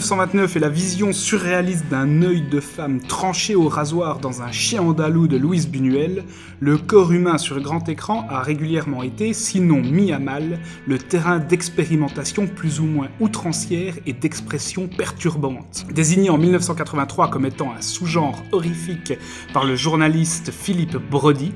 [0.00, 4.50] Depuis 1929 et la vision surréaliste d'un œil de femme tranché au rasoir dans un
[4.50, 6.24] chien andalou de Louise Buñuel,
[6.58, 11.38] le corps humain sur grand écran a régulièrement été, sinon mis à mal, le terrain
[11.38, 15.84] d'expérimentation plus ou moins outrancière et d'expression perturbante.
[15.92, 19.12] Désigné en 1983 comme étant un sous-genre horrifique
[19.52, 21.52] par le journaliste Philippe Brody,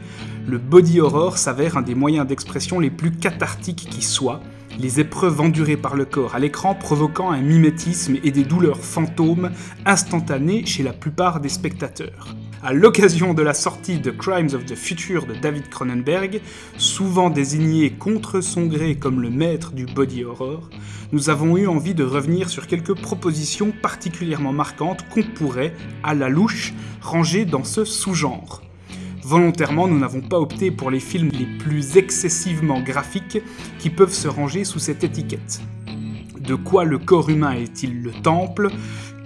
[0.47, 4.43] le body horror s'avère un des moyens d'expression les plus cathartiques qui soient,
[4.79, 9.51] les épreuves endurées par le corps à l'écran provoquant un mimétisme et des douleurs fantômes
[9.87, 12.35] instantanées chez la plupart des spectateurs.
[12.63, 16.41] À l'occasion de la sortie de Crimes of the Future de David Cronenberg,
[16.79, 20.71] souvent désigné contre son gré comme le maître du body horror,
[21.13, 26.29] nous avons eu envie de revenir sur quelques propositions particulièrement marquantes qu'on pourrait, à la
[26.29, 28.64] louche, ranger dans ce sous-genre.
[29.25, 33.39] Volontairement, nous n'avons pas opté pour les films les plus excessivement graphiques
[33.79, 35.63] qui peuvent se ranger sous cette étiquette.
[36.41, 38.69] De quoi le corps humain est-il le temple?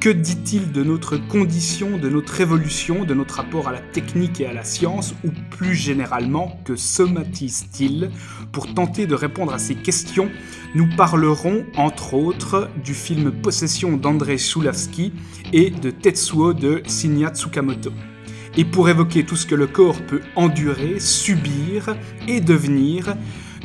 [0.01, 4.47] Que dit-il de notre condition, de notre évolution, de notre rapport à la technique et
[4.47, 8.13] à la science, ou plus généralement, que somatise-t-il
[8.53, 10.31] Pour tenter de répondre à ces questions,
[10.77, 15.13] nous parlerons entre autres du film Possession d'André Shulavsky
[15.53, 17.91] et de Tetsuo de Shinya Tsukamoto.
[18.57, 21.97] Et pour évoquer tout ce que le corps peut endurer, subir
[22.27, 23.15] et devenir,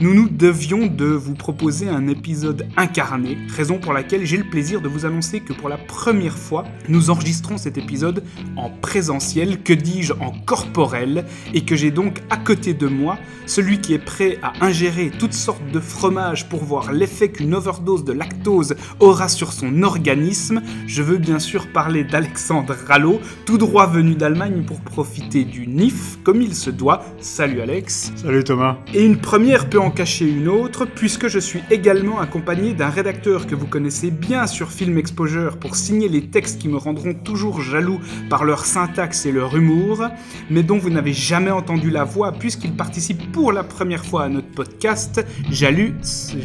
[0.01, 4.81] nous nous devions de vous proposer un épisode incarné, raison pour laquelle j'ai le plaisir
[4.81, 8.23] de vous annoncer que pour la première fois, nous enregistrons cet épisode
[8.55, 13.81] en présentiel, que dis-je en corporel, et que j'ai donc à côté de moi celui
[13.81, 18.13] qui est prêt à ingérer toutes sortes de fromages pour voir l'effet qu'une overdose de
[18.13, 20.61] lactose aura sur son organisme.
[20.87, 26.17] Je veux bien sûr parler d'Alexandre Rallo, tout droit venu d'Allemagne pour profiter du NIF
[26.23, 27.03] comme il se doit.
[27.19, 28.11] Salut Alex.
[28.15, 28.77] Salut Thomas.
[28.93, 33.47] Et une première peut en cacher une autre, puisque je suis également accompagné d'un rédacteur
[33.47, 37.61] que vous connaissez bien sur Film Exposure pour signer les textes qui me rendront toujours
[37.61, 37.99] jaloux
[38.29, 40.07] par leur syntaxe et leur humour,
[40.49, 44.29] mais dont vous n'avez jamais entendu la voix puisqu'il participe pour la première fois à
[44.29, 45.25] notre podcast.
[45.51, 45.95] Jalu,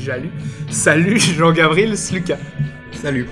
[0.04, 0.30] Jalu,
[0.68, 2.38] salut Jean-Gabriel Sluka.
[2.92, 3.28] Salut.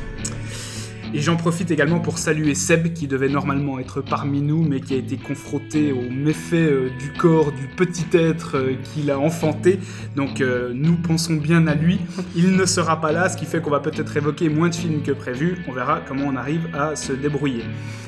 [1.14, 4.94] Et j'en profite également pour saluer Seb qui devait normalement être parmi nous mais qui
[4.94, 9.78] a été confronté aux méfaits euh, du corps du petit être euh, qu'il a enfanté.
[10.16, 12.00] Donc euh, nous pensons bien à lui.
[12.34, 15.02] Il ne sera pas là, ce qui fait qu'on va peut-être évoquer moins de films
[15.02, 15.64] que prévu.
[15.68, 17.64] On verra comment on arrive à se débrouiller.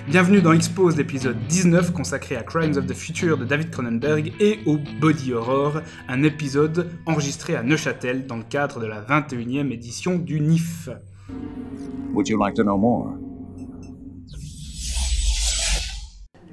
[0.08, 4.58] Bienvenue dans Expose l'épisode 19 consacré à Crimes of the Future de David Cronenberg et
[4.66, 10.18] au Body Horror, un épisode enregistré à Neuchâtel dans le cadre de la 21e édition
[10.18, 10.88] du NIF.
[12.12, 13.14] Would you like to know more?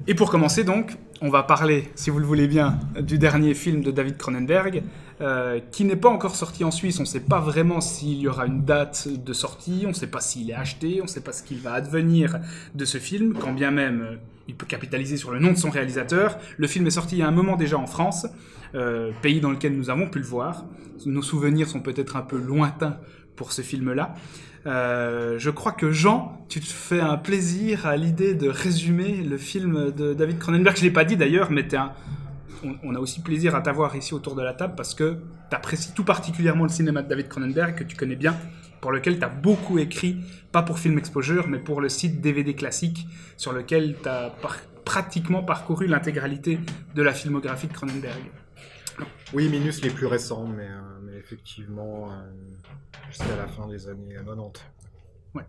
[0.08, 3.82] Et pour commencer donc, on va parler, si vous le voulez bien, du dernier film
[3.82, 4.84] de David Cronenberg,
[5.20, 6.98] euh, qui n'est pas encore sorti en Suisse.
[6.98, 10.06] On ne sait pas vraiment s'il y aura une date de sortie, on ne sait
[10.06, 12.38] pas s'il est acheté, on ne sait pas ce qu'il va advenir
[12.74, 14.16] de ce film, quand bien même euh,
[14.46, 16.38] il peut capitaliser sur le nom de son réalisateur.
[16.56, 18.26] Le film est sorti il y a un moment déjà en France,
[18.74, 20.66] euh, pays dans lequel nous avons pu le voir.
[21.04, 22.98] Nos souvenirs sont peut-être un peu lointains
[23.36, 24.14] pour ce film-là.
[24.66, 29.36] Euh, je crois que Jean, tu te fais un plaisir à l'idée de résumer le
[29.36, 30.76] film de David Cronenberg.
[30.76, 31.68] Je l'ai pas dit d'ailleurs, mais
[32.82, 35.18] on, a aussi plaisir à t'avoir ici autour de la table parce que
[35.50, 38.34] tu apprécies tout particulièrement le cinéma de David Cronenberg que tu connais bien,
[38.80, 40.16] pour lequel tu as beaucoup écrit,
[40.50, 44.32] pas pour Film Exposure, mais pour le site DVD classique sur lequel tu as
[44.84, 46.58] pratiquement parcouru l'intégralité
[46.94, 48.22] de la filmographie de Cronenberg.
[49.32, 52.30] Oui, minus les plus récents, mais, euh, effectivement, euh,
[53.08, 54.62] jusqu'à la fin des années 90.
[55.34, 55.44] Ouais.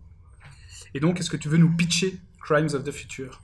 [0.93, 3.41] Et donc, est-ce que tu veux nous pitcher Crimes of the Future?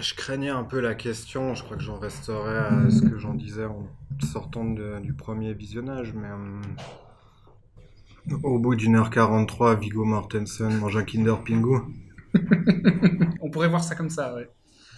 [0.00, 3.34] Je craignais un peu la question, je crois que j'en resterai à ce que j'en
[3.34, 3.86] disais en
[4.22, 6.62] sortant de, du premier visionnage, mais euh,
[8.42, 11.80] au bout d'une heure 43, Viggo Mortensen mange un Kinder Pingu.
[13.42, 14.48] On pourrait voir ça comme ça, ouais.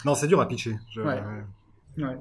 [0.04, 0.76] Non, c'est dur à pitcher.
[0.94, 1.20] Je, ouais.
[1.98, 2.16] ouais.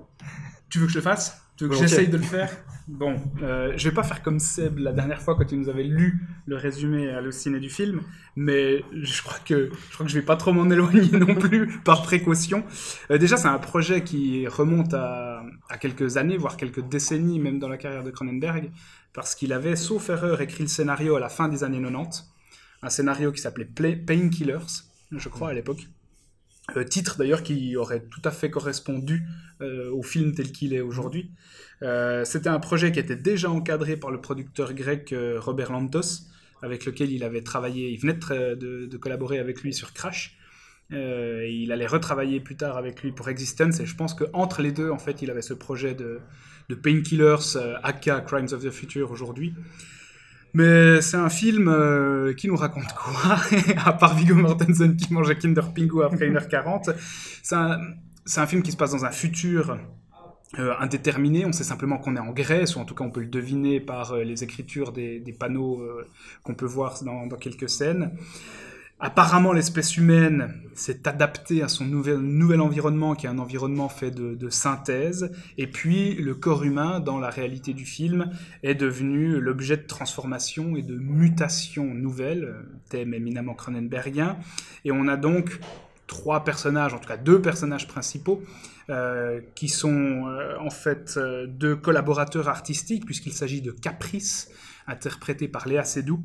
[0.69, 1.44] Tu veux que je le fasse?
[1.57, 2.49] Tu veux que j'essaye de le faire
[2.87, 5.83] Bon, euh, je vais pas faire comme Seb la dernière fois quand tu nous avais
[5.83, 8.03] lu le résumé à ciné du film,
[8.35, 11.79] mais je crois que je crois que je vais pas trop m'en éloigner non plus
[11.83, 12.63] par précaution.
[13.09, 17.57] Euh, déjà, c'est un projet qui remonte à, à, quelques années, voire quelques décennies, même
[17.57, 18.69] dans la carrière de Cronenberg,
[19.13, 22.31] parce qu'il avait, sauf erreur, écrit le scénario à la fin des années 90,
[22.83, 23.65] un scénario qui s'appelait
[23.95, 25.87] Painkillers, je crois à l'époque.
[26.75, 29.23] Euh, titre d'ailleurs qui aurait tout à fait correspondu
[29.61, 31.31] euh, au film tel qu'il est aujourd'hui.
[31.83, 36.27] Euh, C'était un projet qui était déjà encadré par le producteur grec euh, Robert Lantos,
[36.63, 40.37] avec lequel il avait travaillé, il venait de, de, de collaborer avec lui sur Crash.
[40.91, 44.71] Et il allait retravailler plus tard avec lui pour Existence, et je pense qu'entre les
[44.71, 46.19] deux, en fait, il avait ce projet de,
[46.69, 49.55] de Painkillers, aka Crimes of the Future aujourd'hui.
[50.55, 53.35] Mais c'est un film euh, qui nous raconte quoi?
[53.85, 56.95] À part Viggo Mortensen qui mange un Kinder Pingu après 1h40.
[57.43, 57.55] C'est
[58.39, 59.77] un, film qui se passe dans un futur
[60.57, 61.45] euh, indéterminé.
[61.45, 63.81] On sait simplement qu'on est en Grèce, ou en tout cas on peut le deviner
[63.81, 65.85] par euh, les écritures des, panneaux
[66.43, 68.11] qu'on peut voir dans quelques scènes.
[68.99, 74.49] Apparemment, l'espèce humaine s'est adaptée à son nouvel, environnement, qui est un environnement fait de,
[74.49, 75.31] synthèse.
[75.57, 78.31] Et puis, le corps humain, dans la réalité du film,
[78.63, 84.37] est devenu l'objet de transformation et de mutation nouvelle, euh, thème éminemment cronenbergien.
[84.85, 85.59] Et on a donc
[86.07, 88.43] trois personnages, en tout cas deux personnages principaux,
[88.89, 94.51] euh, qui sont euh, en fait euh, deux collaborateurs artistiques, puisqu'il s'agit de Caprice,
[94.87, 96.23] interprété par Léa Seydoux,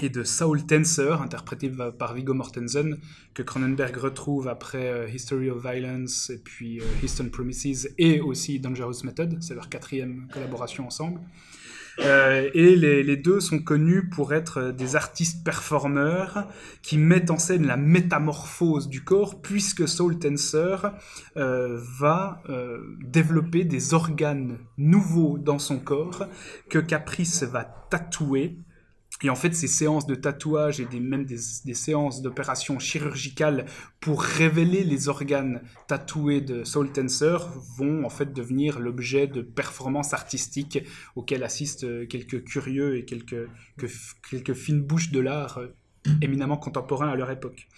[0.00, 2.98] et de Saul Tenser, interprété par Viggo Mortensen,
[3.34, 8.58] que Cronenberg retrouve après euh, History of Violence et puis euh, Eastern Promises et aussi
[8.58, 11.20] Dangerous Method, c'est leur quatrième collaboration ensemble.
[12.00, 16.48] Euh, et les, deux sont connus pour être des artistes performeurs
[16.82, 20.76] qui mettent en scène la métamorphose du corps, puisque Saul Tenser
[21.36, 26.26] euh, va euh, développer des organes nouveaux dans son corps
[26.70, 28.56] que Caprice va tatouer.
[29.22, 33.66] Et en fait, ces séances de tatouage et même des, séances d'opérations chirurgicales
[34.00, 37.36] pour révéler les organes tatoués de Saul Tenser
[37.76, 40.80] vont en fait devenir l'objet de performances artistiques
[41.14, 43.86] auxquelles assistent euh, quelques curieux et quelques, que-
[44.28, 45.68] quelques fines bouches de l'art euh,
[46.20, 47.68] éminemment contemporains à leur époque.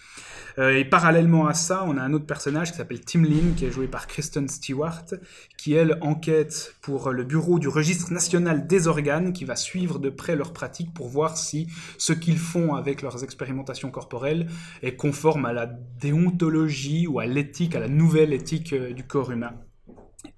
[0.57, 3.65] Euh, et parallèlement à ça, on a un autre personnage qui s'appelle Tim Lin, qui
[3.65, 5.05] est joué par Kristen Stewart,
[5.57, 10.09] qui elle enquête pour le bureau du registre national des organes, qui va suivre de
[10.09, 11.67] près leurs pratiques pour voir si
[11.97, 14.47] ce qu'ils font avec leurs expérimentations corporelles
[14.81, 19.31] est conforme à la déontologie ou à l'éthique, à la nouvelle éthique euh, du corps
[19.31, 19.53] humain.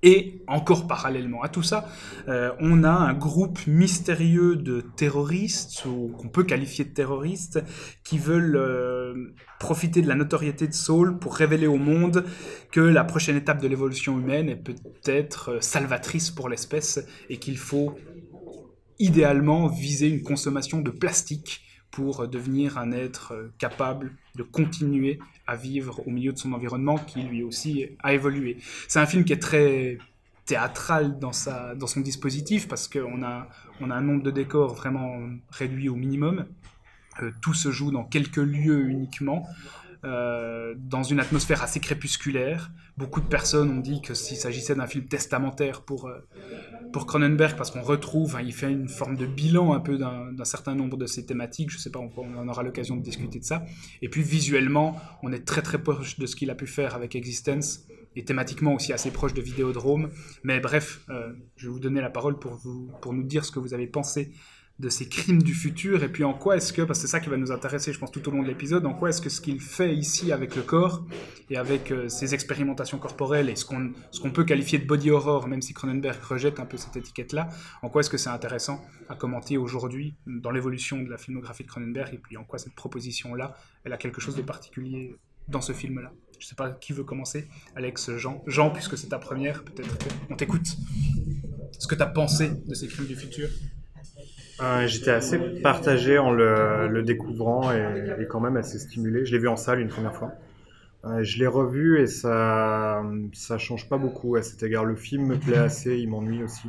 [0.04, 1.88] Et encore parallèlement à tout ça,
[2.28, 7.64] euh, on a un groupe mystérieux de terroristes, ou qu'on peut qualifier de terroristes,
[8.04, 12.26] qui veulent euh, profiter de la notoriété de Saul pour révéler au monde
[12.72, 17.58] que la prochaine étape de l'évolution humaine est peut-être euh, salvatrice pour l'espèce et qu'il
[17.58, 17.96] faut
[19.00, 25.56] idéalement viser une consommation de plastique pour devenir un être euh, capable de continuer à
[25.56, 28.58] vivre au milieu de son environnement qui lui aussi a évolué.
[28.88, 29.98] C'est un film qui est très
[30.46, 33.48] théâtral dans, sa, dans son dispositif parce qu'on a,
[33.82, 35.20] on a un nombre de décors vraiment
[35.50, 36.46] réduit au minimum.
[37.22, 39.48] Euh, tout se joue dans quelques lieux uniquement,
[40.04, 42.72] euh, dans une atmosphère assez crépusculaire.
[42.98, 46.20] Beaucoup de personnes ont dit que s'il s'agissait d'un film testamentaire pour, euh,
[46.92, 50.46] pour Cronenberg, parce qu'on retrouve, hein, il fait une forme de bilan un peu d'un
[50.46, 53.46] certain nombre de ses thématiques, je sais pas, on, on aura l'occasion de discuter de
[53.46, 53.66] ça.
[54.02, 57.16] Et puis visuellement, on est très très proche de ce qu'il a pu faire avec
[57.16, 57.86] Existence,
[58.18, 60.10] et thématiquement aussi assez proche de Vidéodrome.
[60.44, 62.60] Mais bref, euh, je vais vous donner la parole pour,
[63.00, 64.32] pour nous dire ce que vous avez pensé
[64.80, 67.20] de ces crimes du futur, et puis en quoi est-ce que, parce que c'est ça
[67.20, 69.30] qui va nous intéresser, je pense, tout au long de l'épisode, en quoi est-ce que
[69.30, 71.04] ce qu'il fait ici avec le corps,
[71.50, 75.64] et avec euh, ses expérimentations corporelles, et ce qu'on peut qualifier de body horror, même
[75.64, 77.50] si Cronenberg rejette un peu cette étiquette-là,
[77.82, 81.70] en quoi est-ce que c'est intéressant à commenter aujourd'hui dans l'évolution de la filmographie de
[81.70, 85.16] Cronenberg, et puis en quoi cette proposition-là, elle a quelque chose de particulier
[85.48, 86.12] dans ce film-là?
[86.40, 88.44] Je sais pas qui veut commencer, Alex, Jean.
[88.46, 89.98] Jean, puisque c'est ta première, peut-être
[90.30, 90.78] on t'écoute.
[91.80, 93.50] Ce que tu as pensé de ces crimes du futur?
[94.62, 99.26] Euh, J'étais assez partagé en le, le découvrant et, et quand même assez stimulé.
[99.26, 100.32] Je l'ai vu en salle une première fois.
[101.06, 104.84] Euh, je l'ai revu et ça ça change pas beaucoup à cet égard.
[104.84, 106.68] Le film me plaît assez, il m'ennuie aussi.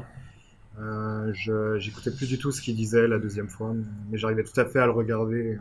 [0.80, 1.32] Euh,
[1.78, 3.72] j'écoutais plus du tout ce qu'il disait la deuxième fois,
[4.10, 5.58] mais j'arrivais tout à fait à le regarder.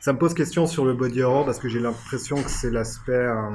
[0.00, 3.12] Ça me pose question sur le body horror parce que j'ai l'impression que c'est l'aspect
[3.12, 3.50] euh,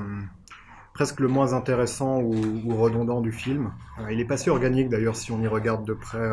[0.93, 2.33] presque le moins intéressant ou,
[2.65, 3.71] ou redondant du film.
[3.99, 6.31] Euh, il est pas si organique d'ailleurs si on y regarde de près.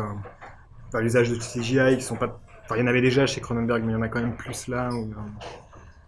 [0.95, 2.39] L'usage de CGI qui sont pas.
[2.65, 4.35] Enfin, il y en avait déjà chez Cronenberg, mais il y en a quand même
[4.35, 4.89] plus là.
[4.91, 5.05] euh,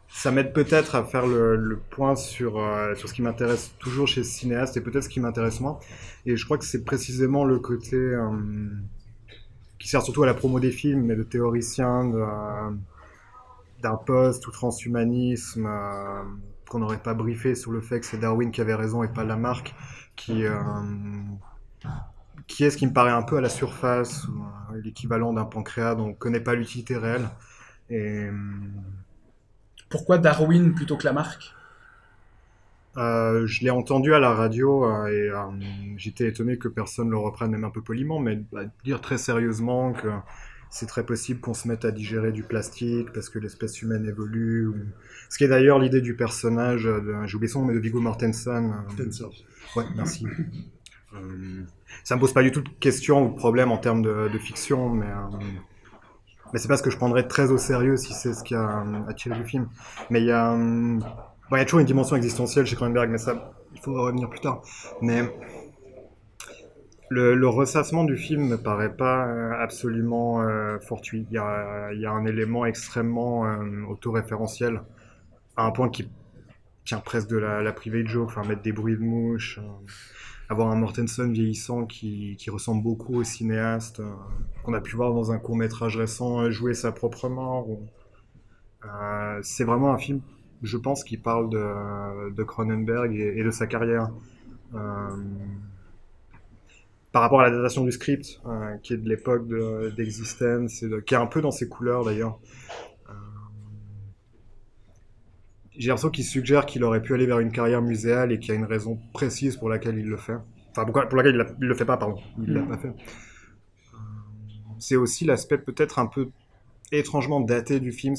[0.09, 4.23] ça m'aide peut-être à faire le, point sur, euh, sur ce qui m'intéresse toujours chez
[4.23, 5.79] ce cinéaste et peut-être ce qui m'intéresse moins.
[6.25, 8.29] Et je crois que c'est précisément le côté euh,
[9.77, 12.11] qui sert surtout à la promo des films, mais de théoricien,
[13.81, 15.69] d'un post ou transhumanisme,
[16.67, 19.23] qu'on n'aurait pas briefé sur le fait que c'est Darwin qui avait raison et pas
[19.23, 19.73] Lamarck,
[20.15, 20.43] qui,
[22.49, 25.45] qui est ce qui me paraît un peu à la surface, ou, euh, l'équivalent d'un
[25.45, 27.29] pancréas dont on ne connaît pas l'utilité réelle.
[27.89, 28.31] Et, euh,
[29.89, 31.53] Pourquoi Darwin plutôt que Lamarck?
[32.97, 35.37] Euh, je l'ai entendu à la radio euh, et euh,
[35.95, 39.93] j'étais étonné que personne le reprenne même un peu poliment, mais bah, dire très sérieusement
[39.93, 40.07] que
[40.71, 44.67] c'est très possible qu'on se mette à digérer du plastique parce que l'espèce humaine évolue.
[44.67, 44.75] ou-
[45.29, 48.01] Ce qui est d'ailleurs l'idée du personnage, euh, j'ai oublié son nom, mais de Viggo
[48.01, 48.73] Mortensen.
[48.73, 49.03] euh,
[49.75, 50.25] Ouais, merci.
[51.15, 51.63] Euh,
[52.03, 54.37] ça me pose pas du tout de questions ou de problèmes en termes de, de
[54.37, 55.37] fiction, mais euh,
[56.53, 58.81] Mais c'est pas ce que je prendrais très au sérieux si c'est ce qui a
[58.81, 59.69] euh, attiré du film.
[60.09, 60.99] Mais il y a, euh,
[61.51, 64.39] il y a toujours une dimension existentielle chez Cronenberg, mais ça, il faut revenir plus
[64.39, 64.61] tard.
[65.01, 65.23] Mais
[67.09, 71.25] le, ressassement du film me paraît pas euh, absolument euh, fortuit.
[71.31, 74.81] Il y, a, un élément extrêmement euh, autoréférentiel,
[75.57, 76.09] à un point qui
[76.85, 79.91] tient presque de la, la private joke, enfin mettre des bruits de mouche, euh,
[80.49, 84.09] avoir un Mortensen vieillissant qui, qui ressemble beaucoup au cinéaste euh,
[84.63, 87.67] qu'on a pu voir dans un court métrage récent euh, jouer sa propre mort.
[88.83, 90.21] Euh, c'est vraiment un film,
[90.63, 94.09] je pense, qui parle de, Cronenberg et, de sa carrière.
[97.11, 98.39] Par rapport à la datation du script,
[98.83, 102.39] qui est de l'époque de- d'Existence, qui est un peu dans ses couleurs d'ailleurs.
[105.79, 108.51] J'ai l'impression qu'il suggère qu'il aurait pu aller vers une carrière muséale et qu'il y
[108.51, 110.35] a une raison précise pour laquelle il le fait.
[110.71, 112.17] Enfin, pour laquelle il, l'a- il le fait pas, pardon.
[112.37, 112.67] Il l'a Mm.
[112.67, 112.89] pas fait.
[112.89, 113.97] Euh,
[114.77, 116.29] C'est aussi l'aspect peut-être un peu
[116.91, 118.15] étrangement daté du film.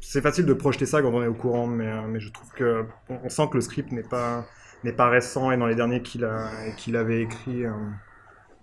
[0.00, 2.50] C'est- facile de projeter ça quand on est au courant, mais, euh, mais je trouve
[2.52, 4.44] que on, sent que le script n'est pas
[4.84, 7.70] n'est pas récent et dans les derniers qu'il a qu'il avait écrit, euh,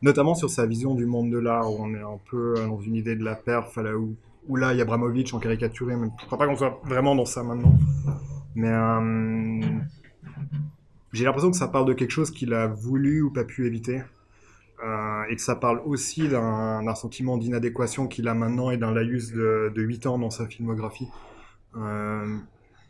[0.02, 2.96] notamment sur sa vision du monde de l'art où on est un peu dans une
[2.96, 4.16] idée de la perf, là où
[4.48, 7.16] où là il y a Abramovich en caricaturé, mais je crois pas qu'on soit vraiment
[7.16, 7.78] dans ça maintenant.
[8.56, 9.62] Mais euh,
[11.12, 14.02] j'ai l'impression que ça parle de quelque chose qu'il a voulu ou pas pu éviter.
[14.84, 19.32] Euh, et que ça parle aussi d'un sentiment d'inadéquation qu'il a maintenant et d'un laïus
[19.32, 21.08] de, de 8 ans dans sa filmographie.
[21.78, 22.38] Euh,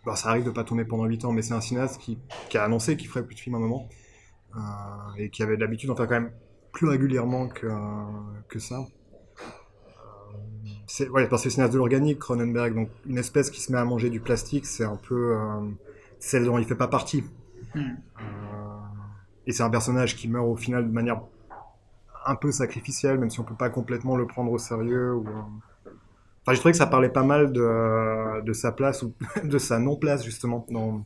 [0.03, 2.17] bah, ça arrive de pas tourner pendant 8 ans, mais c'est un cinéaste qui,
[2.49, 3.89] qui a annoncé qu'il ferait plus de films à un moment
[4.55, 4.59] euh,
[5.17, 6.31] et qui avait l'habitude d'en faire quand même
[6.71, 7.67] plus régulièrement que,
[8.49, 8.87] que ça.
[11.01, 13.85] Euh, C'est parce que c'est de l'organique, Cronenberg, donc une espèce qui se met à
[13.85, 15.69] manger du plastique, c'est un peu euh,
[16.19, 17.23] celle dont il fait pas partie.
[17.75, 17.79] Euh,
[19.47, 21.21] et c'est un personnage qui meurt au final de manière
[22.25, 25.13] un peu sacrificielle, même si on peut pas complètement le prendre au sérieux.
[25.15, 25.41] Ou, euh,
[26.45, 29.79] Enfin, j'ai trouvé que ça parlait pas mal de, de sa place ou de sa
[29.79, 31.05] non-place justement dans,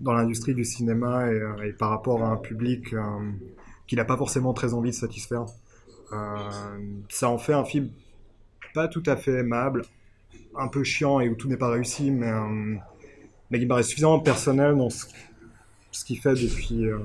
[0.00, 3.00] dans l'industrie du cinéma et, euh, et par rapport à un public euh,
[3.86, 5.46] qu'il n'a pas forcément très envie de satisfaire.
[6.12, 6.50] Euh,
[7.08, 7.90] ça en fait un film
[8.76, 9.86] pas tout à fait aimable,
[10.54, 12.76] un peu chiant et où tout n'est pas réussi, mais, euh,
[13.50, 15.06] mais paraît suffisamment personnel dans ce,
[16.04, 16.98] qu'il fait depuis, euh,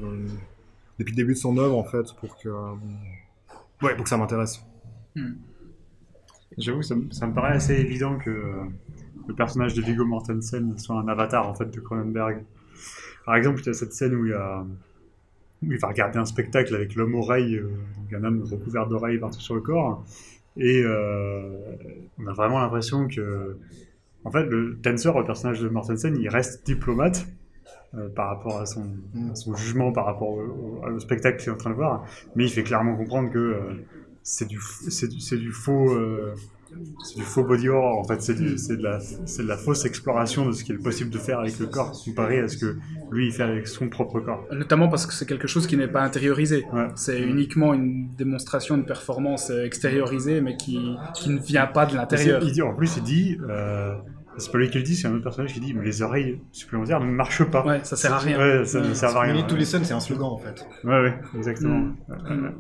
[1.00, 2.74] depuis le début de son œuvre en fait pour que, euh,
[3.84, 4.62] ouais, pour que ça m'intéresse.
[6.58, 8.63] J'avoue, ça, me- paraît assez évident que euh,
[9.30, 12.44] le personnage de Viggo Mortensen soit un avatar en fait de Cronenberg.
[13.25, 17.16] Par exemple, il y a cette scène où il, va regarder un spectacle avec l'homme
[17.16, 17.70] oreille, euh,
[18.13, 20.04] un homme recouvert d'oreilles partout sur le corps,
[20.58, 21.75] et euh,
[22.20, 23.58] on a vraiment l'impression que,
[24.24, 27.25] en fait, le Tensor, le personnage de Mortensen, il reste diplomate.
[27.93, 28.88] euh, par rapport à son,
[29.55, 32.05] jugement par rapport au, spectacle qu'il est en train de voir,
[32.36, 33.86] mais il fait clairement comprendre que euh,
[34.24, 34.60] c'est du,
[35.51, 35.98] faux,
[37.04, 38.00] c'est du faux body horror.
[38.00, 41.10] En fait, c'est de la, c'est de la fausse exploration de ce qu'il est possible
[41.10, 42.78] de faire avec le corps comparé à ce que
[43.12, 44.46] lui il fait avec son propre corps.
[44.51, 46.66] Notamment parce que c'est quelque chose qui n'est pas intériorisé.
[46.74, 46.88] Ouais.
[46.96, 50.80] C'est uniquement une démonstration, une performance euh, extériorisée, mais qui,
[51.13, 52.42] qui ne vient pas de l'intérieur.
[52.63, 53.94] En plus, il dit, euh,
[54.38, 56.40] c'est pas lui qui le dit, c'est un autre personnage qui dit, mais les oreilles
[56.51, 57.66] supplémentaires ne marchent pas.
[57.66, 58.38] Ouais, ça sert à rien.
[58.40, 59.44] Ouais, ça ne sert à rien.
[59.44, 60.66] Tous les scènes, c'est un slogan en fait.
[60.84, 61.80] ouais, ouais, exactement.
[62.08, 62.54] Mm.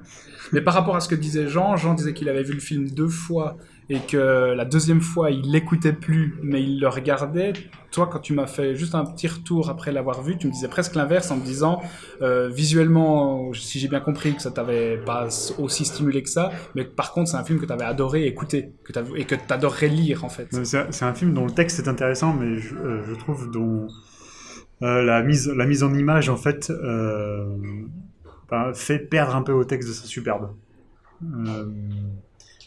[0.53, 2.89] Mais par rapport à ce que disait Jean, Jean disait qu'il avait vu le film
[2.89, 3.57] deux fois
[3.91, 7.51] et que la deuxième fois il l'écoutait plus, mais il le regardait.
[7.91, 10.69] Toi, quand tu m'as fait juste un petit retour après l'avoir vu, tu me disais
[10.69, 11.81] presque l'inverse en me disant
[12.21, 16.85] euh, visuellement, si j'ai bien compris que ça t'avait pas aussi stimulé que ça, mais
[16.85, 19.89] par contre c'est un film que tu avais adoré écouter que et que tu adorerais
[19.89, 20.47] lire en fait.
[20.63, 23.89] C'est un film dont le texte est intéressant, mais je, euh, trouve dont
[24.83, 26.71] euh, la, mise, la mise en image, en fait,
[28.49, 30.51] ben, fait perdre un peu au texte de sa superbe.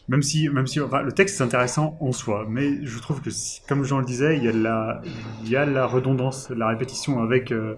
[0.08, 3.30] Même si, même si le texte est intéressant en soi, mais je trouve que,
[3.66, 4.48] comme Jean le disait, il y
[5.56, 7.74] a la, redondance, la répétition avec euh,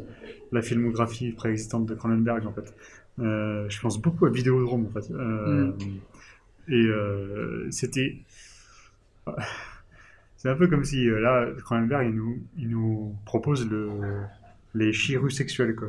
[0.51, 2.75] la filmographie préexistante de Cronenberg, en fait.
[3.21, 5.13] Euh, je pense beaucoup à Vidéodrome, en fait.
[5.13, 5.73] Euh,
[6.69, 8.17] Et c'était...
[10.39, 12.13] C'est un peu comme si, là, Cronenberg,
[12.57, 13.89] il nous, propose le,
[14.75, 15.89] les chirurgies sexuelles, quoi.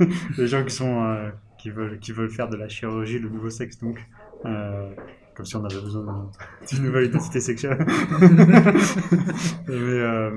[0.38, 4.04] les gens qui veulent, faire de la chirurgie, le nouveau sexe, donc.
[5.38, 6.30] Comme si on avait besoin d'un-
[6.68, 7.78] d'une nouvelle identité sexuelle.
[9.68, 10.30] mais, euh,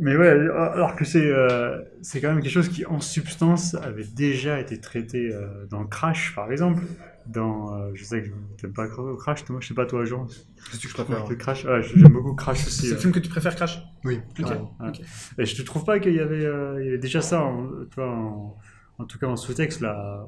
[0.00, 4.04] mais ouais, alors que c'est euh, c'est quand même quelque chose qui, en substance, avait
[4.04, 6.82] déjà été traité euh, dans Crash, par exemple.
[7.26, 8.28] Dans, euh, je sais que
[8.60, 8.86] t'aimes pas
[9.18, 10.26] Crash, toi, je sais pas toi, Jean.
[10.28, 11.26] C'est ce que je préfère.
[11.28, 12.86] Le Crash, ouais, j'aime beaucoup Crash aussi.
[12.88, 13.82] C'est le film que tu préfères Crash?
[14.04, 14.40] Oui, Ok.
[14.46, 14.76] carrément.
[14.80, 14.88] Ouais.
[14.88, 15.00] ok.
[15.38, 17.66] Et je te trouve pas qu'il y avait, euh, il y avait déjà ça, en,
[17.98, 18.56] en,
[18.98, 20.26] en tout cas en sous-texte, là,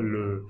[0.00, 0.44] le,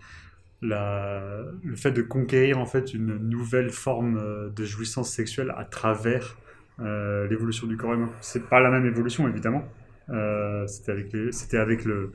[0.63, 6.37] le fait de conquérir en fait une nouvelle forme euh, de jouissance sexuelle à travers
[6.81, 8.11] euh, l'évolution du corps humain.
[8.21, 9.65] C'est pas la même évolution évidemment.
[10.09, 11.15] Euh, c'était avec,
[11.55, 12.13] avec le,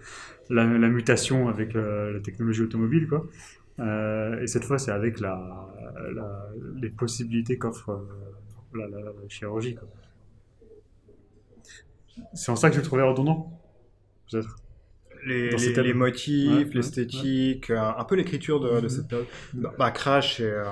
[0.50, 3.28] la, mutation avec la technologie automobile quoi.
[3.80, 5.68] Et cette fois c'est avec la,
[6.76, 8.08] les possibilités qu'offre
[8.74, 8.88] la,
[9.28, 9.78] chirurgie.
[12.34, 13.60] C'est en ça que je le trouvais redondant.
[14.30, 14.61] Peut-être.
[15.26, 18.90] Les, motifs, Ouais, ouais, l'esthétique, euh, un peu l'écriture de, de Mhm.
[18.90, 19.28] cette période.
[19.54, 20.64] Bah, bah, Crash est, euh,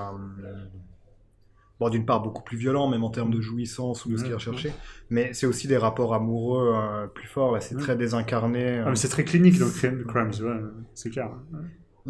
[1.80, 4.30] bon, d'une part beaucoup plus violent, même en termes de jouissance ou de ce qu'il
[4.32, 4.74] Ouais, recherchait,
[5.10, 7.54] mais c'est aussi des rapports amoureux euh, plus forts.
[7.54, 8.80] Là, c'est très désincarné.
[8.86, 10.32] Ah, mais c'est très clinique dans Crime- Crimes,
[10.94, 11.30] c'est clair.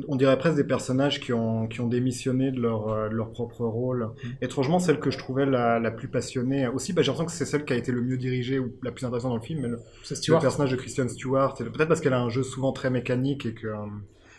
[0.08, 3.32] On dirait presque des personnages qui ont, qui ont démissionné de leur, euh, de leur
[3.32, 4.06] propre rôle.
[4.06, 4.28] Mm.
[4.42, 7.46] Étrangement, celle que je trouvais la, la plus passionnée, aussi, bah, j'ai l'impression que c'est
[7.46, 9.68] celle qui a été le mieux dirigée ou la plus intéressante dans le film, mais
[9.68, 9.78] le,
[10.10, 13.54] le personnage de Christian Stewart, peut-être parce qu'elle a un jeu souvent très mécanique et
[13.54, 13.86] que euh,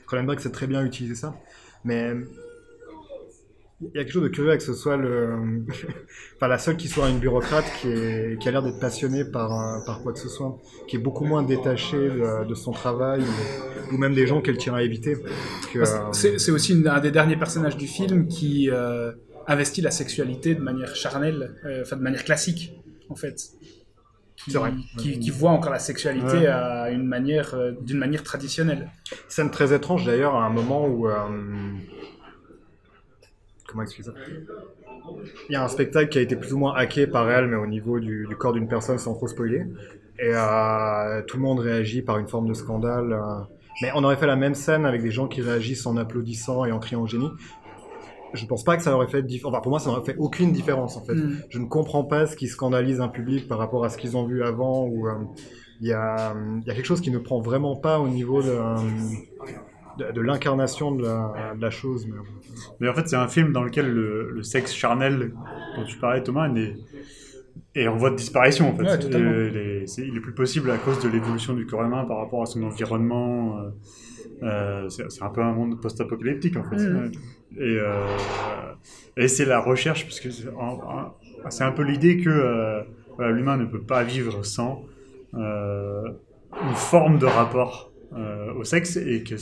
[0.06, 1.36] Cronenberg sait très bien utiliser ça.
[1.84, 2.14] Mais
[3.82, 5.64] il y a quelque chose de curieux avec que ce soit le,
[6.36, 9.52] enfin, la seule qui soit une bureaucrate qui, est, qui a l'air d'être passionnée par,
[9.52, 10.58] euh, par quoi que ce soit,
[10.88, 14.58] qui est beaucoup moins détachée de, de son travail ou, ou même des gens qu'elle
[14.58, 15.16] tient à éviter.
[15.76, 19.12] Euh, C'est aussi une- un des derniers personnages du film qui euh,
[19.46, 22.74] investit la sexualité de manière charnelle, euh, enfin de manière classique,
[23.08, 23.36] en fait.
[24.36, 24.72] Qui, C'est vrai.
[24.98, 26.46] Qui, qui voit encore la sexualité Ouais.
[26.46, 28.88] à une manière, euh, d'une manière traditionnelle.
[29.28, 31.06] Scène très étrange d'ailleurs, à un moment où.
[33.70, 34.14] Comment expliquer ça?
[35.48, 37.56] Il y a un spectacle qui a été plus ou moins hacké par elle, mais
[37.56, 39.64] au niveau du, du corps d'une personne sans trop spoiler.
[40.18, 43.12] Et euh, tout le monde réagit par une forme de scandale.
[43.12, 43.42] euh.
[43.82, 46.72] Mais on aurait fait la même scène avec des gens qui réagissent en applaudissant et
[46.72, 47.30] en criant au génie.
[48.34, 49.22] Je pense pas que ça aurait fait.
[49.22, 51.14] dif- Enfin, pour moi, ça n'aurait fait aucune différence en fait.
[51.14, 51.38] Mm.
[51.48, 54.26] Je ne comprends pas ce qui scandalise un public par rapport à ce qu'ils ont
[54.26, 54.84] vu avant.
[54.86, 55.12] Ou euh,
[55.80, 58.42] il y, a, il y a quelque chose qui ne prend vraiment pas au niveau
[58.42, 58.50] de,
[60.00, 62.06] de, de l'incarnation de la, de la chose.
[62.06, 62.16] Mais...
[62.80, 65.32] Mais en fait, c'est un film dans lequel le, le sexe charnel
[65.76, 66.74] dont tu parlais, Thomas, n'est-
[67.74, 68.70] est en voie de disparition.
[68.70, 68.82] En fait.
[68.82, 69.14] Ouais.
[69.16, 72.04] Euh, il, est, c'est- il est plus possible à cause de l'évolution du corps humain
[72.04, 73.58] par rapport à son environnement.
[73.58, 73.70] euh,
[74.42, 76.76] euh, c'est un peu un monde post-apocalyptique, en fait.
[76.76, 77.12] Mhm.
[77.58, 78.06] Et, euh,
[79.16, 82.82] et c'est la recherche, parce que c'est un peu l'idée que euh,
[83.30, 84.84] l'humain ne peut pas vivre sans
[85.34, 89.36] une forme de rapport euh, au sexe et que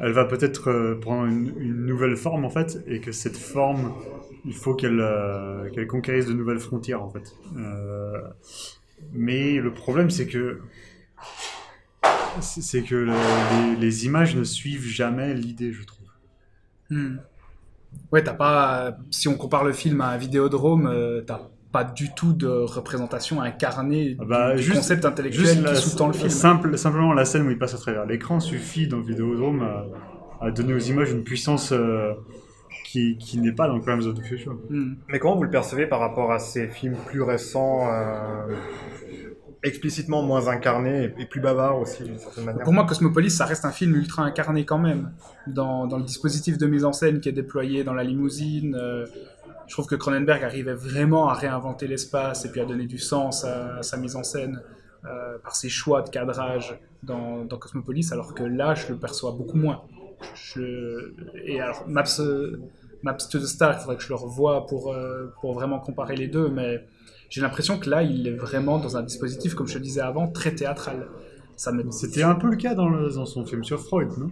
[0.00, 3.92] elle va peut-être euh, prendre une, nouvelle forme en fait et que cette forme
[4.44, 7.34] il faut qu'elle euh, qu'elle conquérisse de nouvelles frontières en fait
[9.12, 10.60] mais le problème c'est que
[12.40, 16.00] c'est que le- les, images ne suivent jamais l'idée je trouve
[16.90, 17.16] Hmm.
[18.12, 18.98] Ouais, t'as pas.
[19.10, 24.16] Si on compare le film à un vidéodrome, t'as pas du tout de représentation incarnée
[24.20, 26.30] Ah bah, du, du juste- concept intellectuel Juste qui sous-tend le film.
[26.30, 30.50] simple, simplement la scène où il passe à travers l'écran suffit dans Vidéodrome à, à
[30.52, 32.12] donner aux images une puissance euh,
[32.86, 34.54] qui, qui n'est pas dans Crimes of the Future.
[34.70, 34.94] Hmm.
[35.08, 38.54] mais comment vous le percevez par rapport à ces films plus récents, euh,
[39.62, 42.62] explicitement moins incarnés et, plus bavards aussi d'une certaine manière?
[42.64, 45.10] Pour moi, Cosmopolis, ça reste un film ultra incarné quand même,
[45.46, 48.76] dans, dans le dispositif de mise en scène qui est déployé dans la limousine.
[48.78, 49.06] euh,
[49.66, 53.44] je trouve que Cronenberg arrivait vraiment à réinventer l'espace et puis à donner du sens
[53.44, 54.62] à, sa mise en scène
[55.04, 59.56] euh, par ses choix de cadrage dans, Cosmopolis, alors que là, je le perçois beaucoup
[59.56, 59.82] moins.
[60.34, 61.12] Je,
[61.44, 62.20] et alors, Maps,
[63.02, 66.16] Maps to the Star, il faudrait que je le revoie pour, euh, pour vraiment comparer
[66.16, 66.86] les deux, mais
[67.28, 70.28] j'ai l'impression que là, il est vraiment dans un dispositif, comme je le disais avant,
[70.28, 71.08] très théâtral.
[71.56, 74.30] C'était un peu le cas dans son film sur Freud, non?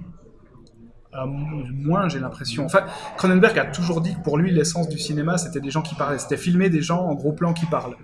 [1.14, 2.64] Euh, moins, j'ai l'impression.
[2.64, 2.84] Enfin,
[3.16, 6.18] Cronenberg a toujours dit que pour lui, l'essence du cinéma, c'était des gens qui parlaient.
[6.18, 7.96] C'était filmer des gens en gros plan qui parlent.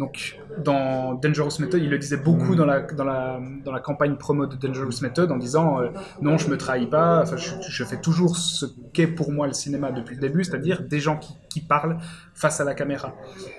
[0.00, 4.16] Donc, dans Dangerous Method, il le disait beaucoup dans la, dans la, dans la campagne
[4.16, 5.90] promo de Dangerous Method en disant euh,
[6.22, 9.52] Non, je me trahis pas, enfin, je, je fais toujours ce qu'est pour moi le
[9.52, 11.98] cinéma depuis le début, c'est-à-dire des gens qui, qui parlent
[12.34, 13.14] face à la caméra.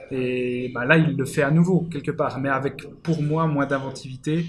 [0.10, 3.68] Et bah, là, il le fait à nouveau, quelque part, mais avec pour moi moins
[3.68, 4.48] d'inventivité,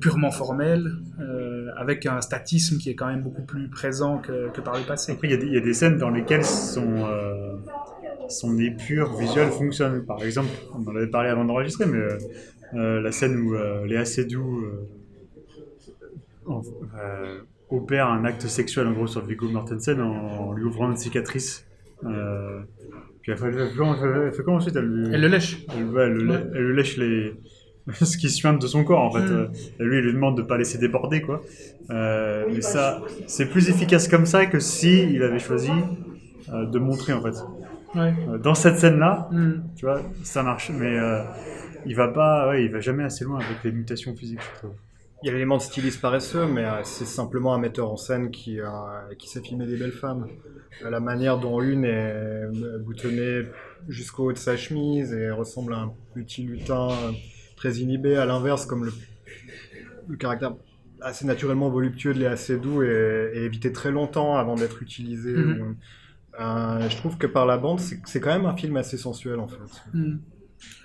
[0.00, 4.60] purement formel, euh, avec un statisme qui est quand même beaucoup plus présent que, que
[4.60, 5.12] par le passé.
[5.12, 7.56] Après, il y, a des- il y a des scènes dans lesquelles son, euh,
[8.28, 10.04] son épure visuelle fonctionne.
[10.04, 11.98] Par exemple, on en avait parlé avant d'enregistrer, mais
[12.78, 13.54] euh, la scène où
[13.86, 14.64] Léa Seydoux
[17.70, 21.66] opère un acte sexuel en gros sur Viggo Mortensen en, en lui ouvrant une cicatrice.
[22.00, 24.76] Puis elle fait, elle fait comment, elle fait comment ensuite?
[24.76, 24.86] Elle,
[25.20, 25.66] le lèche.
[25.76, 27.34] elle, ouais, elle, le- elle lui lèche les
[28.00, 29.20] ce qui suinte de son corps en fait.
[29.20, 29.32] Mm.
[29.36, 29.46] Euh,
[29.80, 31.42] et lui, il lui demande de pas laisser déborder quoi.
[31.90, 35.70] Euh, mais ça, c'est plus efficace comme ça que si il avait choisi
[36.52, 37.36] euh, de montrer en fait.
[37.94, 38.12] Ouais.
[38.28, 39.62] Euh, dans cette scène-là, Hmm.
[39.76, 41.22] tu vois, ça marche, mais euh,
[41.86, 44.74] il va pas, ouais, il va jamais assez loin avec les mutations physiques, je trouve.
[45.22, 48.30] il y a l'élément de styliste paresseux, mais euh, c'est simplement un metteur en scène
[48.30, 48.66] qui, euh,
[49.18, 50.26] qui sait filmer des belles femmes.
[50.84, 52.42] Euh, La manière dont une est
[52.84, 53.44] boutonnée
[53.88, 57.12] jusqu'au haut de sa chemise et ressemble à un petit lutin euh,
[57.58, 58.92] très inhibé, à l'inverse, comme le,
[60.08, 60.54] le caractère
[61.00, 65.32] assez naturellement voluptueux de Léa Seydoux est, est évité très longtemps avant d'être utilisé.
[65.32, 65.76] Mhm.
[66.40, 69.48] Euh, je trouve que par la bande, c'est quand même un film assez sensuel en
[69.48, 69.58] fait.
[69.92, 70.18] Hmm.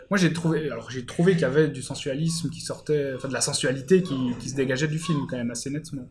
[0.09, 3.33] Moi, j'ai trouvé, alors j'ai trouvé qu'il y avait du sensualisme qui sortait, enfin de
[3.33, 6.09] la sensualité qui, qui se dégageait du film quand même assez nettement.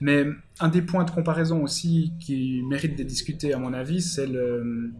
[0.00, 0.26] Mais
[0.60, 4.90] un des points de comparaison aussi qui mérite d'être discuté à mon avis, c'est le,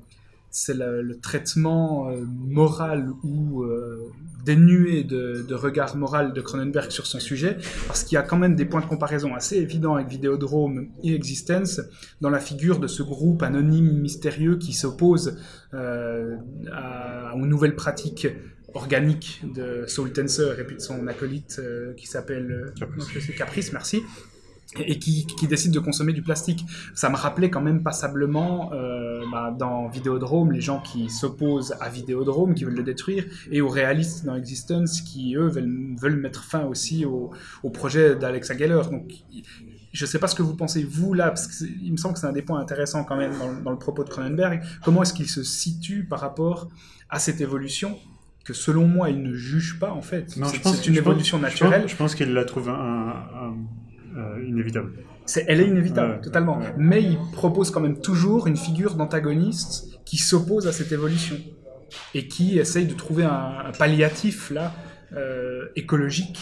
[0.59, 4.11] c'est le, le traitement euh, moral ou euh,
[4.47, 8.39] dénué de, de regard moral de Cronenberg sur son sujet, parce qu'il y a quand
[8.39, 11.83] même des points de comparaison assez évidents avec Vidéodrome et Existence,
[12.23, 15.37] dans la figure de ce groupe anonyme mystérieux qui s'oppose
[15.75, 16.37] euh,
[16.73, 18.27] à- aux nouvelles pratiques
[18.73, 24.03] organiques de Saul Tenser et puis de son acolyte euh, qui s'appelle euh, Caprice, merci
[24.79, 26.65] et qui, qui décide de consommer du plastique.
[26.95, 31.89] Ça me rappelait quand même passablement euh, bah, dans Vidéodrome les gens qui s'opposent à
[31.89, 36.43] Vidéodrome, qui veulent le détruire, et aux réalistes dans Existence qui, eux, veulent, veulent mettre
[36.45, 37.31] fin aussi au,
[37.63, 38.83] au projet d'Alexa Geller.
[38.91, 39.05] Donc,
[39.93, 42.21] je ne sais pas ce que vous pensez, vous, là, parce qu'il me semble que
[42.21, 44.63] c'est un des points intéressants quand même dans, dans le propos de Cronenberg.
[44.85, 46.69] Comment est-ce qu'il se situe par rapport
[47.09, 47.97] à cette évolution
[48.45, 50.31] que, selon moi, il ne juge pas, en fait?
[50.31, 51.89] C'est- une pense- évolution je pense- naturelle.
[51.89, 53.55] Je pense, qu'il la trouve un, un-
[54.17, 54.93] euh, inévitable.
[55.47, 56.21] Elle est inévitable, Ouais.
[56.21, 56.59] totalement.
[56.79, 61.37] Mais il propose quand même toujours une figure d'antagoniste qui s'oppose à cette évolution
[62.15, 64.73] et qui essaye de trouver un, un palliatif là
[65.13, 66.39] euh, écologique.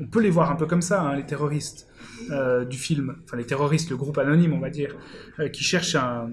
[0.00, 1.88] On peut les voir un peu comme ça, hein, les terroristes
[2.30, 4.96] euh, du film, enfin les terroristes, le groupe anonyme, on va dire,
[5.38, 6.30] euh, qui cherchent un-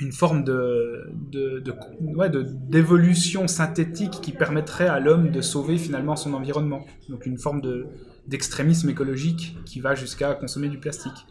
[0.00, 1.74] une forme de, de, de-
[2.14, 6.86] ouais, de- d'évolution synthétique qui permettrait à l'homme de sauver finalement son environnement.
[7.08, 7.86] Donc une forme de,
[8.28, 11.26] d'extrémisme écologique qui va jusqu'à consommer du plastique.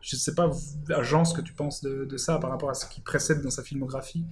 [0.00, 0.50] Je ne sais pas,
[1.02, 3.62] Jean, ce que tu penses de, ça par rapport à ce qui précède dans sa
[3.64, 4.24] filmographie.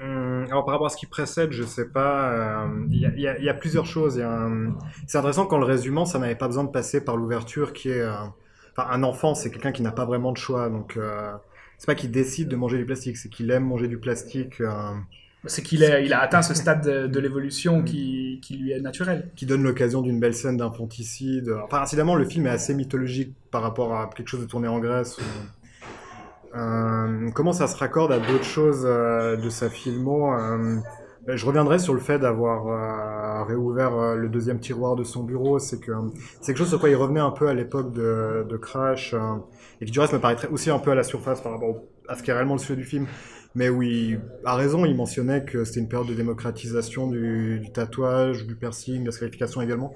[0.00, 2.32] Hum, alors par rapport à ce qui précède, je sais pas.
[2.66, 4.20] euh, Il y, a- plusieurs choses.
[5.06, 8.00] C'est intéressant qu'en le résumant, ça n'avait pas besoin de passer par l'ouverture qui est.
[8.00, 8.12] euh,
[8.76, 10.70] Enfin, un enfant, c'est quelqu'un qui n'a pas vraiment de choix.
[10.70, 11.30] Donc, euh,
[11.76, 14.72] c'est pas qu'il décide de manger du plastique, c'est qu'il aime manger du plastique, euh,
[15.46, 18.80] C'est qu'il a, il a atteint ce stade de, de l'évolution qui, qui lui est
[18.80, 19.30] naturel.
[19.34, 21.50] qui donne l'occasion d'une belle scène d'infanticide.
[21.64, 24.78] Enfin, incidemment, le film est assez mythologique par rapport à quelque chose de tourné en
[24.78, 25.18] Grèce.
[25.18, 25.22] ou-
[26.54, 30.76] Euh, comment ça se raccorde à d'autres choses euh, de sa filmo euh,
[31.26, 35.58] ben, Je reviendrai sur le fait d'avoir réouvert le deuxième tiroir de son bureau.
[35.58, 35.92] C'est que
[36.40, 39.14] c'est quelque chose sur quoi il revenait un peu à l'époque de, de Crash,
[39.80, 41.76] et qui du reste me paraîtrait aussi un peu à la surface par rapport
[42.08, 43.06] à ce qui est réellement le sujet du film.
[43.54, 48.46] Mais oui, à raison, il mentionnait que c'était une période de démocratisation du, du tatouage,
[48.46, 49.92] du piercing, de la scarification également.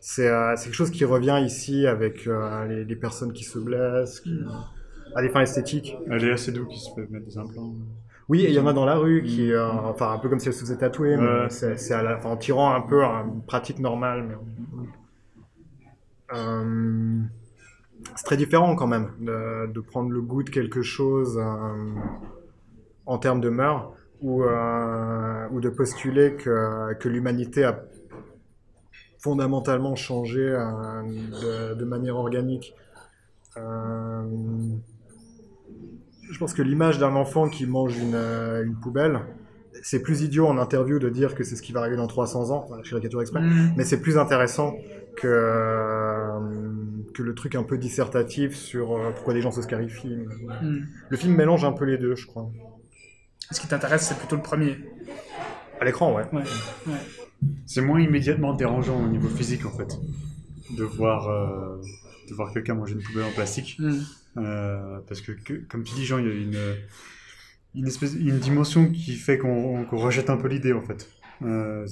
[0.00, 4.20] C'est euh, quelque chose qui revient ici avec euh, les, les personnes qui se blessent,
[4.20, 4.40] qui-
[5.16, 5.96] à des fins esthétiques.
[6.08, 7.74] Elle est assez doux qui se fait mettre des implants.
[8.28, 10.38] Oui, et il y en a dans la rue qui, euh, enfin, un peu comme
[10.38, 11.50] si elle se faisait tatouer, mais Ouais.
[11.50, 14.24] c'est enfin, en tirant un peu à une pratique normale.
[14.28, 14.36] Mais...
[16.32, 17.20] Euh,
[18.14, 21.92] c'est très différent quand même de, de prendre le goût de quelque chose euh,
[23.10, 23.92] en termes de mœurs
[24.22, 27.82] ou, euh, ou de postuler que, que l'humanité a
[29.18, 32.72] fondamentalement changé euh, de, de manière organique.
[33.56, 34.22] Euh,
[36.30, 39.20] je pense que l'image d'un enfant qui mange une, une poubelle,
[39.82, 42.52] c'est plus idiot en interview de dire que c'est ce qui va arriver dans 300
[42.52, 43.72] ans, enfin, caricature exprès, Mm.
[43.76, 44.76] mais c'est plus intéressant
[45.16, 46.38] que, euh,
[47.14, 50.16] que le truc un peu dissertatif sur euh, pourquoi des gens se scarifient.
[50.62, 50.86] Mm.
[51.08, 52.48] Le film mélange un peu les deux, je crois.
[53.50, 54.78] Ce qui t'intéresse, c'est plutôt le premier.
[55.80, 56.24] À l'écran, ouais.
[56.32, 56.42] Ouais.
[56.86, 56.98] ouais.
[57.66, 59.98] C'est moins immédiatement dérangeant au niveau physique en fait,
[60.76, 61.80] de voir, euh,
[62.28, 63.76] de voir quelqu'un manger une poubelle en plastique.
[63.78, 64.00] Mm.
[64.36, 66.58] Euh, parce que, que- comme tu dis, Jean, il y a une,
[67.74, 71.08] une, espèce, une dimension qui fait qu'on rejette un peu l'idée en fait.
[71.42, 71.86] Euh,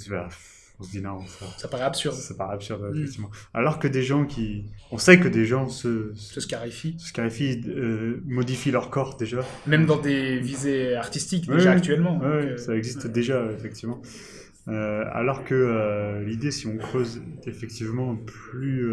[0.80, 2.14] on se dit non, ça, Ça paraît absurde.
[2.14, 2.96] ça paraît absurde, Mm.
[2.98, 3.30] effectivement.
[3.52, 4.64] Alors que des gens qui.
[4.92, 6.94] On sait que des gens se, Se se, scarifie.
[6.98, 9.40] se scarifient, euh, modifient leur corps déjà.
[9.66, 12.14] Même dans des visées artistiques, déjà actuellement.
[12.14, 13.10] Donc, ouais, euh, ça existe ouais.
[13.10, 14.00] déjà, effectivement.
[14.68, 18.92] Euh, alors que euh, l'idée, si on creuse, est effectivement plus,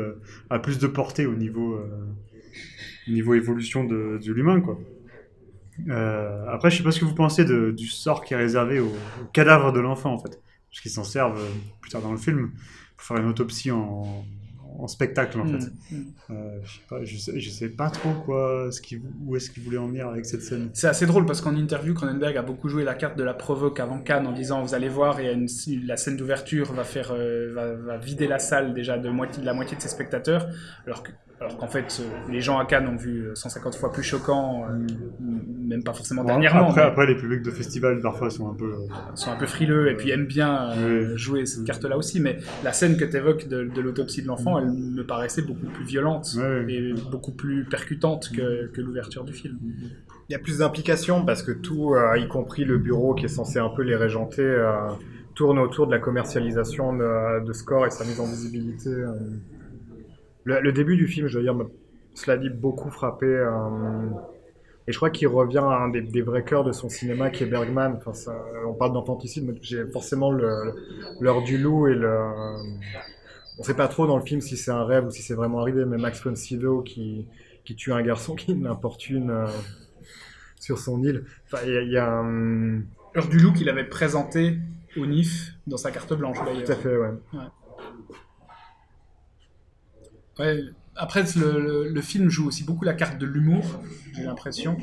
[0.49, 1.77] a plus de portée au niveau,
[3.07, 4.79] au niveau évolution de, de l'humain, quoi.
[6.47, 8.87] Après, je sais pas ce que vous pensez de- du sort qui est réservé au,
[8.87, 10.39] au cadavre de l'enfant, en fait.
[10.75, 12.51] Parce qu'ils s'en servent euh, plus tard dans le film
[12.97, 14.25] pour faire une autopsie en,
[14.77, 15.67] en spectacle en Mm, fait.
[15.91, 16.03] mm.
[16.31, 18.81] Euh, je sais pas, je sais, je sais pas trop quoi, ce
[19.25, 20.69] où est-ce qu'il voulait en venir avec cette scène.
[20.73, 23.79] C'est assez drôle parce qu'en interview, Cronenberg a beaucoup joué la carte de la provoque
[23.79, 25.47] avant Cannes en disant vous allez voir, il y a une,
[25.85, 29.45] la scène d'ouverture va faire euh, va, va vider la salle déjà de, moitié, de
[29.45, 30.49] la moitié de ses spectateurs,
[30.85, 33.91] alors que alors qu'en fait euh, les gens à Cannes ont vu euh, 150 fois
[33.91, 34.75] plus choquant, euh,
[35.19, 38.53] m- même pas forcément dernièrement, après, mais après, les publics de festival parfois sont un
[38.53, 38.65] peu.
[38.71, 41.17] euh, sont un peu frileux et puis aiment bien euh, Oui.
[41.17, 42.19] jouer cette carte-là aussi.
[42.21, 45.65] Mais la scène que tu évoques de, de l'autopsie de l'enfant, elle me paraissait beaucoup
[45.67, 46.65] plus violente Ouais.
[46.73, 49.57] et beaucoup plus percutante que, que l'ouverture du film.
[50.29, 53.29] Il y a plus d'implications parce que tout, euh, y compris le bureau qui est
[53.29, 54.71] censé un peu les régenter, euh,
[55.35, 58.89] tourne autour de la commercialisation de, de Score et sa mise en visibilité.
[60.47, 60.55] Euh.
[60.55, 61.65] Le, le début du film, je veux dire, m'a,
[62.13, 63.25] cela dit, beaucoup frappé.
[63.25, 64.09] euh,
[64.87, 67.43] et je crois qu'il revient à un des, des vrais cœurs de son cinéma qui
[67.43, 67.95] est Bergman.
[67.97, 72.15] Enfin, ça- on parle d'infanticide, mais j'ai forcément l'heure du loup et le.
[73.57, 75.59] On sait pas trop dans le film si c'est un rêve ou si c'est vraiment
[75.61, 77.25] arrivé, mais Max von Sydow qui,
[77.63, 79.47] qui tue un garçon qui l'importune euh,
[80.59, 81.23] sur son île.
[81.45, 82.81] Enfin, il y a, y a un...
[83.15, 84.57] Heure du loup qu'il avait présenté
[84.97, 86.77] au NIF dans sa carte blanche Tout à d'ailleurs.
[86.77, 87.07] fait, ouais.
[87.33, 87.39] Ouais,
[90.95, 93.63] après, le, film joue aussi beaucoup la carte de l'humour,
[94.13, 94.77] j'ai l'impression.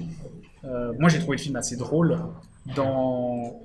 [0.64, 2.18] Euh, moi, j'ai trouvé le film assez drôle
[2.76, 3.60] dans,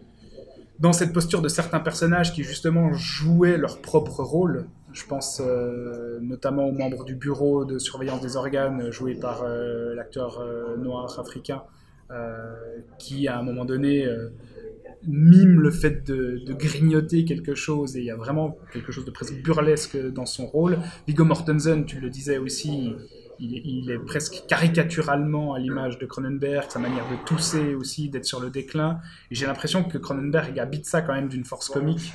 [0.80, 4.65] dans cette posture de certains personnages qui, justement, jouaient leur propre rôle.
[4.93, 9.93] Je pense euh, notamment aux membres du bureau de surveillance des organes, joué par euh,
[9.93, 10.43] l'acteur
[10.78, 11.63] noir africain,
[12.97, 14.08] qui, à un moment donné,
[15.06, 19.12] mime le fait de, grignoter quelque chose, et il y a vraiment quelque chose de
[19.12, 20.80] presque burlesque dans son rôle.
[21.08, 22.94] Viggo Mortensen, tu le disais aussi,
[23.40, 28.40] il, est- presque caricaturalement à l'image de Cronenberg, sa manière de tousser aussi, d'être sur
[28.40, 29.00] le déclin.
[29.32, 32.14] J'ai l'impression que Cronenberg habite ça quand même d'une force comique.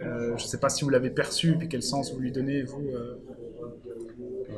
[0.00, 2.62] Euh, je ne sais pas si vous l'avez perçu, puis quel sens vous lui donnez,
[2.62, 2.82] vous.
[2.94, 3.18] euh.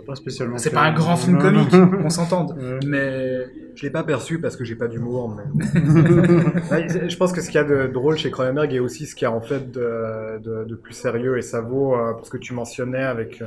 [0.07, 0.59] pas spécialement.
[0.59, 1.91] C'est pas un grand film Non, comique, non.
[2.05, 2.57] on s'entende.
[2.57, 2.79] Ouais.
[2.87, 5.43] Mais Je l'ai pas perçu parce que j'ai pas d'humour, mais...
[7.09, 9.25] Je pense que ce qu'il y a de drôle chez Cronenberg est aussi ce qu'il
[9.25, 12.31] y a en fait de, de- de plus sérieux, et ça vaut euh, pour ce
[12.31, 13.47] que tu mentionnais avec euh,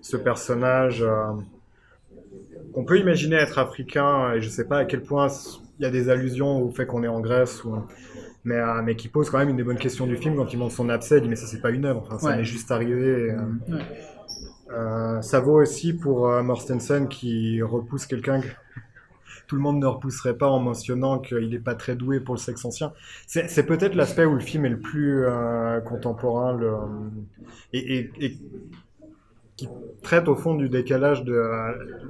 [0.00, 1.12] ce personnage euh,
[2.72, 5.28] qu'on peut imaginer être africain, et je sais pas à quel point
[5.78, 7.76] il y a des allusions au fait qu'on est en Grèce, ou...
[8.44, 10.58] mais, euh, mais qui pose quand même une des bonnes questions du film quand il
[10.58, 12.36] montre son abcès, il dit mais ça c'est pas une œuvre, enfin, ça Ouais.
[12.38, 13.00] m'est juste arrivé.
[13.28, 13.82] et, euh, Ouais.
[14.72, 18.48] euh, ça vaut aussi pour Mortensen qui repousse quelqu'un que
[19.46, 22.40] tout le monde ne repousserait pas en mentionnant qu'il n'est pas très doué pour le
[22.40, 22.92] sexe ancien.
[23.26, 25.24] C'est c'est peut-être l'aspect où le film est le plus
[25.84, 26.72] contemporain le,
[27.72, 28.38] et, et- et
[29.56, 29.68] qui
[30.02, 31.42] traite au fond du décalage de...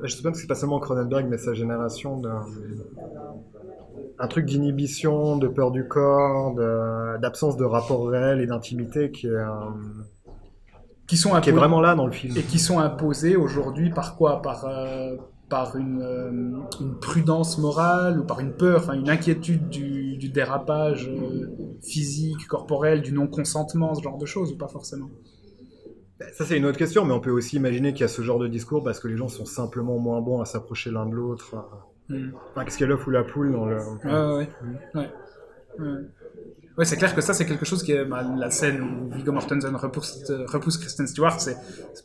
[0.02, 2.30] je sais pas que c'est pas seulement Cronenberg, mais sa génération de...
[4.18, 6.54] Un truc d'inhibition, de peur du corps,
[7.20, 9.30] d'absence de, rapport réel et d'intimité qui est...
[9.30, 9.46] euh,
[11.06, 12.36] qui sont qui est vraiment là dans le film.
[12.36, 14.40] et qui sont imposés aujourd'hui par quoi?
[14.40, 15.16] Par, euh,
[15.48, 16.30] par une, euh,
[16.80, 21.50] une prudence morale ou par une peur, enfin une inquiétude du, du dérapage euh,
[21.82, 25.10] physique, corporel, du non-consentement, ce genre de choses, ou pas forcément?
[26.32, 28.38] Ça, c'est une autre question, mais on peut aussi imaginer qu'il y a ce genre
[28.38, 31.54] de discours parce que les gens sont simplement moins bons à s'approcher l'un de l'autre.
[32.08, 32.30] Mm.
[32.50, 33.76] Enfin, qu'est-ce qu'il y a l'œuf ou la poule dans le...
[33.76, 34.48] Ouais, ouais, ouais.
[34.94, 35.10] ouais.
[35.78, 36.00] Ouais.
[36.76, 39.30] Ouais, c'est clair que ça, c'est quelque chose qui est bah, la scène où Viggo
[39.30, 41.56] Mortensen repousse, euh, repousse Kristen Stewart, c'est,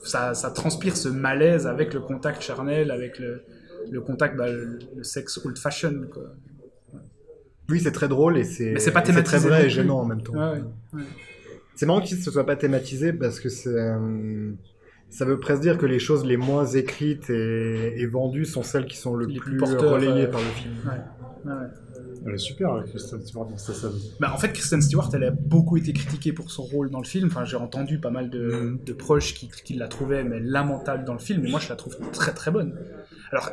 [0.03, 3.41] ça, ça transpire ce malaise avec le contact charnel, avec le,
[3.89, 6.09] le contact, bah, le, le sexe old-fashioned.
[6.09, 6.23] quoi.
[7.67, 9.69] Oui, c'est très drôle et c'est Mais c'est pas et c'est très thématisé vrai et
[9.69, 10.33] gênant en même temps.
[10.33, 10.61] Ouais,
[10.93, 11.03] ouais.
[11.79, 13.69] C'est marrant que ce soit pas thématisé parce que c'est...
[13.69, 14.51] euh,
[15.09, 18.85] Ça veut presque dire que les choses les moins écrites et, et vendues sont celles
[18.85, 20.73] qui sont le Les plus, plus porteurs, relayées euh, par le film.
[20.85, 21.67] Ouais, ouais.
[22.27, 23.91] Elle est super, euh, Kristen Stewart, dans cette scène.
[24.19, 27.05] Bah, en fait, Kristen Stewart, elle a beaucoup été critiquée pour son rôle dans le
[27.05, 27.27] film.
[27.27, 31.13] Enfin, j'ai entendu pas mal de, de proches qui, qui la trouvaient mais lamentable dans
[31.13, 32.77] le film, mais moi, je la trouve très très bonne.
[33.31, 33.51] Alors,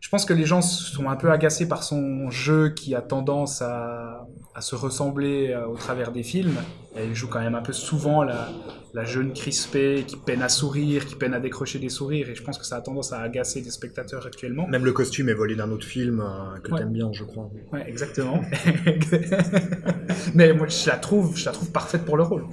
[0.00, 3.60] je pense que les gens sont un peu agacés par son jeu qui a tendance
[3.62, 6.56] à, à se ressembler euh, au travers des films.
[6.94, 8.48] Elle joue quand même un peu souvent la,
[8.94, 12.42] la jeune crispée qui peine à sourire, qui peine à décrocher des sourires, et je
[12.42, 14.66] pense que ça a tendance à agacer des spectateurs actuellement.
[14.68, 16.78] Même le costume est volé d'un autre film euh, que Ouais.
[16.78, 17.50] t'aimes bien, je crois.
[17.72, 18.40] Ouais, exactement.
[20.34, 22.44] Mais moi, je la trouve, je la trouve parfaite pour le rôle.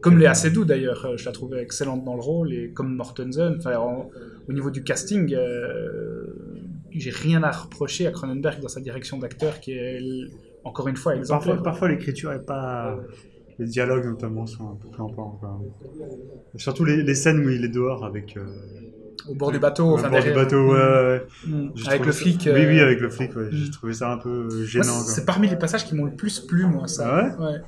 [0.00, 3.56] Comme Léa Seydoux d'ailleurs, euh, je la trouvais excellente dans le rôle et comme Mortensen.
[3.58, 4.08] Enfin, en-
[4.48, 6.47] au niveau du casting, euh,
[7.00, 10.00] j'ai rien à reprocher à Cronenberg dans sa direction d'acteur qui est
[10.64, 11.54] encore une fois exemplaire.
[11.56, 12.98] Parfois, parfois l'écriture est pas.
[13.58, 15.60] Les dialogues notamment sont un peu quoi.
[16.56, 18.36] Surtout les, les scènes où il est dehors avec.
[18.36, 18.44] euh,
[19.28, 21.22] Au bord du bateau, au enfin bord du bateau, ouais,
[21.88, 22.42] Avec le ça- flic.
[22.46, 23.48] Oui, euh, oui, avec le flic, ouais.
[23.50, 23.70] J'ai Mm.
[23.72, 24.84] trouvé ça un peu gênant.
[24.84, 27.08] c'est parmi les passages qui m'ont le plus plu, moi, ça.
[27.36, 27.58] Ah ouais ouais.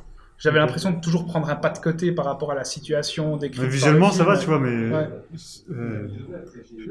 [0.41, 3.63] J'avais l'impression de toujours prendre un pas de côté par rapport à la situation décrite.
[3.65, 5.09] Visuellement, le ça va, tu vois, mais Ouais.
[5.71, 6.09] euh,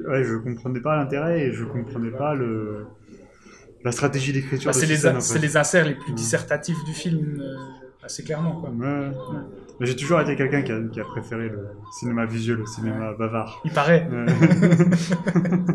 [0.08, 2.86] ouais, je comprenais pas l'intérêt et je comprenais pas le
[3.84, 5.40] la stratégie d'écriture Bah, c'est ces les, en fait.
[5.40, 7.56] les inserts les plus dissertatifs du film, euh,
[8.04, 8.60] assez clairement.
[8.60, 8.70] Quoi.
[8.70, 9.10] Ouais.
[9.82, 13.62] J'ai toujours été quelqu'un qui a, qui a préféré le cinéma visuel au cinéma bavard.
[13.66, 14.08] Il paraît.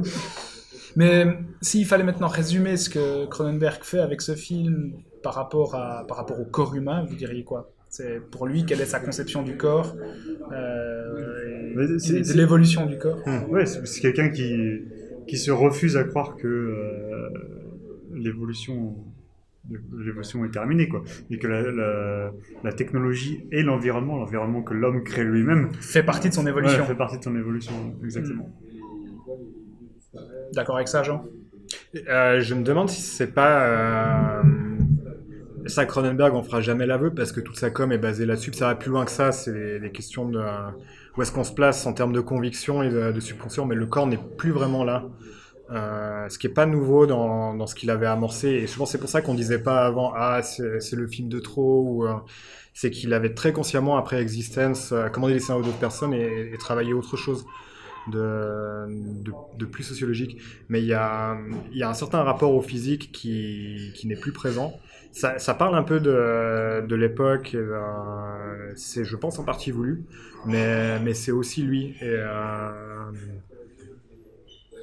[0.96, 1.26] Mais
[1.60, 4.92] s'il fallait maintenant résumer ce que Cronenberg fait avec ce film
[5.24, 7.70] par rapport, à, par rapport au corps humain, vous diriez quoi?
[7.90, 9.96] C'est pour lui, quelle est sa conception du corps
[10.52, 13.18] euh, c'est- et de c'est- l'évolution du corps?
[13.50, 14.82] Ouais, c'est c'est quelqu'un qui,
[15.26, 17.28] qui se refuse à croire que euh,
[18.14, 18.96] l'évolution
[19.70, 21.02] l'évolution est terminée, quoi.
[21.30, 22.32] Et que la, la,
[22.62, 26.82] la technologie et l'environnement, l'environnement que l'homme crée lui-même, Fait partie de son évolution.
[26.82, 27.72] ouais, fait partie de son évolution,
[28.04, 28.50] exactement.
[30.52, 31.24] D'accord avec ça, Jean?
[32.08, 33.66] Euh, je me demande si c'est pas.
[33.66, 34.42] euh,
[35.66, 38.52] Ça, Cronenberg, on fera jamais l'aveu parce que toute sa com est basée là-dessus.
[38.52, 39.32] Ça va plus loin que ça.
[39.32, 40.40] C'est les questions de
[41.16, 43.64] où est-ce qu'on se place en termes de conviction et de, de subconscient.
[43.64, 45.04] Mais le corps n'est plus vraiment là.
[45.70, 48.48] Euh, ce qui est pas nouveau dans, ce qu'il avait amorcé.
[48.48, 51.82] Et souvent, c'est pour ça qu'on disait pas avant Ah, c'est le film de trop.
[51.88, 52.14] ou euh,
[52.74, 56.92] C'est qu'il avait très consciemment, après Existence, euh, commandé les scénarios d'autres personnes et, travaillé
[56.92, 57.44] autre chose.
[58.12, 58.86] De,
[59.72, 61.38] plus sociologique mais il y a,
[61.82, 64.78] un certain rapport au physique qui n'est plus présent.
[65.14, 70.02] Ça, ça parle un peu de, de l'époque, euh, c'est, je pense, en partie voulu,
[70.44, 71.94] mais, mais c'est aussi lui.
[72.00, 73.12] Et, euh,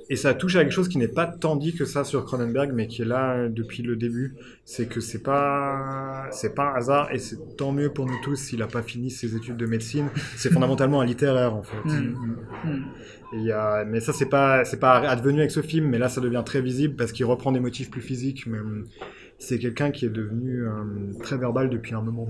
[0.09, 2.71] et ça touche à quelque chose qui n'est pas tant dit que ça sur Cronenberg,
[2.73, 4.35] mais qui est là depuis le début.
[4.63, 8.37] C'est que c'est pas, c'est pas un hasard, et c'est tant mieux pour nous tous
[8.37, 10.07] s'il n'a pas fini ses études de médecine.
[10.37, 11.89] C'est fondamentalement un littéraire, en fait.
[11.89, 12.15] Mm.
[12.63, 12.85] Mm.
[13.33, 13.83] Et a...
[13.85, 16.61] Mais ça, c'est pas, c'est pas advenu avec ce film, mais là, ça devient très
[16.61, 18.47] visible parce qu'il reprend des motifs plus physiques.
[18.47, 18.59] Mais
[19.41, 20.71] c'est quelqu'un qui est devenu euh,
[21.23, 22.29] très verbal depuis un moment.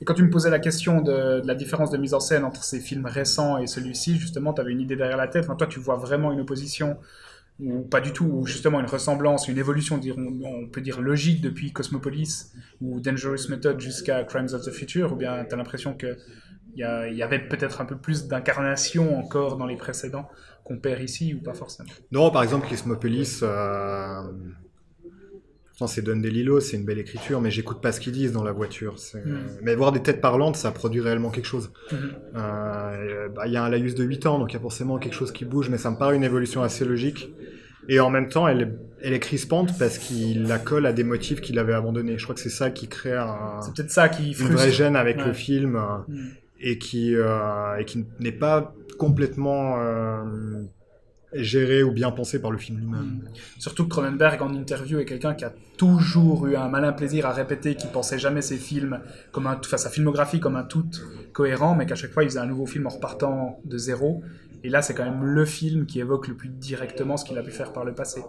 [0.00, 2.42] Et quand tu me posais la question de, de la différence de mise en scène
[2.42, 5.44] entre ces films récents et celui-ci, justement, tu avais une idée derrière la tête.
[5.44, 6.96] Enfin, toi, tu vois vraiment une opposition,
[7.60, 10.00] ou pas du tout, ou justement une ressemblance, une évolution,
[10.44, 15.16] on peut dire logique depuis Cosmopolis ou Dangerous Method jusqu'à Crimes of the Future, ou
[15.16, 16.16] bien tu as l'impression que
[16.74, 20.28] il y, y avait peut-être un peu plus d'incarnation encore dans les précédents
[20.64, 21.88] qu'on perd ici, ou pas forcément?
[22.10, 24.22] Non, par exemple, Cosmopolis, euh...
[25.78, 28.42] pourtant, c'est Don DeLillo, c'est une belle écriture, mais j'écoute pas ce qu'ils disent dans
[28.44, 28.98] la voiture.
[28.98, 29.38] c'est- Mm.
[29.62, 31.70] Mais voir des têtes parlantes, ça produit réellement quelque chose.
[31.92, 31.98] Mhm.
[32.36, 34.98] Euh, bah, Il y a un laïus de 8 ans, donc il y a forcément
[34.98, 37.30] quelque chose qui bouge, mais ça me paraît une évolution assez logique.
[37.88, 41.04] Et en même temps, elle est, elle est crispante parce qu'il la colle à des
[41.04, 42.16] motifs qu'il avait abandonnés.
[42.18, 44.96] Je crois que c'est ça qui crée un, C'est peut-être ça qui une vraie gêne
[44.96, 45.26] avec Ouais.
[45.26, 46.28] le film euh, Mm.
[46.60, 50.62] et qui, euh, et qui n'est pas complètement euh,
[51.42, 53.28] géré ou bien pensé par le film lui-même.
[53.58, 57.32] Surtout que Cronenberg, en interview, est quelqu'un qui a toujours eu un malin plaisir à
[57.32, 59.00] répéter qu'il pensait jamais ses films,
[59.32, 60.88] comme un, sa filmographie comme un tout
[61.32, 64.22] cohérent, mais qu'à chaque fois il faisait un nouveau film en repartant de zéro.
[64.64, 67.42] Et là, c'est quand même le film qui évoque le plus directement ce qu'il a
[67.42, 68.22] pu faire par le passé.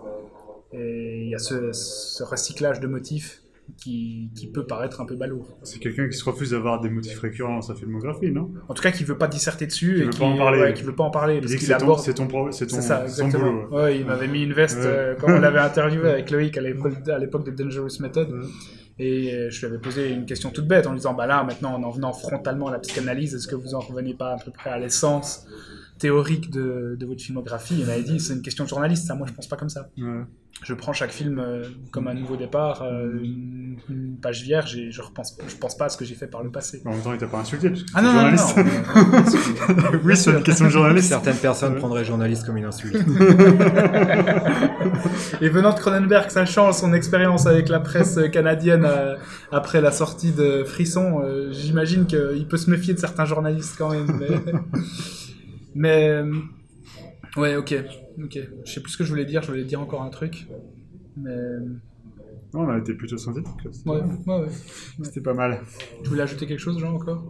[0.74, 3.42] Et il y a ce recyclage de motifs
[3.76, 5.58] qui, qui peut paraître un peu balourd.
[5.64, 8.52] C'est quelqu'un qui se refuse d'avoir des motifs récurrents dans sa filmographie, non?
[8.70, 10.60] En tout cas, qui veut pas disserter dessus Qui et veut qui, pas en parler.
[10.62, 12.14] ouais, qui veut pas en parler Il parce dit que qu'il c'est ton, aborde c'est
[12.14, 13.52] ton, c'est ça, exactement.
[13.52, 13.68] boulot.
[13.76, 13.82] ouais.
[13.84, 14.86] Ouais, il m'avait mis une veste Ouais.
[14.88, 18.30] euh, quand on l'avait interviewé avec Loïc à l'époque à l'époque de Dangerous Method.
[19.00, 21.44] Et euh, je lui avais posé une question toute bête en lui disant Bah là,
[21.44, 24.38] maintenant, en en venant frontalement à la psychanalyse, est-ce que vous en revenez pas à
[24.44, 25.46] peu près à l'essence?
[25.98, 29.28] Théorique de, de votre filmographie Il m'avait dit C'est une question de journaliste, ça, moi
[29.28, 29.90] je pense pas comme ça.
[29.98, 30.24] Ouais.
[30.64, 34.90] Je prends chaque film euh, comme un nouveau départ, euh, une, une page vierge, et
[34.90, 36.82] je, repense, je pense pas à ce que j'ai fait par le passé.
[36.84, 38.58] En même temps, il t'a pas insulté, parce que Ah non, non, non, journaliste.
[38.58, 40.00] non.
[40.04, 41.10] oui, c'est une question de journaliste.
[41.10, 41.80] Certaines personnes Ouais.
[41.80, 42.96] prendraient journaliste comme une insulte.
[45.42, 49.16] Et venant de Cronenberg, sachant son expérience avec la presse canadienne euh,
[49.52, 53.90] après la sortie de Frisson, euh, j'imagine qu'il peut se méfier de certains journalistes quand
[53.92, 54.08] même.
[54.20, 54.28] Mais,
[55.78, 56.34] mais, euh,
[57.38, 57.76] ouais, ok,
[58.24, 58.40] ok.
[58.66, 59.42] Je sais plus ce que je voulais dire.
[59.42, 60.48] Je voulais dire encore un truc,
[61.16, 61.32] mais
[62.54, 63.52] Non, on a été plutôt synthétique.
[63.86, 64.48] ouais, ouais, ouais.
[65.04, 65.60] c'était pas mal.
[66.04, 67.24] Tu voulais ajouter quelque chose, Jean, encore?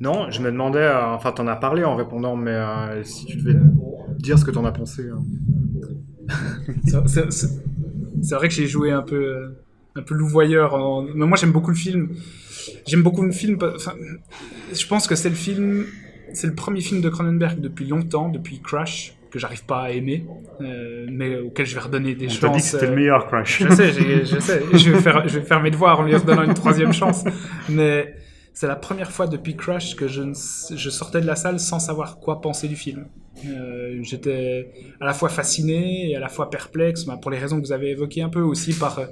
[0.00, 3.36] Non, je me demandais, euh, enfin, t'en as parlé en répondant, mais euh, si tu
[3.38, 3.58] devais
[4.18, 5.08] dire ce que t'en as pensé.
[5.08, 5.22] hein.
[8.22, 9.48] C'est- vrai que j'ai joué un peu, euh,
[9.96, 10.74] un peu louvoyeur.
[10.74, 11.02] En...
[11.02, 12.10] Mais moi, j'aime beaucoup le film.
[12.86, 13.58] J'aime beaucoup le film.
[13.74, 13.94] Enfin,
[14.72, 15.84] je pense que c'est le film,
[16.34, 20.24] c'est le premier film de Cronenberg depuis longtemps, depuis Crash, que j'arrive pas à aimer,
[20.60, 22.56] euh, mais auquel je vais redonner des On chances.
[22.56, 23.62] dit que c'était euh, le meilleur Crash.
[23.62, 23.92] je sais,
[24.24, 24.62] je sais.
[24.72, 27.24] Je vais, faire, je vais faire mes devoirs en lui redonnant une troisième chance.
[27.68, 28.14] Mais
[28.52, 31.58] c'est la première fois depuis Crash que je, ne s- je sortais de la salle
[31.58, 33.06] sans savoir quoi penser du film.
[33.46, 34.68] Euh, J'étais
[35.00, 37.72] à la fois fasciné et à la fois perplexe, bah, pour les raisons que vous
[37.72, 39.06] avez évoquées un peu, aussi par, euh,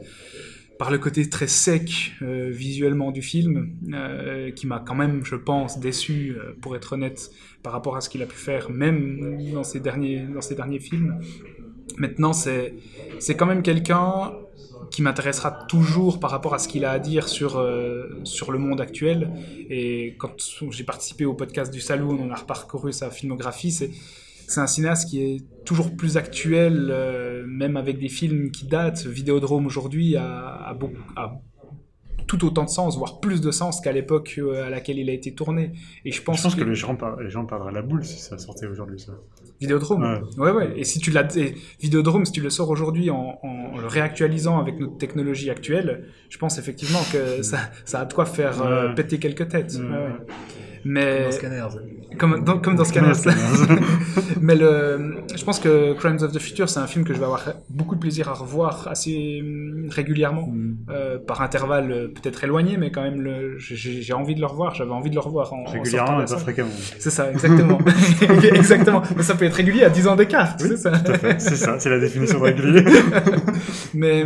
[0.78, 5.36] par le côté très sec euh, visuellement du film, euh, qui m'a quand même, je
[5.36, 7.30] pense, déçu, euh, pour être honnête,
[7.62, 10.80] par rapport à ce qu'il a pu faire, même dans ses derniers, dans ses derniers
[10.80, 11.20] films.
[11.98, 12.74] Maintenant, c'est,
[13.36, 14.32] quand même quelqu'un
[14.90, 17.64] qui m'intéressera toujours par rapport à ce qu'il a à dire sur,
[18.24, 19.30] sur le monde actuel.
[19.70, 20.34] Et quand
[20.70, 23.90] j'ai participé au podcast du Saloon, on a reparcouru sa filmographie, c'est,
[24.52, 29.06] c'est un cinéaste qui est toujours plus actuel, euh, même avec des films qui datent.
[29.06, 30.26] Vidéodrome aujourd'hui a,
[30.68, 31.40] a, beaucoup, a
[32.26, 35.12] tout autant de sens, voire plus de sens qu'à l'époque euh, à laquelle il a
[35.12, 35.72] été tourné.
[36.04, 38.18] Et je pense, Je pense que les gens, par- les gens perdraient la boule si
[38.18, 39.12] ça sortait aujourd'hui, ça.
[39.60, 40.02] Vidéodrome.
[40.38, 40.44] Ouais.
[40.44, 40.72] Ouais, ouais.
[40.76, 41.28] Et si tu l'as,
[41.80, 46.38] Vidéodrome, si tu le sors aujourd'hui en, en le réactualisant avec notre technologie actuelle, je
[46.38, 49.76] pense effectivement que ça, ça a de quoi faire euh, péter quelques têtes.
[49.78, 50.08] Ouais.
[50.84, 51.68] Mais Dans Scanners.
[52.18, 53.12] comme dans, comme dans Scanners.
[54.40, 57.24] Mais le, je pense que Crimes of the Future, c'est un film que je vais
[57.24, 60.76] avoir beaucoup de plaisir à revoir assez hum, régulièrement, Mm.
[60.90, 64.46] euh, par intervalle euh, peut-être éloigné, mais quand même, le, j'ai j'ai envie de le
[64.46, 64.74] revoir.
[64.74, 66.70] J'avais envie de le revoir en, Régulièrement, mais pas fréquemment.
[66.98, 67.78] C'est ça, exactement.
[68.54, 69.02] exactement.
[69.16, 70.90] Mais ça peut être régulier à 10 ans d'écart, c'est ça.
[70.90, 71.40] Tout à fait.
[71.40, 72.84] C'est ça, c'est la définition de régulier.
[73.94, 74.24] Mais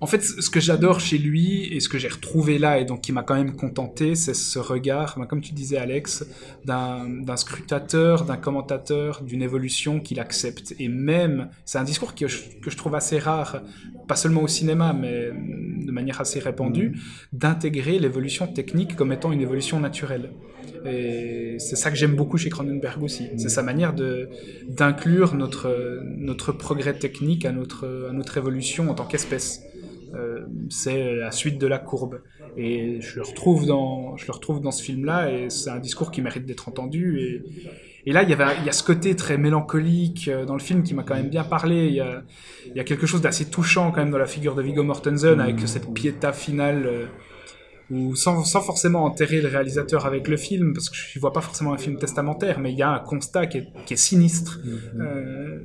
[0.00, 3.00] en fait, ce que j'adore chez lui et ce que j'ai retrouvé là et donc
[3.00, 6.24] qui m'a quand même contenté, c'est ce regard, ben, comme tu disais Alex,
[6.64, 10.74] d'un scrutateur, d'un commentateur, d'une évolution qu'il accepte.
[10.78, 13.62] Et même, c'est un discours que je, que je trouve assez rare,
[14.06, 16.96] pas seulement au cinéma, mais de manière assez répandue,
[17.32, 20.30] d'intégrer l'évolution technique comme étant une évolution naturelle.
[20.86, 23.28] Et c'est ça que j'aime beaucoup chez Cronenberg aussi.
[23.36, 23.94] C'est sa manière
[24.68, 29.62] d'inclure notre notre progrès technique à notre à notre évolution en tant qu'espèce.
[30.14, 32.20] Euh, c'est la suite de la courbe.
[32.56, 36.10] Et je le retrouve dans je le retrouve dans ce film-là et c'est un discours
[36.10, 37.20] qui mérite d'être entendu.
[37.20, 37.42] Et,
[38.06, 40.60] et là, il y avait il y a ce côté très mélancolique euh, dans le
[40.60, 41.86] film qui m'a quand même bien parlé.
[41.88, 42.22] Il y a
[42.66, 45.40] il y a quelque chose d'assez touchant quand même dans la figure de Viggo Mortensen
[45.40, 46.86] avec cette piéta finale.
[46.86, 47.06] euh,
[47.90, 51.32] ou sans, sans forcément enterrer le réalisateur avec le film, parce que je ne vois
[51.32, 53.96] pas forcément un film testamentaire, mais il y a un constat qui est, qui est
[53.96, 54.60] sinistre.
[55.00, 55.60] Euh,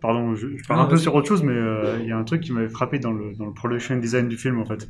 [0.00, 2.16] Pardon, je, je parle Non, un peu sur autre chose, mais euh, il y a
[2.16, 4.88] un truc qui m'avait frappé dans le, dans le production design du film, en fait.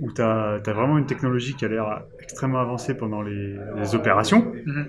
[0.00, 4.52] Où tu as, vraiment une technologie qui a l'air extrêmement avancée pendant les, les opérations.
[4.66, 4.86] Mhm.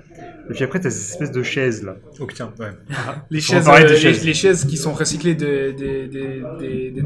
[0.49, 1.95] Et puis après, tu as ces espèces de chaises, là.
[2.19, 2.67] Oh putain, ouais.
[3.29, 4.25] les, chaises, euh, les, chaises.
[4.25, 7.05] les chaises qui sont recyclées de- des- des- des- des-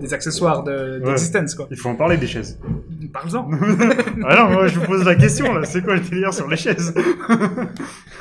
[0.00, 1.66] des accessoires de- d'existence, quoi.
[1.70, 2.58] Il faut en parler des chaises.
[3.12, 3.50] Parle-en.
[4.24, 5.64] ah non, moi je vous pose la question, là.
[5.64, 6.94] C'est quoi le délire sur les chaises?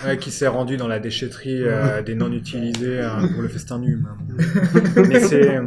[0.06, 3.78] Ouais, qui s'est rendu dans la déchetterie euh, des non utilisés euh, pour le festin
[3.78, 4.00] nu.
[4.96, 5.60] mais- Mais c'est.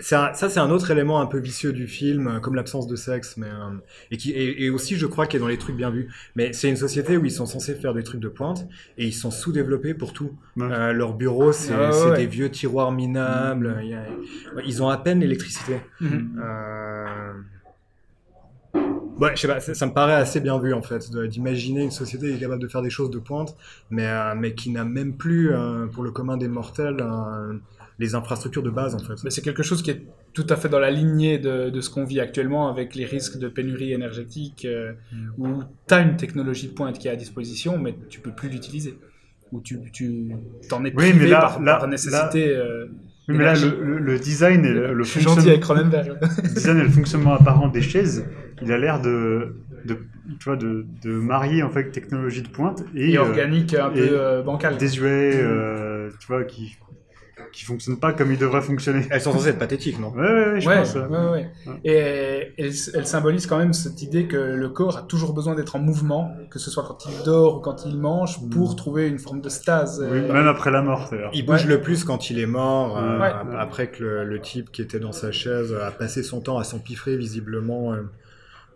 [0.00, 3.36] Ça, c'est un autre élément un peu vicieux du film, euh, comme l'absence de sexe,
[3.36, 3.76] mais euh,
[4.10, 6.08] et qui et, et aussi, je crois, qui est dans les trucs bien vus.
[6.36, 8.66] Mais c'est une société où ils sont censés faire des trucs de pointe
[8.98, 10.32] et ils sont sous-développés pour tout.
[10.56, 10.66] Ouais.
[10.70, 13.68] Euh, leur bureau, c'est Ah ouais, des vieux tiroirs minables.
[13.68, 15.80] a- ils ont à peine l'électricité.
[16.00, 16.40] Mhm.
[16.42, 17.32] Euh...
[19.20, 21.90] Ouais, je sais pas, ça, ça me paraît assez bien vu en fait, d'imaginer une
[21.90, 23.56] société qui est capable de faire des choses de pointe,
[23.90, 27.54] mais, euh, mais qui n'a même plus, euh, pour le commun des mortels, euh,
[27.98, 29.14] les infrastructures de base en fait.
[29.24, 31.90] Mais c'est quelque chose qui est tout à fait dans la lignée de, de ce
[31.90, 34.92] qu'on vit actuellement avec les risques de pénurie énergétique, euh,
[35.36, 38.48] où tu as une technologie de pointe qui est à disposition, mais tu peux plus
[38.48, 38.96] l'utiliser.
[39.50, 39.78] Ou tu,
[40.68, 42.54] t'en es Oui, privé mais là- par, là- par nécessité.
[42.54, 42.86] euh,
[43.28, 45.36] Oui, mais là, le, le- design et le, fonctionnement-
[46.42, 48.26] le design et le fonctionnement apparent des chaises,
[48.62, 49.98] il a l'air de, de,
[50.38, 53.90] tu vois, de, de marier en fait technologie de pointe et, Et euh, organique, un
[53.90, 54.76] et peu euh, bancal.
[54.76, 56.76] désuet, euh, tu vois, qui
[57.52, 59.06] qui fonctionnent pas comme ils devraient fonctionner.
[59.10, 60.10] Elles sont censées être pathétiques, non?
[60.12, 60.94] Ouais, ouais, ouais, je Ouais, pense.
[60.94, 61.50] ouais, ouais.
[61.84, 61.92] Et
[62.58, 65.78] elle, elle symbolise quand même cette idée que le corps a toujours besoin d'être en
[65.78, 69.40] mouvement, que ce soit quand il dort ou quand il mange, pour trouver une forme
[69.40, 70.00] de stase.
[70.10, 71.30] Oui, euh, même après la mort, d'ailleurs.
[71.34, 71.70] Il bouge Ouais.
[71.70, 73.18] le plus quand il est mort, euh,
[73.58, 76.64] après que le, le type qui était dans sa chaise a passé son temps à
[76.64, 77.92] s'empiffrer visiblement.
[77.94, 78.02] euh,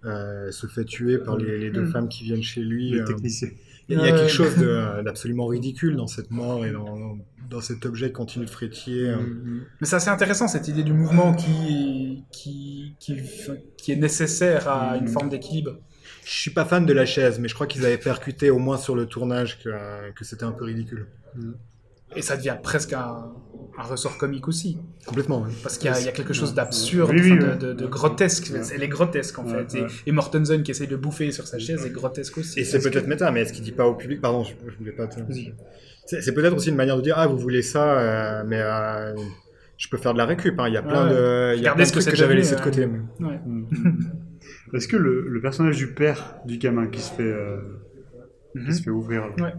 [0.05, 1.93] euh, se fait tuer par les, les deux Mm.
[1.93, 2.91] femmes qui viennent chez lui.
[2.91, 3.05] Les euh.
[3.05, 3.51] techniciens.
[3.89, 4.11] Il y a Ouais.
[4.13, 4.55] quelque chose
[5.05, 7.19] d'absolument ridicule dans cette mort et dans,
[7.51, 9.09] dans cet objet qui continue de frétiller.
[9.11, 9.17] euh.
[9.81, 13.17] Mais c'est assez intéressant cette idée du mouvement qui, qui, qui,
[13.77, 15.09] qui est nécessaire à une Mhm.
[15.13, 15.79] forme d'équilibre.
[16.25, 18.77] Je suis pas fan de la chaise, mais je crois qu'ils avaient percuté au moins
[18.77, 21.07] sur le tournage que, que c'était un peu ridicule.
[22.17, 23.33] Et ça devient presque un,
[23.79, 24.79] un ressort comique aussi.
[25.07, 25.53] Complètement, oui.
[25.63, 27.59] Parce qu'il y, a- il y a quelque chose d'absurde, Oui, oui, enfin, oui.
[27.59, 28.51] de, de- de grotesque.
[28.53, 28.61] Ouais.
[28.75, 29.79] Elle est grotesque en Ouais, fait.
[29.79, 29.89] Et, ouais.
[30.07, 32.61] et Mortensen qui essaye de bouffer sur sa chaise est grotesque aussi.
[32.61, 34.21] Et c'est peut-être que- méta, mais est-ce qu'il dit pas au public?
[34.21, 35.21] Pardon, je, je voulais pas te...
[36.07, 39.15] C'est peut-être aussi une manière de dire Ah, vous voulez ça, euh, mais euh,
[39.79, 40.59] je peux faire de la récup.
[40.59, 40.67] hein.
[40.69, 41.11] Il y a plein Ouais.
[41.15, 42.65] de, il y a Regardez plein de ce que j'avais laissé de euh.
[42.65, 42.87] côté.
[43.21, 43.41] Ouais.
[43.47, 43.67] Mm.
[44.75, 47.23] Est-ce que le, le personnage du père du gamin qui se fait
[48.53, 48.73] qui Mhm.
[48.73, 49.25] se fait ouvrir.
[49.39, 49.53] Ouais.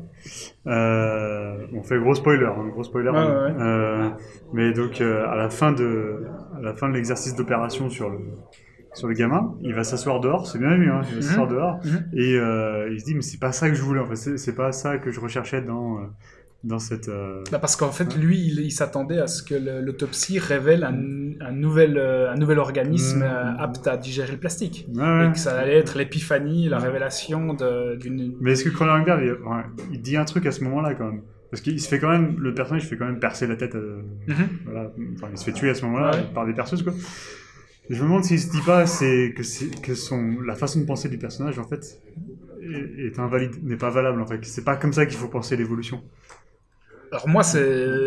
[0.67, 3.09] Euh, on fait gros spoiler, hein, gros spoiler.
[3.09, 3.45] Ouais, hein.
[3.47, 3.61] ouais, ouais.
[3.61, 4.09] Euh,
[4.53, 6.23] mais donc euh, à la fin de,
[6.57, 8.19] à la fin de l'exercice d'opération sur le,
[8.93, 10.47] sur le gamin, il va s'asseoir dehors.
[10.47, 11.21] C'est bien vu, hein, il va Mhm.
[11.21, 12.09] s'asseoir dehors Mhm.
[12.13, 12.31] et
[12.93, 13.99] il se dit mais c'est pas ça que je voulais.
[13.99, 15.97] En fait, c'est pas ça que je recherchais dans
[16.63, 17.09] dans cette.
[17.09, 21.45] euh, Bah, parce qu'en fait, lui, il, il s'attendait à ce que l'autopsie révèle un,
[21.45, 23.23] un nouvel, euh, un nouvel organisme Mhm.
[23.23, 24.87] euh, apte à digérer le plastique.
[24.93, 25.27] ouais, ouais.
[25.29, 27.53] Et que ça allait être l'épiphanie, la révélation
[27.99, 28.35] d'une.
[28.39, 31.21] Mais est-ce que Cronenberg, il, il dit un truc à ce moment-là quand même?
[31.51, 33.75] Parce qu'il se fait quand même, le personnage fait quand même percer la tête.
[33.75, 34.01] euh,
[34.65, 36.23] voilà, enfin, il se fait tuer à ce moment-là Ouais.
[36.33, 36.93] par des perceuses quoi.
[37.89, 40.85] Je me demande s'il se dit pas c'est que c'est que son la façon de
[40.85, 41.99] penser du personnage en fait
[42.61, 44.39] est, est invalide, n'est pas valable en fait.
[44.45, 46.01] C'est pas comme ça qu'il faut penser l'évolution.
[47.13, 47.43] Alors moi,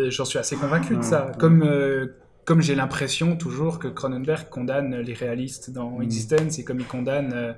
[0.09, 1.31] j'en suis assez convaincu de ça.
[1.39, 2.07] Comme, euh,
[2.43, 6.01] comme j'ai l'impression toujours que Cronenberg condamne les réalistes dans Mm.
[6.03, 7.53] Existence et comme il condamne, euh,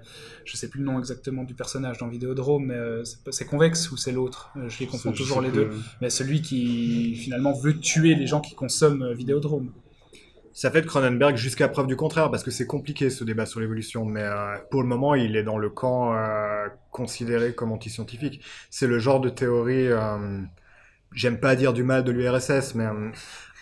[0.45, 3.45] je sais plus le nom exactement du personnage dans Vidéodrome, mais euh, c'est, pas- c'est
[3.45, 4.51] Convex ou c'est l'autre?
[4.57, 5.71] Euh, Je les confonds toujours les deux.
[6.01, 9.71] Mais celui qui finalement veut tuer les gens qui consomment Vidéodrome.
[10.53, 13.59] Ça fait de Cronenberg jusqu'à preuve du contraire, parce que c'est compliqué ce débat sur
[13.59, 18.41] l'évolution, mais euh, pour le moment, il est dans le camp euh, considéré comme anti-scientifique.
[18.69, 20.41] C'est le genre de théorie, euh,
[21.14, 23.10] j'aime pas dire du mal de l'URSS, mais euh,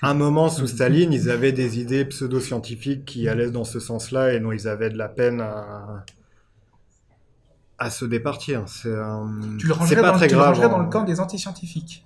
[0.01, 4.39] un moment sous Staline, ils avaient des idées pseudo-scientifiques qui allaient dans ce sens-là et
[4.39, 6.05] dont ils avaient de la peine à,
[7.79, 8.63] à se départir.
[8.67, 9.25] C'est euh,
[9.59, 10.53] Tu le pas dans, très tu le grave.
[10.55, 10.83] rangerais dans hein.
[10.83, 12.05] le camp des anti-scientifiques.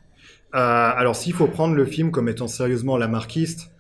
[0.53, 3.71] Euh, alors, s'il faut prendre le film comme étant sérieusement lamarckiste,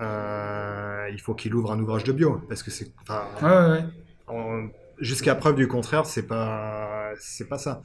[0.00, 3.70] euh, il faut qu'il ouvre un ouvrage de bio, parce que c'est, enfin, Ouais, ouais,
[3.70, 3.84] ouais.
[4.26, 7.80] en- jusqu'à preuve du contraire, c'est pas, c'est pas ça.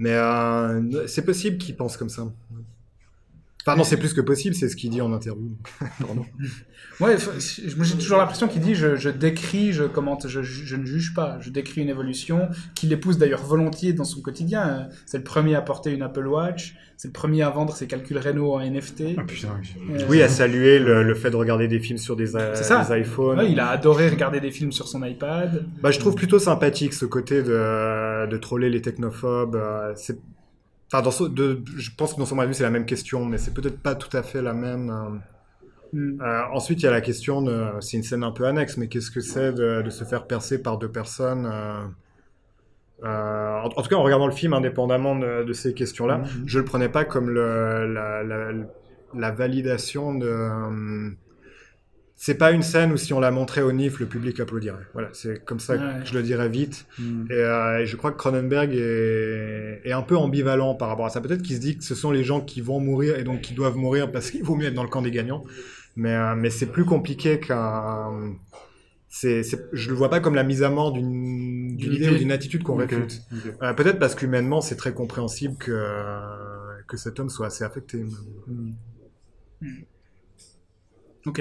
[0.00, 2.26] Mais euh, c'est possible qu'il pense comme ça.
[3.66, 5.50] Enfin non, c'est plus que possible, c'est ce qu'il dit en interview.
[6.00, 6.24] Pardon.
[6.98, 11.14] Ouais, j'ai toujours l'impression qu'il dit je, je décris, je commente, je, je ne juge
[11.14, 14.88] pas, je décris une évolution qu'il épouse d'ailleurs volontiers dans son quotidien.
[15.06, 18.18] C'est le premier à porter une Apple Watch, c'est le premier à vendre ses calculs
[18.18, 19.02] Renault en NFT.
[19.16, 19.48] Ah putain.
[19.60, 19.94] oui.
[20.00, 22.98] Euh, Oui, à saluer le, le fait de regarder des films sur des, ça.
[22.98, 23.38] iPhones.
[23.38, 25.64] ouais, il a adoré regarder des films sur son iPad.
[25.82, 29.56] Bah, je trouve plutôt sympathique ce côté de, de troller les technophobes.
[29.56, 30.18] euh, c'est,
[30.92, 33.24] enfin, dans de, je pense que dans son point de vue, c'est la même question,
[33.24, 34.90] mais c'est peut-être pas tout à fait la même.
[34.90, 35.18] euh.
[35.92, 36.20] Hmm.
[36.22, 38.88] Euh, ensuite, il y a la question de, c'est une scène un peu annexe, mais
[38.88, 41.82] qu'est-ce que c'est de, de se faire percer par deux personnes euh,
[43.04, 46.42] euh, en, en tout cas, en regardant le film, indépendamment de, de ces questions-là, Mhm.
[46.46, 48.52] je le prenais pas comme le, la, la,
[49.14, 50.48] la validation de.
[52.22, 54.84] C'est pas une scène où si on la montrait au NIF, le public applaudirait.
[54.92, 56.00] Voilà, c'est comme ça Ouais.
[56.02, 56.84] que je le dirais vite.
[56.98, 57.24] Hmm.
[57.30, 61.08] Et, euh, et je crois que Cronenberg est, est un peu ambivalent par rapport à
[61.08, 61.22] ça.
[61.22, 63.54] Peut-être qu'il se dit que ce sont les gens qui vont mourir et donc qui
[63.54, 65.44] doivent mourir parce qu'il vaut mieux être dans le camp des gagnants.
[65.96, 68.34] Mais, euh, mais c'est plus compliqué qu'un.
[69.08, 72.16] C'est, c'est- je le vois pas comme la mise à mort d'une, d'une idée ou
[72.18, 73.22] d'une attitude qu'on Ok, réfute.
[73.32, 73.54] ok.
[73.62, 75.72] Euh, peut-être parce qu'humainement, c'est très compréhensible que,
[76.86, 78.04] que cet homme soit assez affecté.
[78.46, 78.72] Hmm.
[81.26, 81.40] Ok.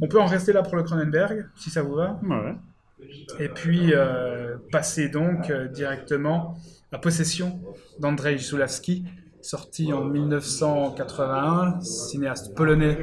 [0.00, 2.18] On peut en rester là pour le Cronenberg, si ça vous va.
[2.22, 2.54] Ouais.
[3.38, 6.56] Et puis euh, passer donc euh, directement
[6.92, 7.60] à Possession
[7.98, 9.04] d'Andrzej Zulawski,
[9.42, 12.96] sorti en 1981, cinéaste polonais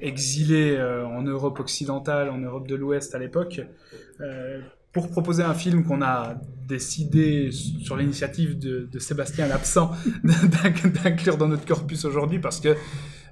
[0.00, 3.60] exilé euh, en Europe occidentale, en Europe de l'Ouest à l'époque,
[4.92, 6.34] pour proposer un film qu'on a
[6.68, 9.90] décidé sur l'initiative de, de Sébastien l'absent
[10.24, 12.76] d'inc- d'inclure dans notre corpus aujourd'hui parce que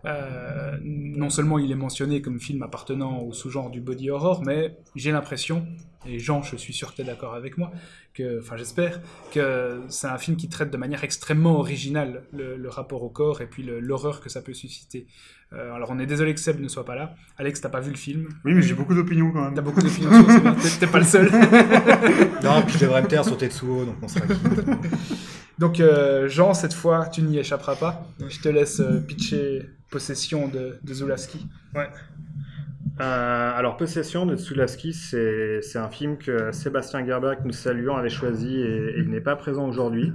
[0.05, 4.77] euh, non seulement il est mentionné comme film appartenant au sous-genre du body horror, mais
[4.97, 5.67] j'ai l'impression,
[6.07, 7.71] et Jean, je suis sûr que tu es d'accord avec moi,
[8.15, 9.01] que, enfin j'espère,
[9.33, 13.41] que c'est un film qui traite de manière extrêmement originale le, le rapport au corps
[13.41, 15.07] et puis l'horreur que ça peut susciter.
[15.55, 17.15] Euh, alors on est désolé que Seb ne soit pas là.
[17.39, 19.55] Alex, t'as pas vu le film Oui, mais j'ai beaucoup d'opinions quand même.
[19.55, 21.31] T'as beaucoup d'opinions sur ce film, t'es- t'es pas le seul.
[22.43, 24.39] Non, puis je devrais me taire sur Tetsuo, donc on sera quitte.
[25.59, 28.07] Donc euh, Jean, cette fois, tu n'y échapperas pas.
[28.29, 31.47] Je te laisse euh, pitcher Possession de, de Zulawski.
[33.01, 38.11] Euh, alors, Possession de Tsulaski, c'est un film que Sébastien Gerber, que nous saluons, avait
[38.11, 40.13] choisi et, et il n'est pas présent aujourd'hui.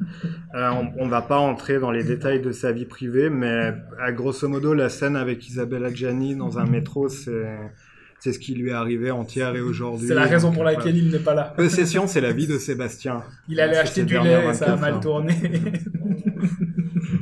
[0.53, 4.47] On ne va pas entrer dans les détails de sa vie privée, mais à grosso
[4.47, 7.57] modo, la scène avec Isabelle Adjani dans un métro, c'est
[8.19, 10.07] c'est ce qui lui est arrivé entière et aujourd'hui.
[10.07, 11.43] C'est la raison pour laquelle il n'est pas là.
[11.55, 13.23] Possession, c'est la vie de Sébastien.
[13.47, 14.99] Il allait acheter du lait et ça a 24 mal heures.
[14.99, 15.35] tourné.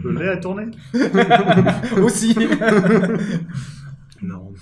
[0.03, 0.65] Le lait a tourné?
[2.01, 2.35] Aussi.
[4.21, 4.53] Non.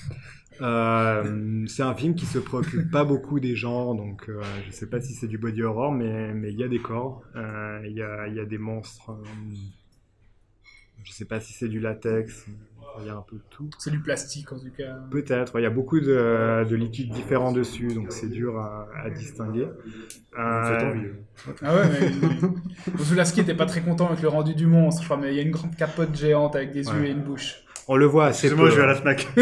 [0.62, 4.88] Euh, c'est un film qui se préoccupe pas beaucoup des gens, donc euh, je sais
[4.88, 7.94] pas si c'est du body horror, mais mais il y a des corps, euh, il
[7.94, 9.10] y, a, il y a des monstres.
[9.12, 9.24] euh,
[11.04, 12.46] je sais pas si c'est du latex.
[13.02, 13.70] Il y a un peu de tout.
[13.80, 14.96] C'est du plastique en tout cas.
[15.12, 19.10] Peut-être, il y a beaucoup de, de liquides différents dessus, donc c'est dur à, à
[19.10, 19.68] distinguer.
[20.36, 21.52] Ça fait Euh, envie, euh.
[21.64, 25.18] Ah ouais, mais Zulaski était pas très content avec le rendu du monstre, je crois,
[25.18, 27.56] mais il y a une grande capote géante avec des yeux et une bouche.
[27.88, 28.70] on le voit assez peu.
[28.70, 29.28] je vais à la Fnac.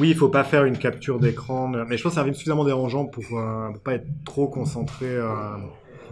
[0.00, 2.64] Oui, il faut pas faire une capture d'écran, mais je pense que un film suffisamment
[2.64, 5.26] dérangeant pour, euh, pour pas être trop concentré euh,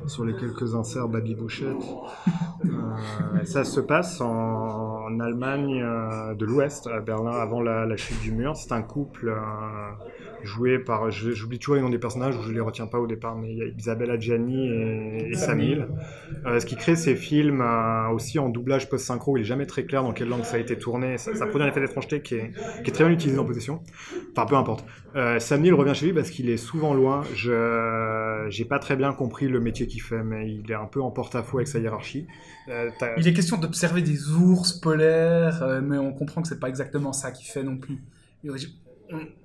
[0.07, 1.85] sur les quelques inserts Baby Bouchette.
[2.65, 7.97] Euh, ça se passe en, en Allemagne euh, de l'Ouest, à Berlin, avant la, la
[7.97, 8.57] chute du mur.
[8.57, 9.37] C'est un couple euh,
[10.45, 13.53] joué par, j'oublie toujours les noms des personnages, je les retiens pas au départ, mais
[13.53, 15.89] il y a Isabelle Adjani et, et Sam Neill.
[16.47, 17.65] Euh, ce qui crée ces films
[18.13, 20.61] aussi en doublage post-synchro, où il est jamais très clair dans quelle langue ça a
[20.61, 21.19] été tourné.
[21.19, 23.81] Ça, ça produit un effet d'étrangeté qui est, qui est très bien utilisé en possession.
[24.33, 24.85] Enfin, peu importe.
[25.39, 27.23] Sam Neill revient chez lui parce qu'il est souvent loin.
[27.35, 31.01] Je j'ai pas très bien compris le métier qu'il fait, mais il est un peu
[31.01, 32.27] en porte-à-faux avec sa hiérarchie.
[32.69, 36.69] Euh, Il est question d'observer des ours polaires, euh, mais on comprend que c'est pas
[36.69, 38.03] exactement ça qu'il fait non plus.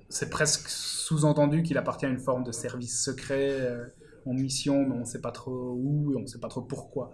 [0.08, 3.86] C'est presque sous-entendu qu'il appartient à une forme de service secret euh,
[4.26, 7.12] en mission, mais on sait pas trop où et on sait pas trop pourquoi.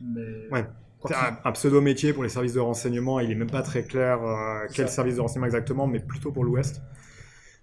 [0.00, 0.66] Mais Ouais.
[1.06, 3.20] C'est un, un pseudo-métier pour les services de renseignement.
[3.20, 4.18] Il est même pas très clair
[4.74, 4.94] quel Ça.
[4.96, 6.82] service de renseignement exactement, mais plutôt pour l'Ouest.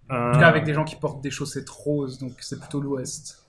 [0.10, 3.45] En tout cas, avec des gens qui portent des chaussettes roses, donc c'est plutôt l'Ouest.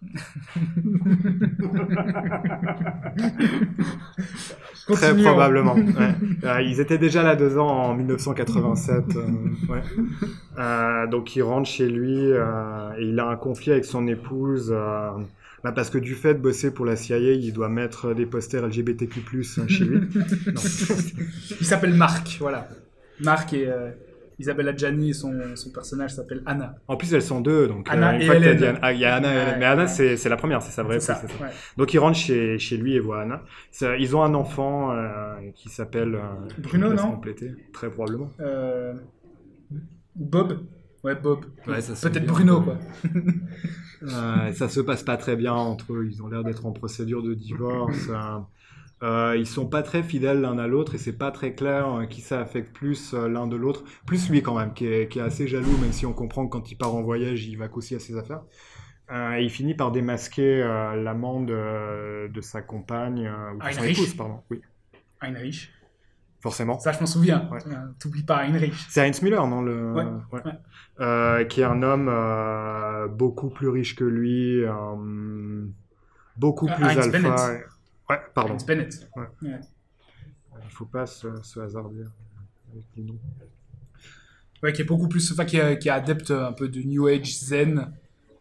[4.92, 5.74] Très probablement.
[5.74, 5.84] ouais.
[6.44, 9.14] Euh, ils étaient déjà là deux ans en 1987.
[9.16, 9.20] euh,
[9.68, 9.82] ouais.
[10.58, 14.74] Euh, donc il rentre chez lui euh, et il a un conflit avec son épouse.
[15.62, 18.66] bah, parce que du fait de bosser pour la CIA, il doit mettre des posters
[18.66, 19.20] LGBTQ+
[19.68, 20.00] chez lui.
[20.46, 20.60] Non.
[21.60, 22.66] Il s'appelle Marc, voilà.
[23.20, 23.68] Marc et
[24.40, 26.74] Isabelle Adjani, son, son personnage s'appelle Anna.
[26.88, 28.98] En plus, elles sont deux, donc euh, Anna une et fois que dit ah, il
[28.98, 30.16] y a Anna, mais Anna ouais.
[30.16, 31.26] c'est la première, c'est sa vraie ça, ça.
[31.26, 31.50] ouais.
[31.76, 33.42] Donc il rentre chez, chez lui et voit Anna.
[33.98, 36.20] Ils ont un enfant euh, qui s'appelle euh,
[36.58, 38.30] Bruno, non compléter, Très probablement.
[38.40, 38.94] Euh,
[39.70, 40.58] ou Bob
[41.02, 41.46] Ouais, Bob.
[41.66, 42.26] Ouais, Peut-être.
[42.26, 42.78] Bruno, quoi.
[44.02, 46.08] Euh, ça se passe pas très bien entre eux.
[46.10, 48.08] Ils ont l'air d'être en procédure de divorce.
[48.08, 48.38] euh,
[49.02, 52.06] euh, ils sont pas très fidèles l'un à l'autre et c'est pas très clair euh,
[52.06, 53.82] qui ça affecte plus euh, l'un de l'autre.
[54.06, 56.50] Plus lui quand même, qui est, qui est assez jaloux, même si on comprend que
[56.50, 58.42] quand il part en voyage, il va qu'aussi à ses affaires.
[59.10, 60.58] Euh, et il finit par démasquer
[60.96, 63.98] l'amant de, de sa compagne, ou de son Heinrich.
[63.98, 64.40] épouse, pardon.
[64.50, 64.60] Oui,
[65.20, 65.72] Heinrich.
[66.40, 66.78] forcément.
[66.78, 67.48] Ça, je m'en souviens.
[67.50, 67.58] Ouais.
[67.98, 68.74] T'oublies pas Heinrich.
[68.88, 69.92] C'est Heinz Müller, non le...
[69.92, 71.46] Ouais, ouais.
[71.48, 72.10] qui est un homme
[73.16, 74.62] beaucoup plus riche que lui,
[76.36, 77.18] beaucoup plus Heinz alpha.
[77.18, 77.64] Bennett.
[78.10, 78.54] Ouais, pardon.
[78.54, 79.08] Heinz Bennett.
[79.16, 79.24] Ouais.
[79.42, 79.60] Ouais.
[80.64, 82.02] Il faut pas se, se hasarder
[82.72, 83.18] avec les noms.
[84.62, 87.06] Ouais, qui est beaucoup plus, enfin, qui est, qui est adepte un peu de New
[87.06, 87.92] Age zen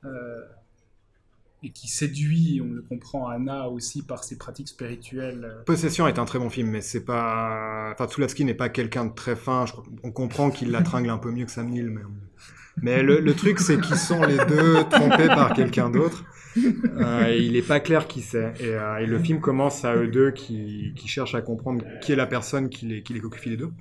[0.04, 0.42] euh,
[1.64, 5.46] et qui séduit, on le comprend, Anna aussi par ses pratiques spirituelles.
[5.46, 5.64] euh.
[5.64, 7.92] Possession est un très bon film, mais c'est pas.
[7.94, 9.66] Enfin, Tsulaski n'est pas quelqu'un de très fin.
[9.66, 12.02] Je On comprend qu'il la tringle un peu mieux que Sam Neill, mais.
[12.82, 16.24] Mais le, le truc, c'est qu'ils sont les deux trompés par quelqu'un d'autre.
[16.58, 18.54] Euh, il est pas clair qui c'est.
[18.60, 22.16] Et, euh, et le film commence à eux deux qui, cherchent à comprendre qui est
[22.16, 23.72] la personne qui les, qui les deux.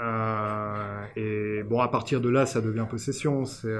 [0.00, 3.44] Euh, et bon, à partir de là, ça devient possession.
[3.44, 3.74] C'est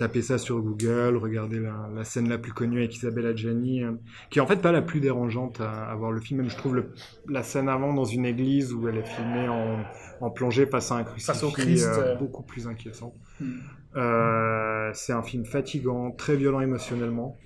[0.00, 3.92] taper ça sur Google, regarder la, la scène la plus connue avec Isabelle Adjani, euh,
[4.30, 6.40] qui est en fait pas la plus dérangeante à, à voir le film.
[6.40, 6.92] Même je trouve le-
[7.28, 9.78] la scène avant dans une église où elle est filmée en,
[10.20, 12.16] en plongée face à un crucifix Face au Christ, euh, euh.
[12.16, 13.14] beaucoup plus inquiétant.
[13.40, 13.52] Hmm.
[13.96, 17.36] Euh, c'est un film fatigant, très violent émotionnellement.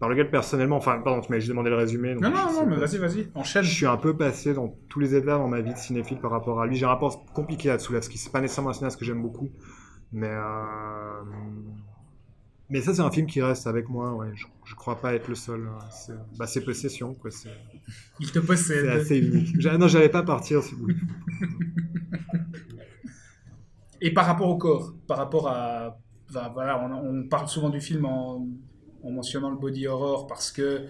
[0.00, 2.14] Par lequel personnellement, enfin, pardon, tu m'avais juste demandé le résumé.
[2.14, 3.64] donc Non, non, non, mais vas-y, vas-y, enchaîne.
[3.64, 6.30] Je suis un peu passé dans tous les états dans ma vie de cinéphile par
[6.30, 6.76] rapport à lui.
[6.76, 8.16] J'ai un rapport compliqué à Tsulaski.
[8.16, 9.48] C'est pas nécessairement un cinéaste que j'aime beaucoup,
[10.12, 11.22] mais euh,
[12.70, 14.14] mais ça c'est un film qui reste avec moi.
[14.14, 15.66] Ouais, je, je crois pas être le seul.
[15.66, 15.78] hein.
[15.90, 17.30] C'est bah, c'est possession quoi.
[17.30, 17.50] C'est
[18.20, 18.86] Il te c'est possède.
[18.86, 19.56] assez unique.
[19.78, 20.88] Non, j'allais pas partir si vous.
[24.00, 25.98] Et par rapport au corps, par rapport à.
[26.30, 28.46] enfin, voilà, on, on parle souvent du film en,
[29.02, 30.82] en mentionnant le body horror parce que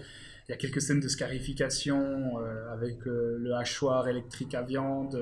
[0.47, 5.15] il y a quelques scènes de scarification euh, avec euh, le hachoir électrique à viande,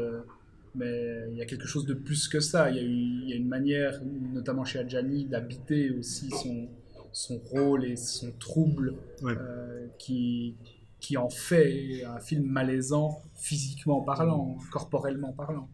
[0.77, 2.69] mais il y a quelque chose de plus que ça.
[2.69, 2.87] Il y a, eu,
[3.23, 4.01] il y a une manière,
[4.33, 6.69] notamment chez Adjani, d'habiter aussi son,
[7.11, 9.33] son rôle et son trouble Ouais.
[9.37, 10.55] euh, qui,
[10.99, 15.69] qui en fait un film malaisant physiquement parlant, corporellement parlant.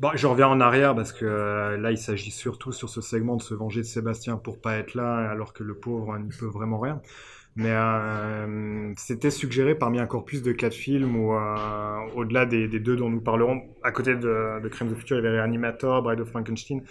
[0.00, 3.36] Bon, je reviens en arrière parce que euh, là, il s'agit surtout sur ce segment
[3.36, 6.46] de se venger de Sébastien pour pas être là, alors que le pauvre n'y peut
[6.46, 7.00] vraiment rien.
[7.54, 12.96] Mais euh, c'était suggéré parmi un corpus de quatre films où, euh, au-delà des, deux
[12.96, 16.02] dont nous parlerons, à côté de, de Crimes of the Future, il y avait Reanimator,
[16.02, 16.82] Bride of Frankenstein.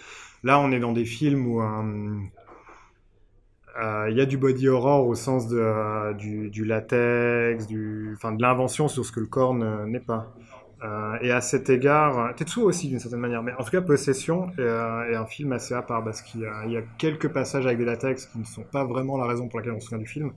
[0.44, 2.20] Là, on est dans des films où euh,
[4.10, 9.20] Il y a du body horror au sens du, latex, de l'invention sur ce que
[9.20, 10.34] le corps ne- n'est pas.
[10.84, 13.80] Euh, et à cet égard, euh, Tetsuo aussi d'une certaine manière, mais en tout cas
[13.80, 17.78] Possession est, euh, un film assez à part parce qu'il y, a- quelques passages avec
[17.78, 20.08] des latex qui ne sont pas vraiment la raison pour laquelle on se souvient du
[20.08, 20.32] film,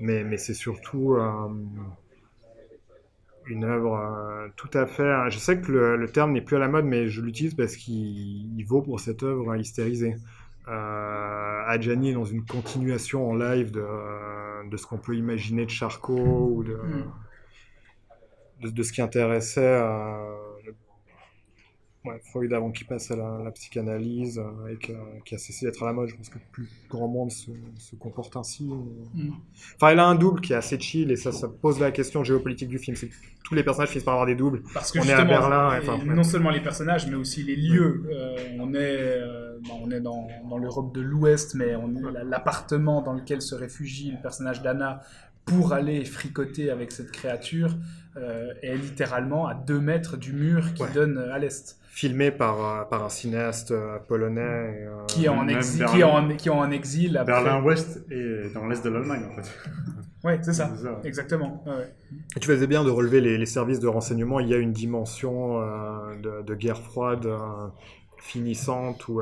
[0.00, 1.16] mais, c'est surtout
[3.46, 5.30] une œuvre tout à fait.
[5.30, 8.58] Je sais que le, terme n'est plus à la mode, mais je l'utilise parce qu'il
[8.58, 10.16] il vaut pour cette œuvre hystérisée.
[10.68, 16.50] Euh, Adjani est dans une continuation en live de, ce qu'on peut imaginer de Charcot
[16.54, 17.04] ou de, Mm.
[18.62, 20.34] De, de ce qui intéressait euh,
[22.04, 24.92] ouais, Freud avant qu'il passe à la, la psychanalyse euh, et que-
[25.24, 26.08] qui a cessé d'être à la mode.
[26.08, 28.64] Je pense que plus grand monde se, se comporte ainsi.
[28.64, 29.30] Mm.
[29.76, 32.22] Enfin, elle a un double qui est assez chill et ça, ça pose la question
[32.24, 32.96] géopolitique du film.
[32.96, 33.10] C'est
[33.44, 34.62] tous les personnages finissent par avoir des doubles.
[34.74, 37.54] Parce que On est à Berlin, et enfin, non seulement les personnages, mais aussi les
[37.54, 38.04] lieux.
[38.10, 41.74] Euh, on est, euh, bah, on est dans, dans l'Europe de l'Ouest, mais
[42.24, 45.00] l'appartement dans lequel se réfugie le personnage d'Anna
[45.44, 47.76] pour aller fricoter avec cette créature
[48.16, 50.92] euh, est littéralement à deux mètres du mur qui Ouais.
[50.94, 54.40] donne à l'est, Filmé par, euh, par un cinéaste euh, polonais.
[54.86, 55.94] euh, qui est en exil, Berlin.
[55.94, 57.16] qui est en, qui est en exil.
[57.16, 59.50] après- Berlin-Ouest et dans l'est de l'Allemagne, en fait.
[60.24, 60.68] Ouais, c'est ça.
[61.04, 61.62] Exactement.
[61.66, 61.94] ouais, ouais.
[62.36, 64.40] Et tu faisais bien de relever les, les services de renseignement.
[64.40, 67.38] Il y a une dimension euh, de, de guerre froide euh,
[68.18, 69.06] finissante.
[69.06, 69.20] Ou,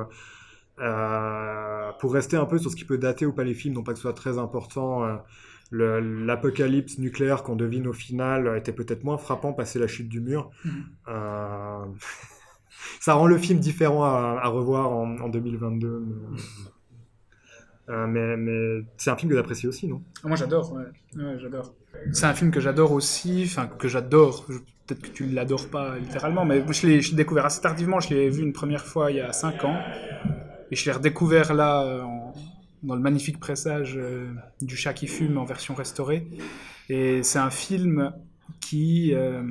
[0.80, 3.82] euh, pour rester un peu sur ce qui peut dater ou pas les films, non
[3.82, 5.14] pas que ce soit très important, euh,
[5.78, 10.50] l'apocalypse nucléaire qu'on devine au final était peut-être moins frappant passé la chute du mur.
[10.64, 10.72] Mhm.
[11.08, 11.84] Euh,
[13.00, 16.04] ça rend le film différent à, à revoir en, en 2022.
[17.88, 20.02] Mais, euh, mais, mais c'est un film que j'apprécie aussi, non?
[20.24, 20.84] Moi j'adore, ouais.
[21.22, 21.74] Ouais, j'adore.
[22.12, 24.46] C'est un film que j'adore aussi, enfin que j'adore.
[24.86, 28.00] Peut-être que tu ne l'adores pas littéralement, mais je l'ai je l'ai découvert assez tardivement.
[28.00, 29.78] Je l'ai vu une première fois il y a 5 ans.
[30.70, 32.32] Et je l'ai redécouvert là, euh, en-
[32.84, 36.28] dans le magnifique pressage euh, du chat qui fume en version restaurée.
[36.88, 38.12] Et c'est un film
[38.60, 39.42] qui, euh,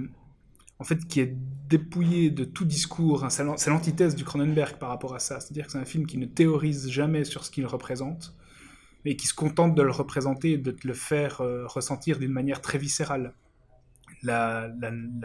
[0.80, 1.36] en fait, qui est
[1.70, 3.24] dépouillé de tout discours.
[3.24, 3.30] hein.
[3.30, 5.40] C'est l'an- c'est l'antithèse du Cronenberg par rapport à ça.
[5.40, 8.36] C'est-à-dire que c'est un film qui ne théorise jamais sur ce qu'il représente
[9.06, 12.32] mais qui se contente de le représenter et de te le faire euh, ressentir d'une
[12.32, 13.34] manière très viscérale.
[14.22, 14.72] La,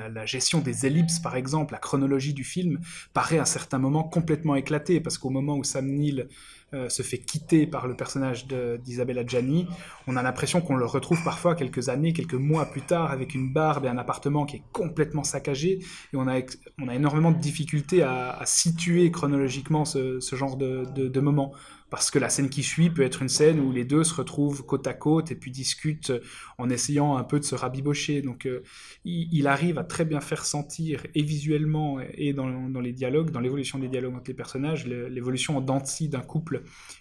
[0.09, 2.81] la- gestion des ellipses, par exemple, la chronologie du film,
[3.15, 6.29] paraît à certains moments complètement éclatée, parce qu'au moment où Sam Neill
[6.75, 9.67] euh, se fait quitter par le personnage d'Isabella Gianni,
[10.07, 13.53] on a l'impression qu'on le retrouve parfois quelques années, quelques mois plus tard, avec une
[13.53, 15.79] barbe et un appartement qui est complètement saccagé,
[16.13, 16.41] et on a,
[16.79, 21.53] on a énormément de difficultés à, situer chronologiquement ce, genre de, de, moments
[21.91, 24.65] parce que la scène qui suit peut être une scène où les deux se retrouvent
[24.65, 26.13] côte à côte et puis discutent
[26.59, 28.21] en essayant un peu de se rabibocher.
[28.21, 28.63] Donc euh,
[29.05, 33.79] il, arrive à très bien faire sentir, et visuellement et dans, les dialogues, dans l'évolution
[33.79, 36.58] des dialogues entre les personnages, l'évolution en dents d'un couple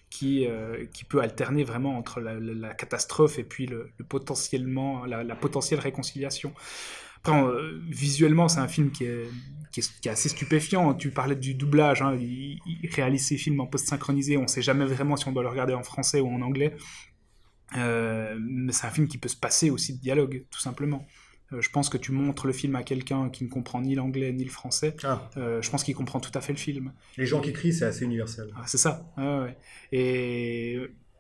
[0.10, 5.36] qui, euh, qui peut alterner vraiment entre la, catastrophe et puis le, le potentiellement, la,
[5.36, 6.54] potentielle réconciliation.
[7.18, 9.30] Après, euh, visuellement, c'est un film qui est,
[9.72, 10.94] qui, est, qui est assez stupéfiant.
[10.94, 14.62] Tu parlais du doublage, hein, il, il réalise ses films en post-synchronisé, on ne sait
[14.62, 16.76] jamais vraiment si on doit le regarder en français ou en anglais.
[17.76, 21.06] Euh, mais c'est un film qui peut se passer aussi de dialogue, tout simplement.
[21.54, 24.32] Euh, je pense que tu montres le film à quelqu'un qui ne comprend ni l'anglais
[24.34, 26.92] ni le français, Ah, euh, je pense qu'il comprend tout à fait le film.
[27.18, 28.50] Les gens qui crient, c'est assez universel.
[28.58, 29.12] Ah, c'est ça.
[29.18, 29.56] ouais.
[29.92, 30.78] Et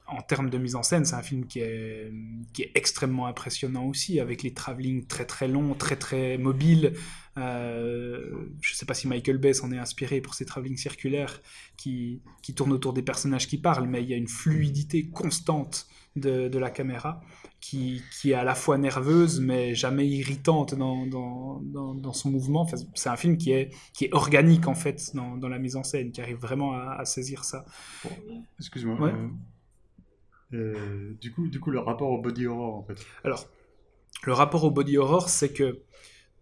[0.07, 2.11] en termes de mise en scène, c'est un film qui est,
[2.53, 6.93] qui est extrêmement impressionnant aussi, avec les travelling très très longs, très très mobiles.
[7.37, 11.41] Euh, je ne sais pas si Michael Bay s'en est inspiré pour ses travelling circulaires
[11.75, 15.87] qui, qui tournent autour des personnages qui parlent, mais il y a une fluidité constante
[16.15, 17.21] de, de la caméra
[17.59, 22.29] qui, qui est à la fois nerveuse mais jamais irritante dans, dans, dans, dans son
[22.29, 22.61] mouvement.
[22.61, 25.83] Enfin, c'est un film qui est, qui est organique en fait dans, la mise en
[25.83, 27.65] scène, qui arrive vraiment à, à saisir ça.
[28.59, 28.99] Excuse-moi.
[28.99, 29.11] Ouais.
[29.11, 29.27] euh,
[30.53, 33.05] euh, du, coup, du coup, le rapport au body horror, en fait.
[33.23, 33.47] Alors,
[34.23, 35.81] le rapport au body horror, c'est que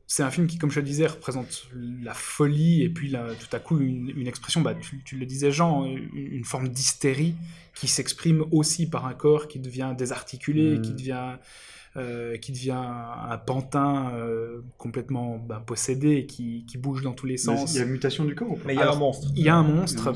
[0.08, 1.68] c'est un film qui, comme je le disais, représente
[2.04, 5.26] la folie et puis là, tout à coup une, une expression, bah, tu, tu le
[5.26, 7.36] disais Jean, une, une forme d'hystérie
[7.74, 10.82] qui s'exprime aussi par un corps qui devient désarticulé, Mm.
[10.82, 11.38] qui devient
[11.98, 17.36] euh, qui devient un pantin euh, complètement bah, possédé, qui, qui bouge dans tous les
[17.36, 17.74] Mais sens.
[17.74, 18.64] Il y a mutation du corps ou pas?
[18.68, 19.32] Mais il y a Alors, un monstre.
[19.34, 20.12] Il y a un a monstre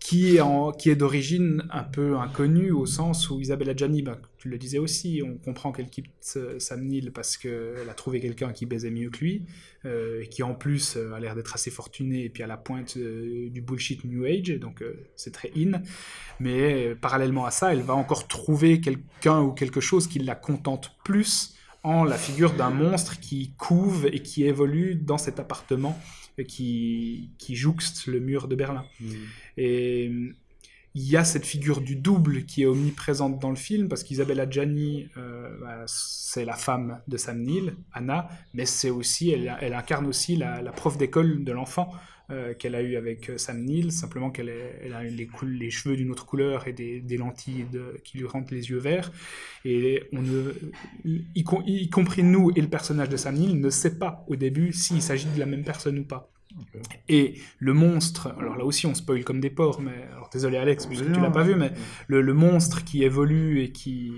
[0.00, 4.18] qui est, en- qui est d'origine un peu inconnue au sens où Isabella Gianni, bah,
[4.40, 8.52] tu le disais aussi, on comprend qu'elle quitte Sam Neill parce qu'elle a trouvé quelqu'un
[8.54, 9.44] qui baisait mieux que lui,
[9.84, 12.56] euh, et qui en plus euh, a l'air d'être assez fortuné et puis à la
[12.56, 15.82] pointe euh, du bullshit New Age, donc euh, c'est très in.
[16.38, 20.92] Mais parallèlement à ça, elle va encore trouver quelqu'un ou quelque chose qui la contente
[21.04, 26.00] plus en la figure d'un monstre qui couve et qui évolue dans cet appartement
[26.48, 28.86] qui, qui jouxte le mur de Berlin.
[29.00, 29.14] Mm.
[29.58, 30.12] Et,
[30.94, 34.48] il y a cette figure du double qui est omniprésente dans le film, parce qu'Isabella
[34.48, 40.06] Gianni, euh, bah, c'est la femme de Sam Neill, Anna, mais c'est aussi, elle, incarne
[40.06, 41.92] aussi la, prof d'école de l'enfant
[42.30, 45.96] euh, qu'elle a eu avec euh, Sam Neill, simplement qu'elle elle a les, les cheveux
[45.96, 47.66] d'une autre couleur et des, lentilles
[48.04, 49.12] qui lui rendent les yeux verts.
[49.64, 50.52] Et on ne,
[51.04, 55.02] y compris nous et le personnage de Sam Neill, ne sait pas au début s'il
[55.02, 56.32] s'agit de la même personne ou pas.
[57.08, 60.86] Et le monstre, alors là aussi on spoil comme des porcs, mais alors désolé Alex,
[60.86, 61.72] puisque tu l'as pas vu, mais
[62.08, 64.12] le, le monstre qui évolue et qui,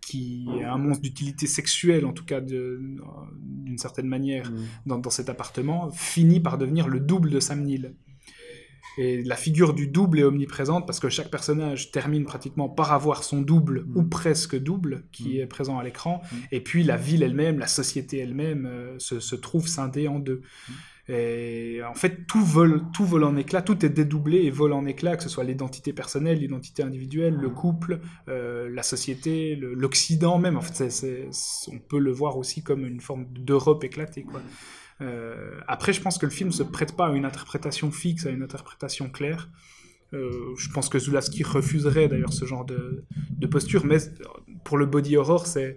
[0.00, 4.56] qui est un monstre d'utilité sexuelle, en tout cas d'une certaine manière, Mm.
[4.86, 7.94] dans, dans cet appartement, finit par devenir le double de Sam Neill.
[8.96, 13.24] Et la figure du double est omniprésente parce que chaque personnage termine pratiquement par avoir
[13.24, 13.96] son double Mm.
[13.96, 15.40] ou presque double qui Mm.
[15.40, 16.22] est présent à l'écran.
[16.52, 20.42] Et puis la ville elle-même, la société elle-même euh, se, se trouve scindée en deux.
[21.08, 24.86] Et en fait, tout vole, tout vole en éclats, tout est dédoublé et vole en
[24.86, 30.56] éclats, que ce soit l'identité personnelle, l'identité individuelle, le couple, euh, la société, l'Occident même.
[30.56, 30.82] En fait,
[31.70, 34.24] on peut le voir aussi comme une forme d'Europe éclatée.
[35.02, 38.30] Euh, après, je pense que le film se prête pas à une interprétation fixe, à
[38.30, 39.50] une interprétation claire.
[40.14, 43.98] Euh, je pense que Zulaski refuserait d'ailleurs ce genre de, de posture, mais
[44.64, 45.76] pour le body horror, il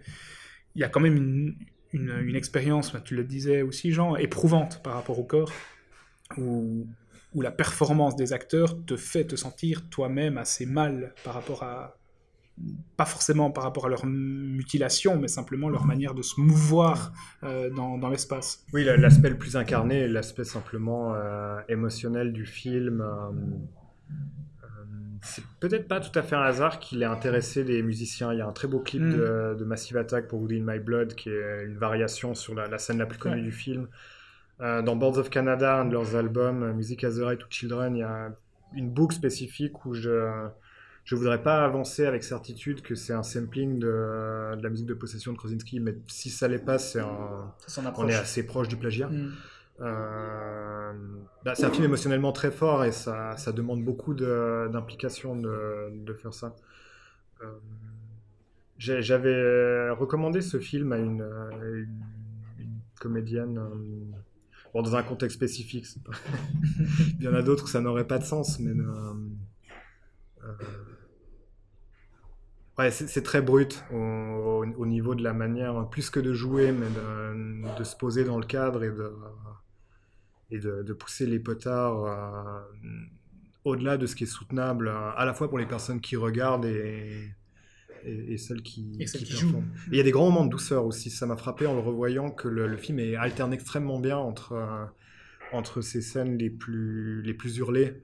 [0.80, 1.56] y a quand même une,
[2.02, 5.52] une, expérience, tu le disais aussi, Jean, éprouvante par rapport au corps,
[6.38, 6.88] où,
[7.40, 12.00] la performance des acteurs te fait te sentir toi-même assez mal par rapport à
[12.96, 17.70] pas forcément par rapport à leur mutilation, mais simplement leur manière de se mouvoir euh,
[17.70, 18.66] dans, l'espace.
[18.74, 23.02] Oui, la- l'aspect le plus incarné, l'aspect simplement euh, émotionnel du film.
[23.02, 23.32] euh,
[25.28, 28.34] c'est peut-être pas tout à fait un hasard qu'il ait intéressé les musiciens.
[28.34, 29.12] Il y a un très beau clip Mm.
[29.14, 32.68] de, de Massive Attack pour Woody in My Blood, qui est une variation sur la,
[32.68, 33.42] la scène la plus connue Ouais.
[33.44, 33.88] du film.
[34.62, 37.46] Euh, dans Birds of Canada, un de leurs albums, euh, Music as the Right to
[37.50, 38.32] Children, il y a
[38.74, 40.48] une boucle spécifique où je
[41.06, 44.94] je voudrais pas avancer avec certitude que c'est un sampling de, de la musique de
[44.94, 49.08] possession de Krasinski, mais si ça l'est pas, c'est on est assez proche du plagiat.
[49.08, 49.32] Mm.
[49.80, 50.94] Euh,
[51.46, 56.56] bah, c'est un film émotionnellement très fort et ça, demande beaucoup d'implication de, faire ça.
[57.42, 57.46] Euh,
[58.78, 61.26] J'avais recommandé ce film à une,
[63.00, 63.70] comédienne euh,
[64.74, 65.86] bon, dans un contexte spécifique.
[67.20, 68.72] Il y en a d'autres où ça n'aurait pas de sens, mais
[72.80, 77.78] ouais, c'est très brut au niveau de la manière, plus que de jouer, mais de,
[77.78, 79.14] de se poser dans le cadre et de,
[80.52, 82.62] et de, de pousser les potards euh,
[83.64, 86.66] au-delà de ce qui est soutenable, euh, à la fois pour les personnes qui regardent
[86.66, 87.30] et,
[88.04, 89.66] et, et celles qui, Et celles qui jouent.
[89.92, 91.10] Et il y a des grands moments de douceur aussi.
[91.10, 94.54] Ça m'a frappé en le revoyant que le, le film est alterne extrêmement bien entre,
[94.54, 94.86] euh,
[95.52, 98.04] entre ces scènes les plus, les plus hurlées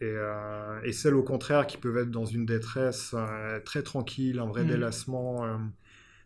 [0.00, 4.38] et, euh, et celles au contraire qui peuvent être dans une détresse euh, très tranquille,
[4.40, 4.66] un vrai Mhm.
[4.66, 5.44] délassement.
[5.46, 5.56] euh,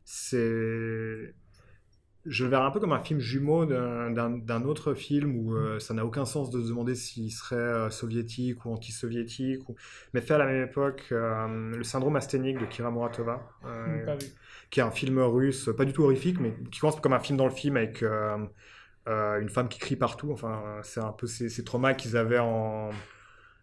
[0.05, 1.35] c'est
[2.27, 5.95] je le verrais un peu comme un film jumeau d'un- autre film où euh, ça
[5.95, 9.77] n'a aucun sens de se demander s'il serait euh, soviétique ou anti-soviétique, ou...
[10.13, 13.49] mais fait à la même époque euh, le syndrome asthénique de Kira Muratova,
[14.71, 17.39] qui est un film russe, pas du tout horrifique, mais qui commence comme un film
[17.39, 18.03] dans le film avec
[19.07, 20.31] une femme qui crie partout.
[20.33, 22.91] Enfin, c'est un peu ces, ces traumas qu'ils avaient en,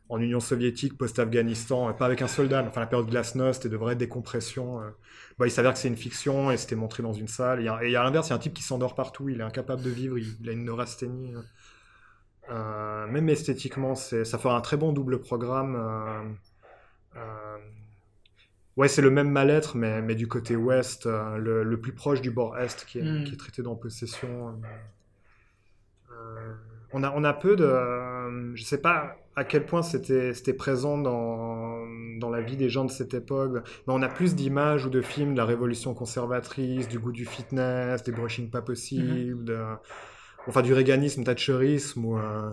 [0.10, 3.70] en Union soviétique, post-Afghanistan, euh, pas avec un soldat, mais enfin la période glasnost et
[3.70, 4.82] de vraie décompression.
[4.82, 4.90] euh.
[5.40, 7.62] Bah, il s'avère que c'est une fiction et c'était montré dans une salle.
[7.62, 9.90] Et à l'inverse, il y a un type qui s'endort partout, il est incapable de
[9.90, 11.34] vivre, il, a une neurasthénie.
[12.52, 13.08] euh.
[13.08, 15.76] Même esthétiquement, c'est- ça fera un très bon double programme.
[15.76, 16.24] euh,
[17.18, 17.58] euh,
[18.78, 22.30] Ouais, c'est le même mal-être, mais, mais du côté ouest, le, le plus proche du
[22.32, 23.24] bord est qui est, Mm.
[23.26, 24.62] qui est traité dans Possession.
[26.94, 27.64] On, a, on a peu de.
[27.64, 31.86] euh, je sais pas à quel point c'était présent dans,
[32.20, 33.52] dans la vie des gens de cette époque,
[33.88, 37.26] mais on a plus d'images ou de films de la révolution conservatrice, du goût du
[37.26, 39.64] fitness, des brushing pas possibles, de-
[40.48, 42.04] enfin du réganisme, thatcherisme.
[42.06, 42.50] Ou, euh,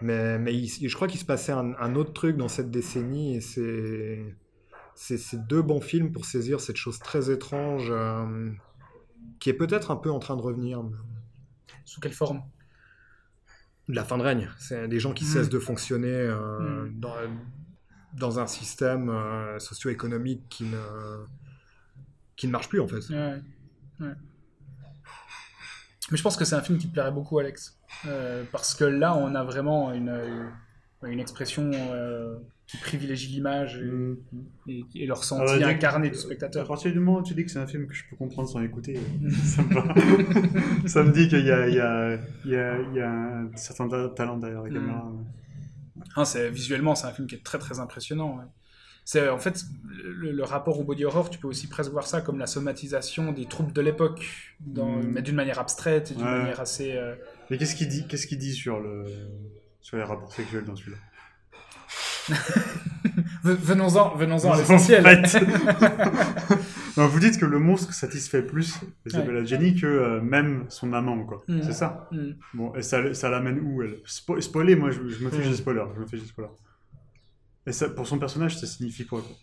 [0.00, 3.36] mais mais il- je crois qu'il se passait un, un autre truc dans cette décennie
[3.36, 4.36] et c'est
[4.94, 8.50] c'est c'est deux bons films pour saisir cette chose très étrange euh,
[9.40, 10.82] qui est peut-être un peu en train de revenir.
[11.84, 12.42] Sous quelle forme?
[13.88, 14.50] De la fin de règne.
[14.58, 15.28] C'est des gens qui Mm.
[15.28, 17.00] cessent de fonctionner euh, Mm.
[17.00, 17.14] dans,
[18.14, 21.24] dans un système euh, socio-économique qui ne,
[22.36, 23.08] qui ne marche plus en fait.
[23.10, 23.40] Ouais,
[24.00, 24.12] ouais.
[26.10, 27.78] Mais je pense que c'est un film qui te plairait beaucoup, Alex.
[28.06, 30.50] Euh, parce que là, on a vraiment une,
[31.02, 31.70] une expression
[32.68, 33.80] qui privilégie l'image
[34.68, 36.68] et, et- et le ressenti Ah que- incarné du À spectateur.
[36.68, 38.60] partir du moment où tu dis que c'est un film que je peux comprendre sans
[38.60, 39.00] écouter,
[39.42, 40.88] ça me, va.
[40.88, 43.10] ça me dit qu'il y a, il y, a, il y, a, il y a
[43.10, 44.74] un certain ta- talent derrière la Mm.
[44.74, 45.12] caméra.
[46.16, 48.36] Hein, c'est visuellement, c'est un film qui est très très impressionnant.
[48.36, 48.44] ouais.
[49.04, 51.30] C'est en fait le, le rapport au body horror.
[51.30, 54.22] Tu peux aussi presque voir ça comme la somatisation des troubles de l'époque,
[54.60, 55.10] dans- Mm.
[55.14, 56.38] mais d'une manière abstraite et d'une Ouais.
[56.40, 56.92] manière assez.
[56.92, 57.14] euh,
[57.48, 59.04] Mais qu'est-ce qu'il dit, qu'est-ce qu'il dit sur, le,
[59.80, 60.98] sur les rapports sexuels dans celui-là?
[63.44, 65.06] Venons-en, venons-en à l'essentiel.
[65.06, 65.38] En fait.
[66.96, 68.74] Non, vous dites que le monstre satisfait plus
[69.06, 71.44] Isabella Jenny que euh, même son amant, quoi.
[71.46, 71.60] Mm.
[71.62, 72.30] C'est ça Mm.
[72.54, 73.98] Bon, et ça, ça l'amène où, elle?
[74.04, 75.50] Spo- Spoiler, moi, je, je me fiche Mm.
[75.50, 75.84] des spoilers.
[75.94, 76.50] Je me fiche des spoilers.
[77.68, 79.36] Et ça, pour son personnage, ça signifie quoi, quoi?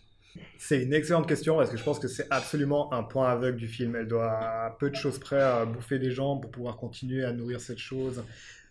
[0.58, 3.68] C'est une excellente question parce que je pense que c'est absolument un point aveugle du
[3.68, 3.96] film.
[3.96, 7.58] Elle doit à peu de choses près bouffer des gens pour pouvoir continuer à nourrir
[7.58, 8.22] cette chose.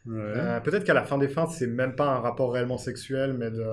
[0.07, 0.15] Ouais.
[0.19, 3.49] Euh, Peut-être qu'à la fin des fins, c'est même pas un rapport réellement sexuel, mais
[3.51, 3.65] de,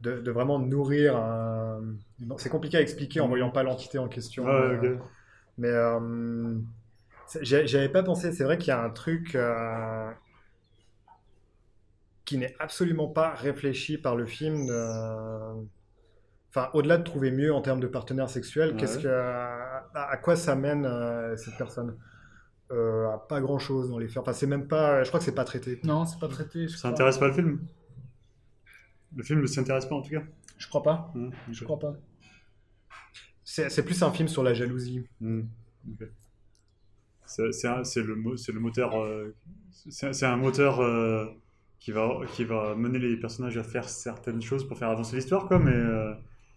[0.00, 1.80] de, de vraiment nourrir un...
[2.38, 4.44] C'est compliqué à expliquer en voyant pas l'entité en question.
[4.44, 4.98] Ouais, mais, ok.
[5.58, 6.54] mais, euh,
[7.26, 8.32] c'est- j'ai- j'avais pas pensé.
[8.32, 10.10] C'est vrai qu'il y a un truc euh,
[12.24, 14.68] qui n'est absolument pas réfléchi par le film.
[16.50, 18.76] Enfin, au-delà de trouver mieux en termes de partenaire sexuel, Ouais.
[18.76, 21.96] qu'est-ce que, à, à quoi ça mène euh, cette personne?
[22.72, 24.18] Euh, à Pas grand-chose dans les faits.
[24.18, 25.02] Enfin, c'est même pas.
[25.04, 25.80] Je crois que c'est pas traité.
[25.84, 26.68] Non, c'est pas traité.
[26.68, 26.90] Ça crois.
[26.90, 27.60] intéresse pas le film?
[29.14, 30.22] Le film ne s'y intéresse pas, en tout cas?
[30.58, 31.12] Je crois pas.
[31.16, 31.94] Hein, Je crois pas.
[33.44, 35.06] C'est plus un film sur la jalousie.
[35.22, 36.08] Ok.
[37.24, 37.42] C'est
[38.02, 39.00] le, mo- c'est le moteur.
[39.02, 39.34] euh,
[39.88, 41.26] c'est c'est un moteur euh,
[41.78, 45.46] qui, va, qui va mener les personnages à faire certaines choses pour faire avancer l'histoire,
[45.46, 46.14] quoi, mais euh,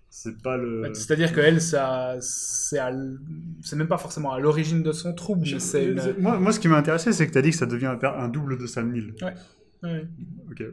[0.09, 0.81] c'est pas le.
[0.81, 5.47] Bah, C'est-à-dire que elle, ça, c'est, à même pas forcément à l'origine de son trouble.
[5.51, 7.55] Mais c'est une- moi, moi, ce qui m'a intéressé, c'est que tu as dit que
[7.55, 9.13] ça devient un, double de Sam Neill.
[9.21, 10.05] Ouais.
[10.51, 10.63] Ok.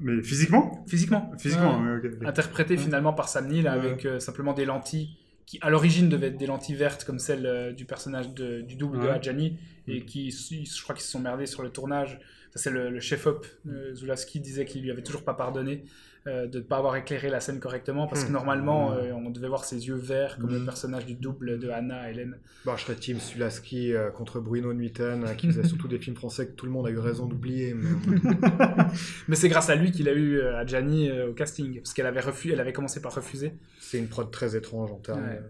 [0.00, 0.84] Mais physiquement?
[0.86, 1.32] Physiquement.
[1.38, 2.26] Physiquement, Ouais.
[2.26, 5.16] Interprété finalement par Sam Neill avec euh, simplement des lentilles
[5.46, 8.76] qui, à l'origine, devaient être des lentilles vertes comme celles euh, du personnage de- du
[8.76, 9.08] double de.
[9.08, 9.58] Adjani
[9.88, 12.18] et qui, je crois qu'ils se sont merdés sur le tournage.
[12.52, 13.46] Ça, c'est le, le chef-op.
[13.68, 15.84] euh, Zulaski disait qu'il lui avait toujours pas pardonné
[16.26, 18.34] euh, de ne pas avoir éclairé la scène correctement parce que Hmm.
[18.34, 18.94] normalement, Hmm.
[18.98, 20.64] euh, on devait voir ses yeux verts comme le Hmm.
[20.64, 22.36] personnage du double de Anna, Hélène.
[22.64, 26.46] Bon, je serais Team Sulaski euh, contre Bruno Nuiten, qui faisait surtout des films français
[26.48, 27.74] que tout le monde a eu raison d'oublier.
[27.74, 27.88] Mais...
[29.28, 32.20] Mais c'est grâce à lui qu'il a eu Adjani euh, au casting parce qu'elle avait,
[32.52, 33.52] elle avait commencé par refuser.
[33.78, 35.22] C'est une prod très étrange en termes.
[35.22, 35.40] Ouais.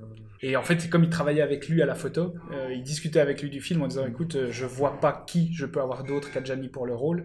[0.43, 2.35] Et en fait, comme il travaillait avec lui à la photo,
[2.71, 5.81] il discutait avec lui du film en disant Écoute, je vois pas qui je peux
[5.81, 7.25] avoir d'autre qu'Adjani pour le rôle.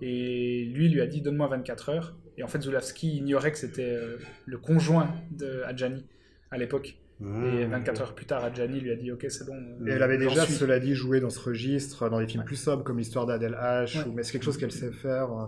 [0.00, 2.14] Et lui lui a dit Donne-moi 24 heures.
[2.38, 6.06] Et en fait, Zulawski ignorait que c'était euh, le conjoint de Adjani
[6.50, 6.98] à l'époque.
[7.20, 8.00] Et Ah, 24 ok.
[8.02, 9.56] heures plus tard, Adjani lui a dit Ok, c'est bon.
[9.86, 10.52] Et elle avait déjà, suis.
[10.54, 13.98] cela dit, joué dans ce registre, dans des films plus sobres comme l'histoire d'Adèle H,
[13.98, 14.04] Ouais.
[14.08, 15.32] ou- mais c'est quelque chose qu'elle sait faire.
[15.32, 15.46] euh,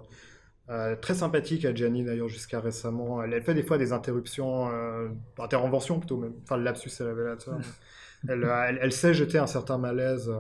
[0.70, 3.22] euh, très sympathique Gianni d'ailleurs jusqu'à récemment.
[3.22, 5.08] Elle, elle fait des fois des interruptions, euh,
[5.38, 6.34] interventions plutôt même.
[6.42, 7.58] Enfin, le lapsus est révélateur.
[8.28, 10.28] elle, euh, elle, elle sait jeter un certain malaise.
[10.30, 10.38] euh.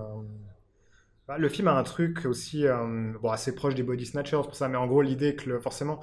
[1.26, 4.54] Bah, le film a un truc aussi euh, bon, assez proche des body snatchers pour
[4.54, 6.00] ça, mais en gros l'idée que le- forcément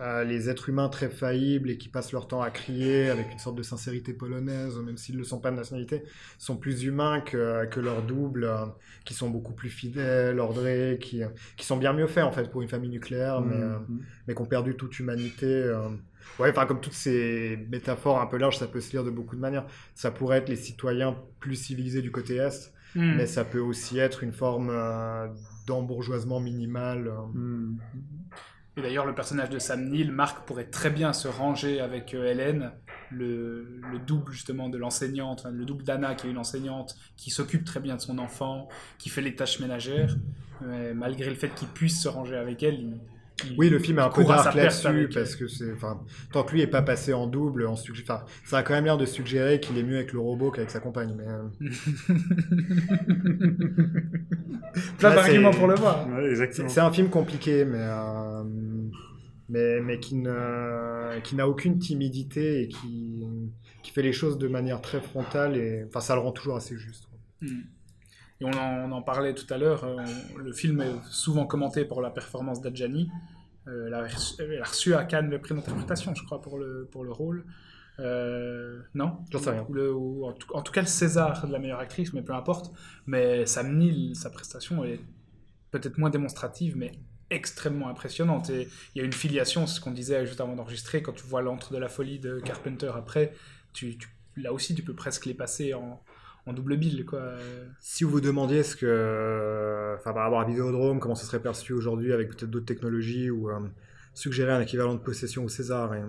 [0.00, 3.38] euh, les êtres humains très faillibles et qui passent leur temps à crier avec une
[3.38, 6.04] sorte de sincérité polonaise, même s'ils ne le sont pas de nationalité,
[6.38, 8.66] sont plus humains que, que leurs doubles, euh,
[9.04, 11.22] qui sont beaucoup plus fidèles, ordrés, qui,
[11.56, 14.00] qui sont bien mieux faits en fait pour une famille nucléaire, mais, euh, Hmm.
[14.26, 15.46] mais qui ont perdu toute humanité.
[15.46, 15.88] euh.
[16.38, 19.34] Ouais, enfin comme toutes ces métaphores un peu larges, ça peut se lire de beaucoup
[19.36, 19.66] de manières.
[19.94, 23.16] Ça pourrait être les citoyens plus civilisés du côté est, Hmm.
[23.16, 25.28] mais ça peut aussi être une forme euh,
[25.66, 27.08] d'embourgeoisement minimal.
[27.08, 27.72] euh.
[28.78, 32.30] Et d'ailleurs, le personnage de Sam Neill, Marc, pourrait très bien se ranger avec euh,
[32.30, 32.70] Hélène,
[33.10, 37.64] le, le double justement de l'enseignante, le double d'Anna qui est une enseignante, qui s'occupe
[37.64, 38.68] très bien de son enfant,
[38.98, 40.16] qui fait les tâches ménagères.
[40.60, 42.98] Mais malgré le fait qu'il puisse se ranger avec elle,
[43.56, 46.00] Oui, le film est un peu perte là-dessus parce que c'est, enfin,
[46.32, 48.84] tant que lui est pas passé en double, en suggé- enfin, ça a quand même
[48.84, 51.14] l'air de suggérer qu'il est mieux avec le robot qu'avec sa compagne.
[51.16, 51.70] Mais euh,
[54.98, 56.06] Plein d'arguments c'est- pour le voir.
[56.08, 58.42] Ouais, c'est, un film compliqué, mais euh,
[59.48, 63.24] mais mais qui n'a aucune timidité et qui
[63.82, 66.76] qui fait les choses de manière très frontale et enfin ça le rend toujours assez
[66.76, 67.08] juste.
[67.40, 67.60] Hmm.
[68.40, 69.96] Et on en, on en parlait tout à l'heure, euh,
[70.36, 73.10] le film est souvent commenté pour la performance d'Adjani.
[73.66, 77.12] Euh, elle, a reçu, à Cannes le prix d'interprétation, je crois, pour le, pour le
[77.12, 77.44] rôle.
[78.00, 79.18] Euh, non?
[79.30, 79.66] J'en sais rien.
[79.68, 82.22] Ou le- ou en, tout, en tout cas, le César de la meilleure actrice, mais
[82.22, 82.72] peu importe.
[83.06, 85.00] Mais Sam Neill, sa prestation est
[85.72, 86.92] peut-être moins démonstrative, mais
[87.30, 88.50] extrêmement impressionnante.
[88.50, 91.42] Et il y a une filiation, ce qu'on disait juste avant d'enregistrer, quand tu vois
[91.42, 93.34] l'antre de la folie de Carpenter après,
[93.72, 96.00] tu, tu- là aussi, tu peux presque les passer en,
[96.48, 97.20] en double bill, quoi.
[97.80, 101.72] Si vous vous demandiez ce que, enfin par rapport à Vidéodrome, comment ça serait perçu
[101.72, 103.58] aujourd'hui avec peut-être d'autres technologies ou euh,
[104.14, 105.94] suggérer un équivalent de possession au César.
[105.94, 106.02] et-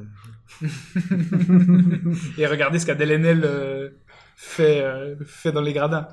[2.37, 3.89] Et regardez ce qu'Adèle Haenel euh,
[4.35, 6.07] fait, euh, fait dans les gradins.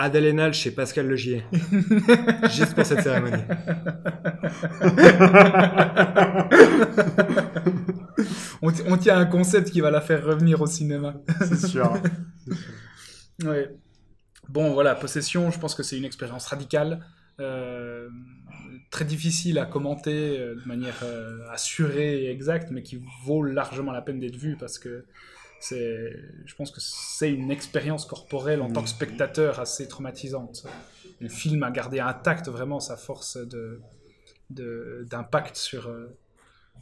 [0.00, 1.44] Adèle Haenel chez Pascal Legier.
[2.50, 3.42] Juste pour cette cérémonie.
[8.62, 11.16] on, tient un concept qui va la faire revenir au cinéma.
[11.40, 11.92] C'est sûr.
[13.44, 13.76] Ouais.
[14.48, 17.04] Bon, voilà, Possession, je pense que c'est une expérience radicale,
[17.38, 18.08] euh,
[18.90, 23.92] très difficile à commenter euh, de manière euh, assurée et exacte, mais qui vaut largement
[23.92, 25.04] la peine d'être vue parce que
[25.62, 30.66] je pense que c'est une expérience corporelle en tant que spectateur assez traumatisante.
[31.20, 33.80] Le film a gardé intact vraiment sa force de,
[34.48, 36.16] de- d'impact sur, euh,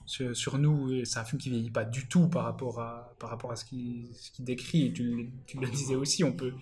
[0.06, 3.30] sur, sur nous, c'est un film qui vieillit pas du tout par rapport à, par
[3.30, 4.06] rapport à ce qu'il
[4.38, 6.52] décrit, et tu, le- tu le disais aussi, on peut,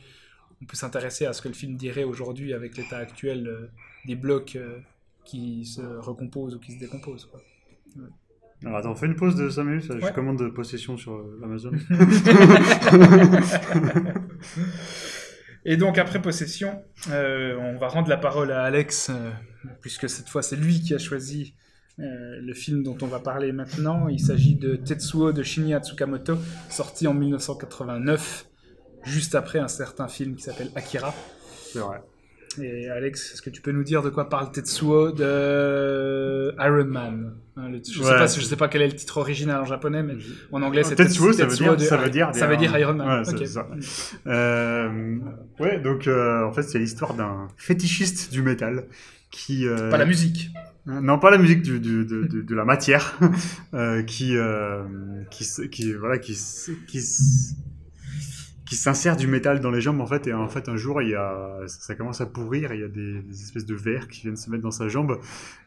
[0.62, 3.70] on peut s'intéresser à ce que le film dirait aujourd'hui avec l'état actuel euh,
[4.06, 4.78] des blocs euh,
[5.26, 7.26] qui se recomposent ou qui se décomposent.
[7.26, 7.40] quoi.
[8.66, 9.84] Alors attends, on fait une pause de 5 minutes.
[9.88, 10.12] Je Ouais.
[10.12, 11.70] commande de possession sur euh, Amazon.
[15.64, 19.30] Et donc après Possession, euh, on va rendre la parole à Alex, euh,
[19.80, 21.54] puisque cette fois c'est lui qui a choisi
[21.98, 24.08] le film dont on va parler maintenant.
[24.08, 26.36] Il s'agit de Tetsuo de Shinya Tsukamoto,
[26.68, 28.44] sorti en 1989,
[29.04, 31.14] juste après un certain film qui s'appelle Akira.
[31.72, 32.02] C'est vrai.
[32.60, 37.32] Et Alex, est-ce que tu peux nous dire de quoi parle Tetsuo de Iron Man
[37.58, 38.18] Hein, le- Je ne sais, Ouais.
[38.18, 40.14] pas sais quel est le titre original en japonais, mais
[40.52, 42.76] en anglais c'est Tetsuo, ça veut Tetsuo dire, de- ça veut dire, ça veut dire
[42.78, 43.20] Iron Man.
[43.20, 43.46] Ouais, c'est Ok.
[43.46, 43.66] ça.
[44.26, 45.18] Euh,
[45.60, 48.84] ouais, donc euh, en fait, c'est l'histoire d'un fétichiste du métal
[49.30, 49.66] qui.
[49.66, 50.50] euh, Pas la musique.
[50.86, 53.18] Non, pas la musique du, du- de, de- de la matière,
[53.74, 54.82] euh, qui, euh,
[55.30, 55.44] qui,
[55.94, 56.34] voilà, qui,
[58.66, 61.10] qui s'insère du métal dans les jambes en fait, et en fait un jour il
[61.10, 64.36] y a, ça commence à pourrir, il y a des, espèces de vers qui viennent
[64.36, 65.20] se mettre dans sa jambe,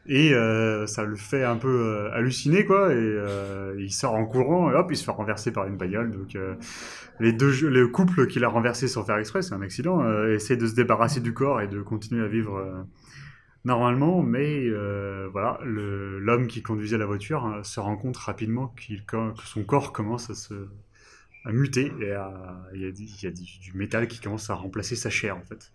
[0.06, 4.26] et euh, ça le fait un peu euh, halluciner quoi, et euh, il sort en
[4.26, 6.38] courant, et hop, il se fait renverser par une bagnole, donc
[7.22, 10.68] les deux, le couple qui l'a renversé sans faire exprès, c'est un accident, essaie de
[10.68, 12.86] se débarrasser du corps et de continuer à vivre.
[13.64, 14.70] normalement, mais
[15.32, 19.94] voilà, l'homme qui conduisait la voiture hein, se rend compte rapidement qu'il, que son corps
[19.94, 20.68] commence à se
[21.46, 21.92] à muter et
[22.74, 25.72] il y a, y a du, métal qui commence à remplacer sa chair en fait.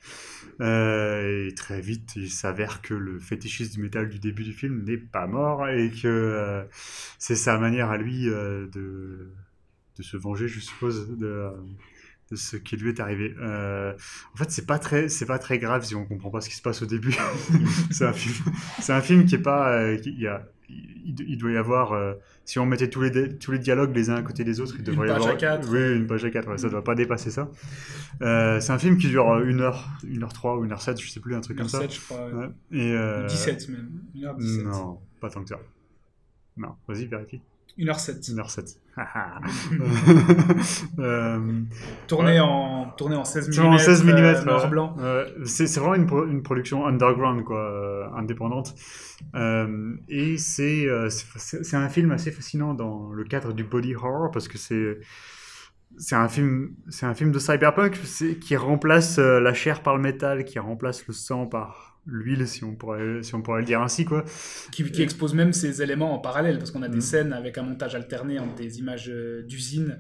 [0.61, 4.85] Euh, et très vite, il s'avère que le fétichiste du métal du début du film
[4.85, 6.65] n'est pas mort et que euh,
[7.19, 9.33] c'est sa manière à lui euh, de,
[9.97, 11.51] de se venger, je suppose, de,
[12.35, 13.35] ce qui lui est arrivé.
[13.41, 16.57] En fait, c'est pas très, c'est pas très grave si on comprend pas ce qui
[16.57, 17.15] se passe au début.
[17.91, 18.35] c'est un film,
[18.81, 22.59] c'est un film qui est pas, qui- y a, il, doit y avoir, euh, si
[22.59, 24.85] on mettait tous les, tous les dialogues les uns à côté des autres, il Une
[24.85, 25.69] devrait y page avoir, à quatre.
[25.71, 27.51] oui, une page à quatre, ouais, ça doit pas dépasser ça.
[28.23, 31.01] Euh, c'est un film qui dure une heure, une heure trois ou une heure sept,
[31.01, 31.87] je sais plus, un truc comme ça.
[31.87, 32.31] 17, je crois.
[32.31, 32.49] Ouais.
[32.73, 33.91] Et euh, 17 même.
[34.17, 34.63] 1h17.
[34.65, 35.59] Non, pas tant que ça.
[36.57, 37.41] Non, vas-y, vérifie.
[37.79, 38.35] 1h07.
[38.35, 38.77] 1h07.
[40.99, 41.39] euh,
[42.07, 42.41] Tourné, Ouais.
[42.41, 43.53] en, tourné en 16 mm.
[43.53, 44.71] Tourné en 16 mm, noir ouais.
[44.71, 44.97] blanc.
[44.99, 48.75] Ouais, c'est vraiment une, pro- une production underground, quoi, euh, indépendante.
[49.35, 51.09] Euh, et c'est euh,
[51.73, 54.99] un film assez fascinant dans le cadre du body horror parce que c'est
[55.97, 58.01] c'est un film c'est un film de cyberpunk
[58.41, 62.65] qui remplace euh, la chair par le métal, qui remplace le sang par l'huile, si
[62.65, 64.25] on pourrait si on pourrait le dire ainsi, quoi.
[64.73, 67.01] Qui, qui expose même ces éléments en parallèle, parce qu'on a des Mhm.
[67.01, 69.99] scènes avec un montage alterné entre des images euh, d'usines,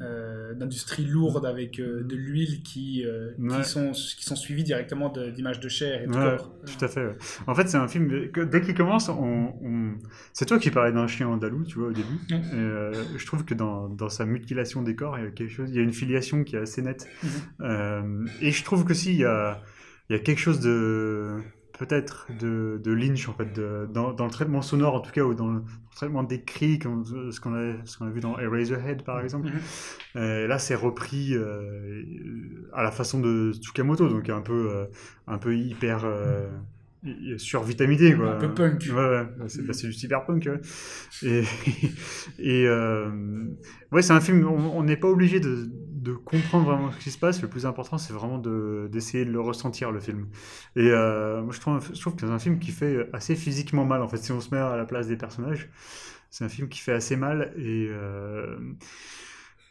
[0.00, 3.58] euh, d'industries lourdes avec euh, de l'huile qui, euh, Ouais.
[3.62, 6.52] qui, sont, qui sont suivies directement d'images de, chair et de Ouais, corps.
[6.66, 7.06] Tout à fait.
[7.06, 7.16] ouais.
[7.46, 9.94] En fait, c'est un film que dès qu'il commence, on, on-
[10.32, 12.18] c'est toi qui parlais d'un chien andalou, tu vois, au début.
[12.30, 15.68] Et, je trouve que dans, dans sa mutilation des corps, il y a quelque chose,
[15.70, 17.06] il y a une filiation qui est assez nette.
[17.22, 17.30] Mhm.
[17.62, 19.60] Euh, et je trouve que si il y a,
[20.08, 21.36] il y a quelque chose de
[21.78, 25.22] peut-être de, de Lynch en fait, de- dans, dans le traitement sonore en tout cas
[25.22, 25.62] ou dans le
[25.94, 29.48] traitement des cris, comme ce qu'on a, ce qu'on a vu dans Eraserhead par exemple.
[30.16, 32.02] Euh, là, c'est repris euh,
[32.72, 34.84] à la façon de Tsukamoto, donc un peu, euh,
[35.28, 36.48] un peu hyper euh,
[37.36, 38.32] survitaminé, quoi.
[38.34, 38.86] Un peu punk.
[38.90, 40.46] Ouais, ouais, c'est bah, du cyberpunk.
[40.46, 40.60] ouais.
[41.22, 41.42] Et,
[42.38, 43.08] et euh,
[43.92, 44.46] ouais, c'est un film.
[44.48, 45.68] On n'est pas obligé de,
[46.02, 47.42] de comprendre vraiment ce qui se passe.
[47.42, 50.28] Le plus important, c'est vraiment de- d'essayer de, le ressentir le film.
[50.76, 54.02] Et euh, moi, je trouve, que c'est un film qui fait assez physiquement mal.
[54.02, 55.68] En fait, si on se met à la place des personnages,
[56.30, 58.58] c'est un film qui fait assez mal et euh,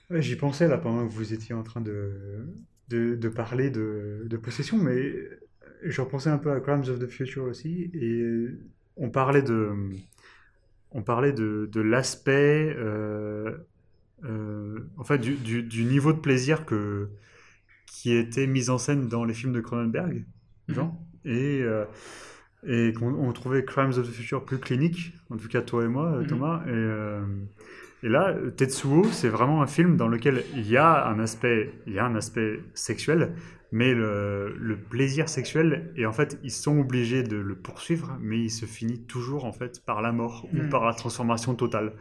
[0.10, 2.46] J'y pensais là pendant que vous étiez en train de,
[2.90, 5.14] de, parler de, de possession, mais
[5.84, 8.48] je repensais un peu à Crimes of the Future aussi, et
[8.96, 9.74] on parlait de,
[10.94, 13.58] de, de l'aspect, euh,
[14.28, 17.10] euh, en fait, du, du, du niveau de plaisir que,
[17.86, 20.26] qui était mis en scène dans les films de Cronenberg,
[20.68, 20.94] genre,
[21.26, 21.86] et, euh,
[22.68, 25.88] et qu'on on trouvait Crimes of the Future plus clinique, en tout cas toi et
[25.88, 26.28] moi, Mhm.
[26.28, 27.22] Thomas, et, euh,
[28.04, 31.94] Et là, Tetsuo, c'est vraiment un film dans lequel il y a un aspect, il
[31.94, 33.34] y a un aspect sexuel,
[33.72, 38.38] mais le, le plaisir sexuel, et en fait, ils sont obligés de le poursuivre, mais
[38.40, 40.60] il se finit toujours en fait par la mort Mm.
[40.60, 41.94] ou par la transformation totale.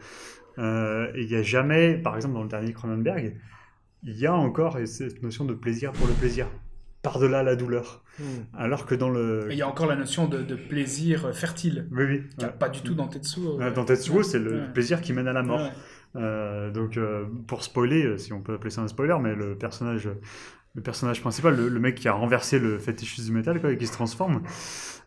[0.57, 3.35] Euh, et il n'y a jamais, par exemple, dans le dernier Cronenberg,
[4.03, 6.47] il y a encore cette notion de plaisir pour le plaisir,
[7.01, 8.03] par-delà la douleur.
[8.19, 8.23] Hmm.
[8.57, 9.47] Alors que dans le.
[9.49, 11.87] Et Il y a encore la notion de, de plaisir fertile.
[11.91, 12.21] Oui, oui.
[12.41, 12.49] ouais.
[12.59, 13.61] pas du tout dans Tetsuo.
[13.61, 14.73] Euh, Dans Tetsuo, c'est le Ouais.
[14.73, 15.59] plaisir qui mène à la mort.
[15.61, 15.71] Ouais.
[16.15, 20.09] Euh, donc, euh, pour spoiler, si on peut appeler ça un spoiler, mais le personnage,
[20.77, 23.77] le personnage principal, le, le mec qui a renversé le fétichiste du métal, quoi, et
[23.77, 24.41] qui se transforme,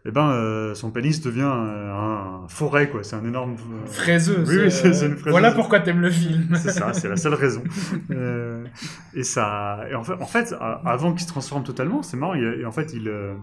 [0.05, 3.05] eh ben, euh, son pénis devient euh, un forêt, quoi.
[3.05, 3.53] C'est un énorme.
[3.55, 4.49] euh, Fraiseuse.
[4.49, 5.31] Oui, oui, c'est- c'est une fraiseuse.
[5.31, 6.49] Voilà pourquoi t'aimes le film.
[6.57, 7.63] c'est ça, c'est la seule raison.
[8.11, 8.65] Euh,
[9.15, 12.35] et ça, et en fait, en fait, avant qu'il se transforme totalement, c'est marrant.
[12.35, 13.35] il y a- et en fait, il, euh,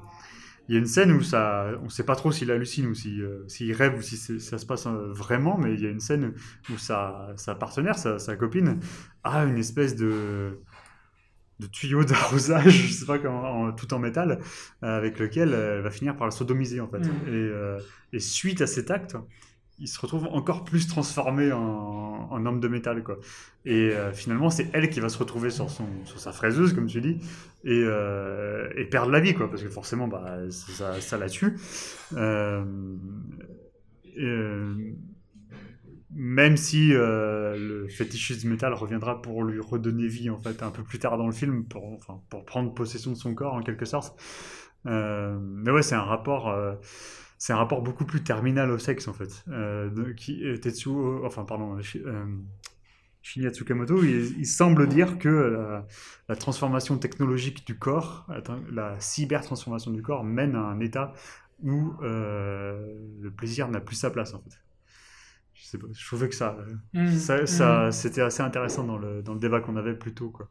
[0.67, 3.21] il y a une scène où ça, on sait pas trop s'il hallucine ou si,
[3.47, 6.33] s'il rêve ou si ça se passe vraiment, mais il y a une scène
[6.69, 8.79] où sa, sa partenaire, sa, sa copine,
[9.23, 10.59] a une espèce de
[11.59, 14.39] de tuyau d'arrosage, je sais pas comment, en- tout en métal,
[14.83, 16.99] euh, avec lequel elle va finir par la sodomiser en fait.
[16.99, 17.11] Mm.
[17.27, 17.79] Et, euh,
[18.13, 19.17] et suite à cet acte,
[19.79, 21.59] il se retrouve encore plus transformé en,
[22.31, 23.19] en homme de métal quoi.
[23.65, 26.87] Et euh, finalement, c'est elle qui va se retrouver sur son sur sa fraiseuse comme
[26.87, 27.19] tu dis
[27.63, 31.57] et, euh, et perdre la vie quoi, parce que forcément bah ça, ça la tue.
[32.15, 32.63] Euh,
[34.15, 34.75] et, euh,
[36.11, 40.83] même si euh, le fétichiste métal reviendra pour lui redonner vie en fait un peu
[40.83, 43.85] plus tard dans le film pour enfin pour prendre possession de son corps en quelque
[43.85, 44.19] sorte.
[44.85, 46.75] Euh, mais ouais, c'est un rapport euh,
[47.37, 49.43] c'est un rapport beaucoup plus terminal au sexe en fait.
[49.49, 52.03] Euh, de- Tetsuo, enfin pardon, Shi-
[53.21, 55.85] Shinya Tsukamoto, il, il semble dire que la,
[56.29, 58.27] la transformation technologique du corps,
[58.71, 61.13] la cyber transformation du corps mène à un état
[61.61, 64.57] où le plaisir n'a plus sa place en fait.
[65.67, 66.55] Je sais pas, je trouvais que ça,
[66.93, 67.47] Mm, ça, mm.
[67.47, 70.47] ça- c'était assez intéressant dans le, dans le débat qu'on avait plus tôt quoi.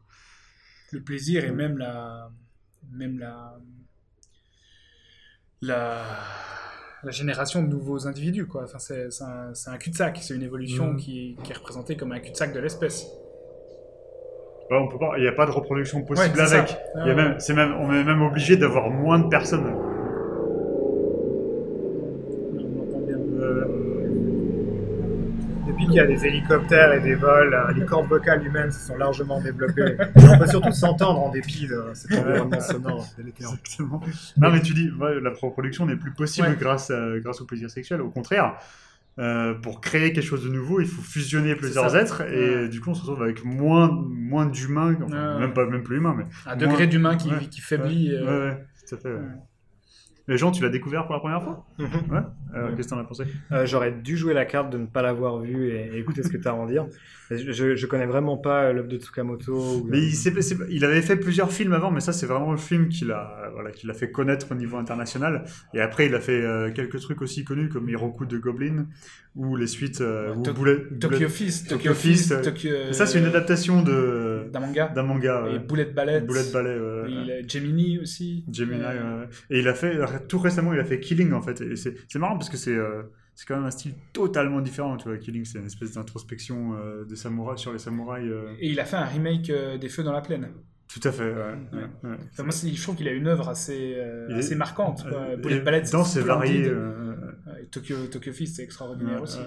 [0.91, 2.29] le plaisir et même la
[2.91, 3.57] même la
[5.61, 6.03] la,
[7.03, 10.43] la génération de nouveaux individus quoi enfin c'est c'est un, c'est un cul-de-sac c'est une
[10.43, 10.97] évolution Mhm.
[10.97, 13.07] qui, qui est représentée comme un cul-de-sac de l'espèce
[14.69, 16.69] on peut pas, il n'y a pas de reproduction possible Ouais, c'est avec.
[16.69, 16.77] ça.
[17.05, 19.65] Il y a même, c'est même, on est même obligé d'avoir moins de personnes.
[25.87, 28.87] Depuis qu'il y a des hélicoptères et des vols, euh, les cordes vocales humaines se
[28.87, 29.95] sont largement développées.
[30.17, 33.47] On peut surtout s'entendre en dépit de cet environnement sonore délétère.
[33.49, 34.01] Exactement.
[34.37, 36.57] Non, mais tu dis, ouais, la reproduction n'est plus possible Ouais.
[36.59, 38.01] grâce, à- grâce au plaisir sexuel.
[38.01, 38.55] Au contraire,
[39.19, 42.67] euh, pour créer quelque chose de nouveau, il faut fusionner plusieurs êtres et Ouais.
[42.69, 45.39] du coup, on se retrouve avec moins, moins d'humains, enfin, Ouais.
[45.39, 47.45] même pas même plus humains, mais un Moins- degré d'humain qui, ouais.
[47.49, 48.51] qui faiblit euh,
[48.89, 49.15] tout à fait.
[50.27, 50.33] Ouais.
[50.33, 50.33] ouais.
[50.33, 51.85] Les gens, tu l'as découvert pour la première fois Mhm.
[52.11, 52.19] Ouais.
[52.53, 55.01] Alors, Qu'est-ce que t'en as pensé Euh, J'aurais dû jouer la carte de ne pas
[55.01, 56.85] l'avoir vu et, et écouter ce que tu as à en dire.
[57.29, 59.53] Je, je, connais vraiment pas euh, l'œuvre de Tsukamoto.
[59.53, 59.99] ou- Mais
[60.69, 63.71] il avait fait plusieurs films avant, mais ça c'est vraiment le film qu'il a, voilà,
[63.71, 65.43] qu'il a fait connaître au niveau international.
[65.73, 68.87] Et après il a fait euh, quelques trucs aussi connus comme Hiroku de Goblin
[69.35, 72.93] ou les suites euh, ou To- Bullet- Tokyo Fist Tokyo Fist Fist, euh, Tokyo, Et
[72.93, 75.45] ça c'est une adaptation de d'un manga d'un manga.
[75.53, 75.59] et.
[75.59, 76.79] Bullet Ballet Bullet Ballet.
[76.79, 77.11] ouais, ouais.
[77.11, 78.81] Il a Gemini aussi Gemini.
[78.81, 79.27] Ouais.
[79.49, 79.97] Et il a fait
[80.27, 81.59] tout récemment il a fait Killing en fait.
[81.61, 82.77] Et c'est c'est marrant parce que c'est
[83.35, 84.97] c'est quand même un style totalement différent.
[84.97, 88.25] Tu vois, Killing c'est une espèce d'introspection euh, des samouraïs sur les samouraïs.
[88.27, 88.53] euh.
[88.59, 90.47] et il a fait un remake euh, des Feux dans la plaine
[90.87, 91.23] Tout à fait.
[91.31, 91.33] Ouais,
[91.73, 92.17] ouais, ouais.
[92.31, 95.03] Enfin, moi, c'est- je trouve qu'il a une œuvre assez, euh, assez marquante.
[95.07, 95.19] quoi.
[95.19, 96.65] Euh, Bullet et Ballet, dans c'est varié.
[96.67, 97.13] euh,
[97.71, 99.39] Tokyo, Tokyo Fist, c'est extraordinaire Ouais, aussi.
[99.39, 99.45] ouais.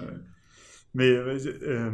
[0.93, 1.89] Mais euh, euh,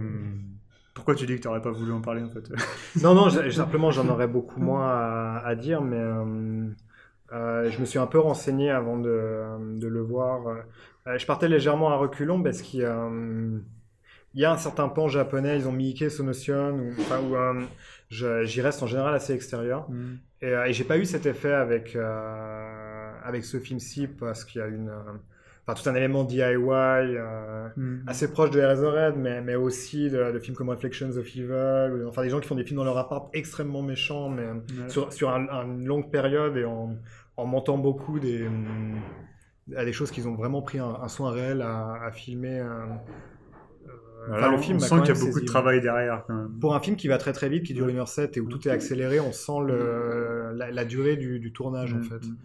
[0.94, 2.50] pourquoi tu dis que tu n'aurais pas voulu en parler en fait?
[3.04, 6.68] Non, non, simplement j'en aurais beaucoup moins à, à dire, mais euh,
[7.32, 10.48] euh, je me suis un peu renseigné avant de, de le voir.
[11.08, 13.60] Euh, je partais légèrement à reculons parce qu'il y a, euh,
[14.34, 17.64] il y a un certain pan japonais, ils ont Miike Sonotion, ou, enfin, euh,
[18.10, 19.88] j'y reste en général assez extérieur.
[20.42, 24.62] Et, euh, et j'ai pas eu cet effet avec, euh, avec ce film-ci parce qu'il
[24.62, 26.46] y a une, euh, tout un élément DIY.
[26.46, 27.68] euh,
[28.08, 32.08] assez proche de Eraserhead, mais, mais aussi de, de films comme Reflections of Evil, ou,
[32.08, 34.48] enfin des gens qui font des films dans leur appart extrêmement méchants, mais
[34.90, 36.96] sur, sur un- une longue période et en,
[37.36, 38.96] en montant beaucoup des, hum,
[39.76, 42.62] à des choses qu'ils ont vraiment pris un, un soin réel à, à filmer.
[44.28, 46.36] Voilà, enfin, le on- film on sent qu'il y a beaucoup de travail derrière quand
[46.36, 46.50] même.
[46.60, 48.72] Pour un film qui va très très vite, qui dure 1h07 et où tout est
[48.72, 52.26] accéléré, on sent le, la, la durée du, du tournage en Mm, fait.
[52.26, 52.36] mm,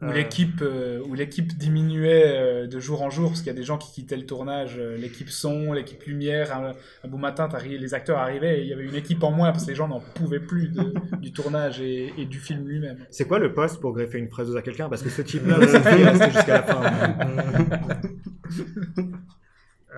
[0.00, 3.50] Où Euh, l'équipe euh, où l'équipe diminuait euh, de jour en jour parce qu'il y
[3.50, 6.56] a des gens qui quittaient le tournage, euh, l'équipe son, l'équipe lumière.
[6.56, 6.72] Un,
[7.04, 9.64] un beau matin, les acteurs arrivaient et il y avait une équipe en moins parce
[9.64, 12.98] que les gens n'en pouvaient plus de- du tournage et, et du film lui-même.
[13.10, 14.88] C'est quoi le poste pour greffer une fraiseuse à quelqu'un?
[14.88, 16.80] Parce que ce est restée jusqu'à la fin.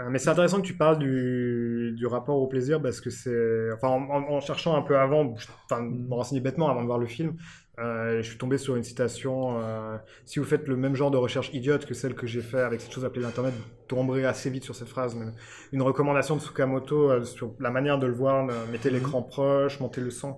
[0.00, 3.72] Euh, mais c'est intéressant que tu parles du, du rapport au plaisir parce que c'est.
[3.72, 7.36] Enfin, en, cherchant un peu avant, enfin, me renseigner bêtement avant de voir le film,
[7.78, 9.60] euh, je suis tombé sur une citation.
[9.60, 12.60] euh, si vous faites le même genre de recherche idiote que celle que j'ai fait
[12.60, 15.14] avec cette chose appelée l'Internet, vous tomberez assez vite sur cette phrase.
[15.14, 15.26] mais
[15.72, 20.00] une recommandation de Tsukamoto euh, sur la manière de le voir mettez l'écran proche, montez
[20.00, 20.36] le son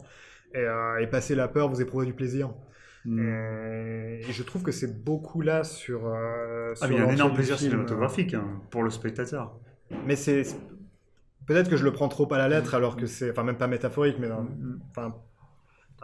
[0.55, 0.65] et,
[1.01, 2.51] et passez la peur, vous éprouvez du plaisir.
[3.05, 3.19] Mm.
[3.21, 6.07] Euh, et je trouve que c'est beaucoup là sur.
[6.07, 7.71] euh, Ah, mais il y a un énorme plaisir film.
[7.73, 9.55] cinématographique hein, pour le spectateur.
[10.07, 10.43] Mais c'est.
[11.47, 13.31] Peut-être que je le prends trop à la lettre alors que c'est.
[13.33, 14.81] Enfin, même pas métaphorique, mais dans- Mm.
[14.91, 15.15] enfin,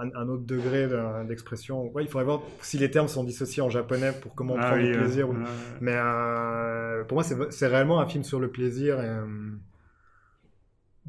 [0.01, 0.89] un, un autre degré
[1.27, 1.91] d'expression.
[1.93, 4.83] Ouais, il faudrait voir si les termes sont dissociés en japonais pour comment Ah prendre
[4.83, 5.29] oui, du euh, plaisir.
[5.31, 5.35] ou-.
[5.81, 9.01] Mais euh, pour moi, c'est c'est réellement un film sur le plaisir.
[9.01, 9.25] Et, euh,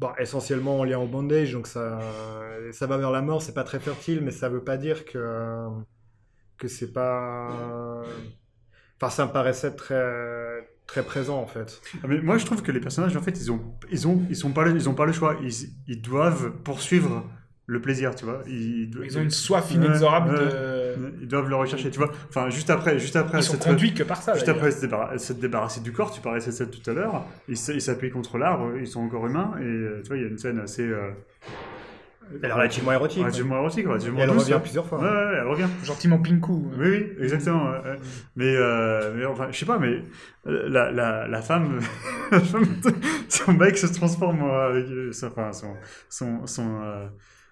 [0.00, 2.00] bon, essentiellement en lien au bandage, donc ça,
[2.72, 5.68] ça va vers la mort, c'est pas très fertile, mais ça veut pas dire que,
[6.56, 8.02] que c'est pas.
[8.96, 11.80] Enfin, ça me paraissait très, très présent en fait.
[12.02, 13.60] Ah, mais moi, je trouve que les personnages, en fait, ils ont,
[13.90, 15.36] ils ont, ils sont pas, ils ont pas le choix.
[15.42, 15.52] Ils,
[15.86, 17.24] ils doivent poursuivre
[17.72, 18.42] le plaisir, tu vois.
[18.48, 20.38] Ils, Ils ont une soif inexorable ouais.
[20.40, 21.12] de.
[21.22, 22.10] Ils doivent le rechercher, tu vois.
[22.28, 24.34] Enfin, juste après, juste après, Ils sont cette- conduits que par ça.
[24.34, 27.24] Juste après se, débarra- se débarrasser du corps, tu parlais de ça tout à l'heure,
[27.48, 30.28] ils s'appuient contre l'arbre, ils sont encore humains, et euh, tu vois, il y a
[30.28, 30.82] une scène assez...
[30.82, 31.10] Euh,
[32.42, 33.22] Elle est relativement érotique.
[33.22, 34.60] relativement érotique, relativement elle revient hein.
[34.60, 34.98] plusieurs fois.
[35.00, 35.66] Ouais, ouais, elle revient.
[35.84, 36.52] Gentiment Pinku.
[36.78, 37.72] Oui, oui, exactement.
[38.36, 40.02] Mais, euh, mais enfin, je sais pas, mais
[40.46, 41.80] euh, la, la, la femme,
[43.28, 45.74] son mec se transforme, avec, son- enfin, son,
[46.08, 47.06] son, son, euh,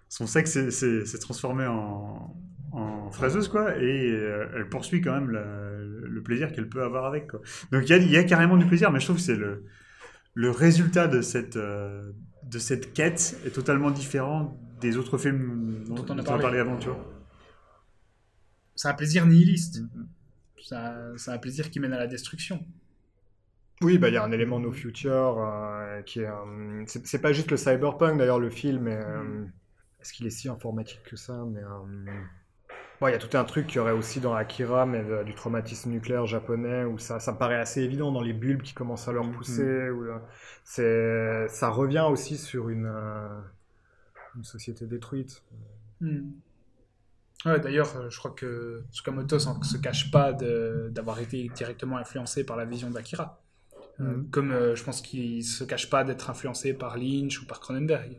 [0.09, 2.35] son sexe s'est- transformé en,
[2.73, 5.79] en fraiseuse, quoi, et euh, elle poursuit quand même la-
[6.09, 7.41] le plaisir qu'elle peut avoir avec, quoi.
[7.73, 9.65] Donc il y y a carrément du plaisir, mais je trouve que c'est le,
[10.35, 12.13] le résultat de cette, euh,
[12.45, 16.43] de cette quête est totalement différent des autres films dont, Dont on a parlé.
[16.43, 17.05] parlé avant, tu vois.
[18.77, 19.83] C'est un plaisir nihiliste.
[20.63, 22.65] C'est un, c'est un plaisir qui mène à la destruction.
[23.81, 26.27] Oui, bah il y a un élément No Future euh, qui est.
[26.27, 28.89] euh, c'est pas juste le cyberpunk d'ailleurs, le film.
[28.89, 29.45] est, euh,
[30.01, 31.63] Est-ce qu'il est si informatique que ça Mais.
[31.63, 32.07] euh,
[33.01, 35.23] Bon, il y a tout un truc qu'il y aurait aussi dans Akira, mais de-
[35.23, 38.75] du traumatisme nucléaire japonais, où ça, ça me paraît assez évident dans les bulbes qui
[38.75, 39.91] commencent à leur pousser.
[39.91, 40.05] où,
[40.81, 43.41] euh, ça revient aussi sur une, euh,
[44.37, 45.43] une société détruite.
[46.01, 46.31] Hmm.
[47.47, 52.45] Ouais, d'ailleurs, euh, je crois que Tsukamoto ne se cache pas d'avoir été directement influencé
[52.45, 53.41] par la vision d'Akira.
[54.01, 54.31] Euh, Mhm.
[54.31, 58.17] Comme euh, je pense qu'il se cache pas d'être influencé par Lynch ou par Cronenberg.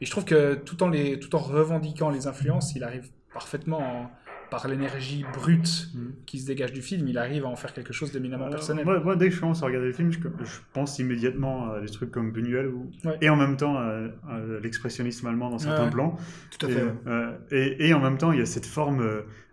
[0.00, 3.78] Et je trouve que tout en, les, tout en revendiquant les influences, il arrive parfaitement,
[3.78, 4.10] en-
[4.48, 6.12] par l'énergie brute Mhm.
[6.24, 8.84] qui se dégage du film, il arrive à en faire quelque chose d'éminemment personnel.
[8.84, 11.80] Moi, moi, dès que je commence à regarder le film, je, je pense immédiatement à
[11.80, 13.18] des trucs comme Buñuel ou- Ouais.
[13.22, 15.90] et en même temps à, à l'expressionnisme allemand dans certains Ouais.
[15.90, 16.16] plans.
[16.56, 16.82] Tout à Et, fait.
[16.84, 16.92] ouais.
[17.08, 19.00] euh, et, et en même temps, il y a cette forme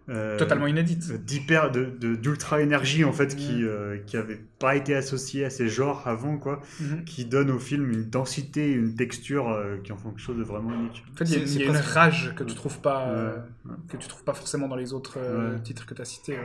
[0.10, 1.12] euh, Totalement inédite.
[1.24, 3.68] d'hyper, de, de- d'ultra énergie en fait qui Mhm.
[3.68, 7.06] euh, qui avait pas été associée à ces genres avant quoi, Mhm.
[7.06, 10.44] qui donne au film une densité, une texture euh, qui en font quelque chose de
[10.44, 11.04] vraiment unique.
[11.14, 13.36] En fait, il y a, y une rage que tu trouves pas, Ouais, euh,
[13.66, 13.76] ouais.
[13.88, 15.62] que tu trouves pas forcément dans les autres euh, Ouais.
[15.62, 16.38] titres que tu as cités.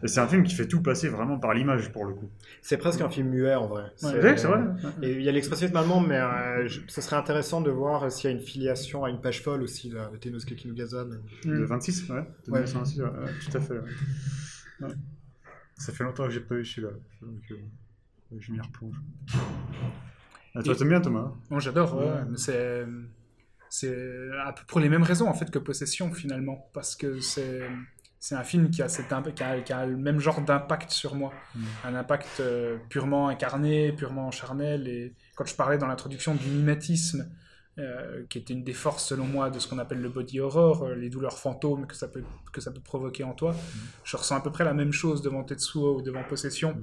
[0.00, 0.04] Ouais.
[0.04, 2.30] Et c'est un film qui fait tout passer vraiment par l'image pour le coup.
[2.62, 3.84] C'est presque un film muet en vrai.
[4.02, 4.60] Ouais, c'est vrai.
[5.02, 8.30] Et il y a l'expressionnisme allemand, mais euh, je- ce serait intéressant de voir s'il
[8.30, 11.04] y a une filiation à une page folle aussi de, de Tenosuke Kinugasa.
[11.04, 11.64] mais- De Mm.
[11.64, 12.22] 26, ouais.
[12.46, 12.62] De Ouais.
[12.62, 13.74] 1926, ouais, ouais, tout à fait.
[13.74, 13.80] ouais.
[14.88, 14.94] Ouais.
[15.76, 16.92] Ça fait longtemps que j'ai pas vu celui-là.
[17.22, 17.56] Donc, euh,
[18.38, 18.96] je m'y replonge.
[20.54, 22.24] Ah, toi, Et- t'aimes bien, Thomas Moi, j'adore, ouais, Ouais.
[22.28, 22.86] mais c'est
[23.70, 23.94] c'est
[24.66, 27.60] pour les mêmes raisons en fait que Possession finalement, parce que c'est
[28.20, 31.14] c'est un film qui a, cet qui a, qui a le même genre d'impact sur
[31.14, 31.64] moi, Mm.
[31.84, 34.88] un impact euh, purement incarné, purement charnel.
[34.88, 37.28] Et quand je parlais dans l'introduction du mimétisme,
[37.78, 40.82] euh, qui était une des forces selon moi de ce qu'on appelle le body horror,
[40.82, 43.54] euh, les douleurs fantômes que ça peut que ça peut provoquer en toi,
[44.04, 46.76] je ressens à peu près la même chose devant Tetsuo ou devant Possession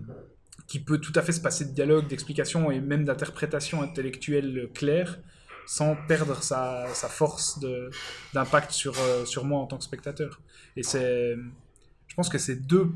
[0.67, 5.19] qui peut tout à fait se passer de dialogue, d'explication et même d'interprétation intellectuelle claire,
[5.65, 7.59] sans perdre sa, sa force
[8.33, 10.39] d'impact sur, euh, sur moi en tant que spectateur.
[10.77, 11.35] Et c'est,
[12.07, 12.87] je pense que c'est deux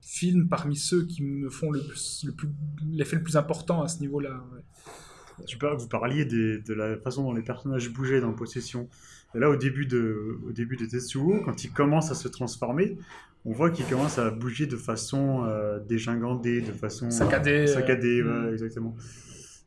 [0.00, 2.48] films parmi ceux qui me font le plus, le plus,
[2.90, 4.42] l'effet le plus important à ce niveau-là.
[4.54, 5.44] ouais.
[5.46, 8.88] tu par- Vous parliez des- de la façon dont les personnages bougeaient dans Possession.
[9.34, 12.98] Et là, au début de, au début de Tetsuo, quand il commence à se transformer,
[13.44, 18.20] on voit qu'il commence à bouger de façon euh, dégingandée, de façon Saccadée, euh, saccadée,
[18.20, 18.94] euh, ouais, exactement.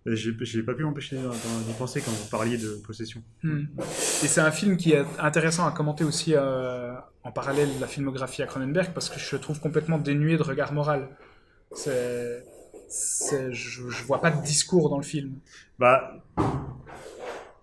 [0.05, 3.23] J'ai pas pu m'empêcher d'y penser quand vous parliez de Possession.
[3.41, 3.63] Hmm.
[3.79, 7.87] Et c'est un film qui est intéressant à commenter aussi euh, en parallèle de la
[7.87, 11.09] filmographie à Cronenberg parce que je le trouve complètement dénué de regard moral.
[11.73, 12.43] C'est-
[13.51, 15.33] je, je vois pas de discours dans le film.
[15.79, 16.13] Bah.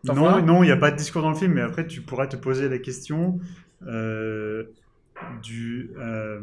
[0.05, 2.35] Non, il n'y a pas de discours dans le film, mais après, tu pourrais te
[2.37, 3.39] poser la question
[3.87, 4.65] euh,
[5.43, 6.41] du, euh,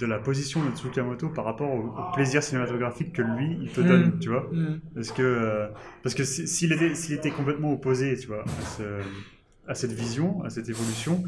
[0.00, 3.80] de la position de Tsukamoto par rapport au, au plaisir cinématographique que lui, il te
[3.80, 3.86] Mm.
[3.88, 4.48] donne, tu vois.
[4.52, 4.80] Mm.
[4.94, 5.66] Parce que, euh,
[6.02, 9.02] parce que si- s'il était, s'il était complètement opposé, tu vois, à, ce-
[9.68, 11.24] à cette vision, à cette évolution,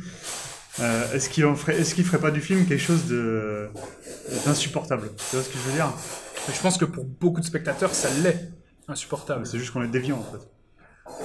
[0.80, 3.68] euh, est-ce qu'il en ferait, est-ce qu'il ferait pas du film quelque chose de
[4.44, 5.10] d'insupportable?
[5.30, 5.92] Tu vois ce que je veux dire?
[6.46, 8.50] Mais je pense que pour beaucoup de spectateurs, ça l'est
[8.86, 9.44] insupportable.
[9.46, 10.38] C'est juste qu'on est déviant en fait.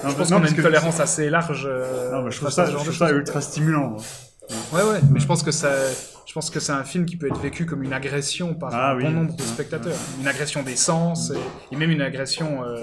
[0.02, 1.68] Non, Je pense qu'on a une tolérance assez large.
[2.12, 3.90] Non, mais je trouve ça, je trouve ça ultra stimulant.
[3.90, 4.02] moi.
[4.72, 5.70] Ouais, ouais, mais je pense que ça,
[6.26, 8.92] je pense que c'est un film qui peut être vécu comme une agression par Ah
[8.92, 9.04] un oui.
[9.04, 12.82] bon nombre de spectateurs, une agression des sens et, et même une agression euh,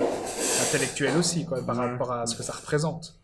[0.67, 3.15] intellectuelle aussi, quoi, par rapport à ce que ça représente.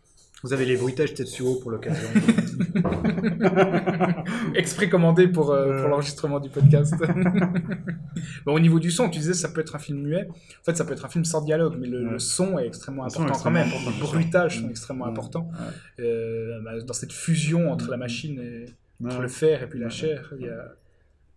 [0.44, 2.08] Vous avez les bruitages Tetsuo pour l'occasion.
[4.54, 6.94] Exprès commandé pour, euh, pour l'enregistrement du podcast.
[8.46, 10.28] bon, au niveau du son, tu disais ça peut être un film muet.
[10.28, 12.12] En fait, ça peut être un film sans dialogue, mais le, Ouais.
[12.12, 13.68] le son est extrêmement Le important quand même.
[13.68, 15.10] Les bruitages sont extrêmement Ouais.
[15.10, 15.50] importants.
[15.98, 16.04] Ouais.
[16.04, 18.00] Euh, bah, dans cette fusion entre la Mm.
[18.00, 18.66] machine et
[19.04, 20.74] entre le fer et puis la chair, il y a,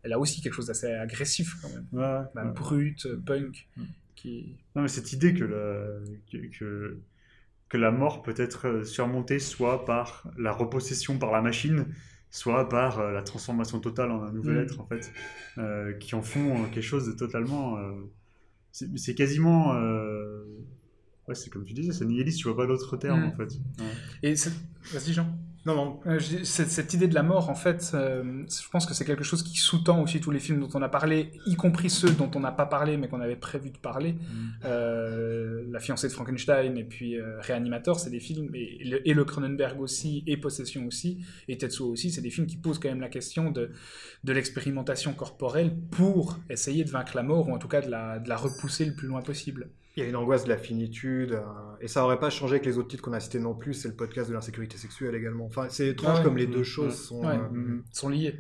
[0.04, 1.86] elle a aussi quelque chose d'assez agressif quand même.
[1.92, 3.68] Bah, brut, euh, punk,
[4.16, 4.56] qui...
[4.76, 5.88] Non, mais cette idée que la,
[6.32, 6.98] que, que,
[7.72, 11.86] que la mort peut être euh, surmontée soit par la repossession par la machine,
[12.30, 14.64] soit par euh, la transformation totale en un nouvel Mm.
[14.64, 15.10] être, en fait,
[15.58, 17.78] euh, qui en font quelque chose de totalement.
[18.74, 19.72] c'est quasiment.
[21.28, 23.28] ouais, c'est comme tu disais, c'est nihiliste, tu vois pas d'autre terme, Mm.
[23.28, 23.54] en fait.
[23.80, 23.94] Ouais.
[24.24, 24.34] Et
[24.94, 25.28] Vas-y Jean.
[25.64, 26.00] Non, non.
[26.08, 29.06] Euh, je cette, cette idée de la mort, en fait, euh, je pense que c'est
[29.06, 32.10] quelque chose qui sous-tend aussi tous les films dont on a parlé, y compris ceux
[32.10, 34.16] dont on n'a pas parlé mais qu'on avait prévu de parler.
[34.66, 39.14] Euh, la fiancée de Frankenstein et puis euh, Réanimateur, c'est des films, et, le, et
[39.14, 42.90] le Cronenberg aussi, et Possession aussi, et Tetsuo aussi, c'est des films qui posent quand
[42.90, 43.70] même la question de,
[44.24, 48.18] de l'expérimentation corporelle pour essayer de vaincre la mort, ou en tout cas de la,
[48.18, 49.70] de la repousser le plus loin possible.
[49.98, 51.42] Il y a une angoisse de la finitude, euh,
[51.82, 53.90] et ça aurait pas changé avec les autres titres qu'on a cités non plus, c'est
[53.90, 55.46] le podcast de l'insécurité sexuelle également.
[55.46, 56.24] Enfin, c'est étrange Ah ouais.
[56.24, 56.64] comme les deux Ouais.
[56.64, 57.26] choses sont...
[57.26, 57.36] Ouais.
[57.36, 57.80] euh.
[57.92, 58.36] Ils sont liés.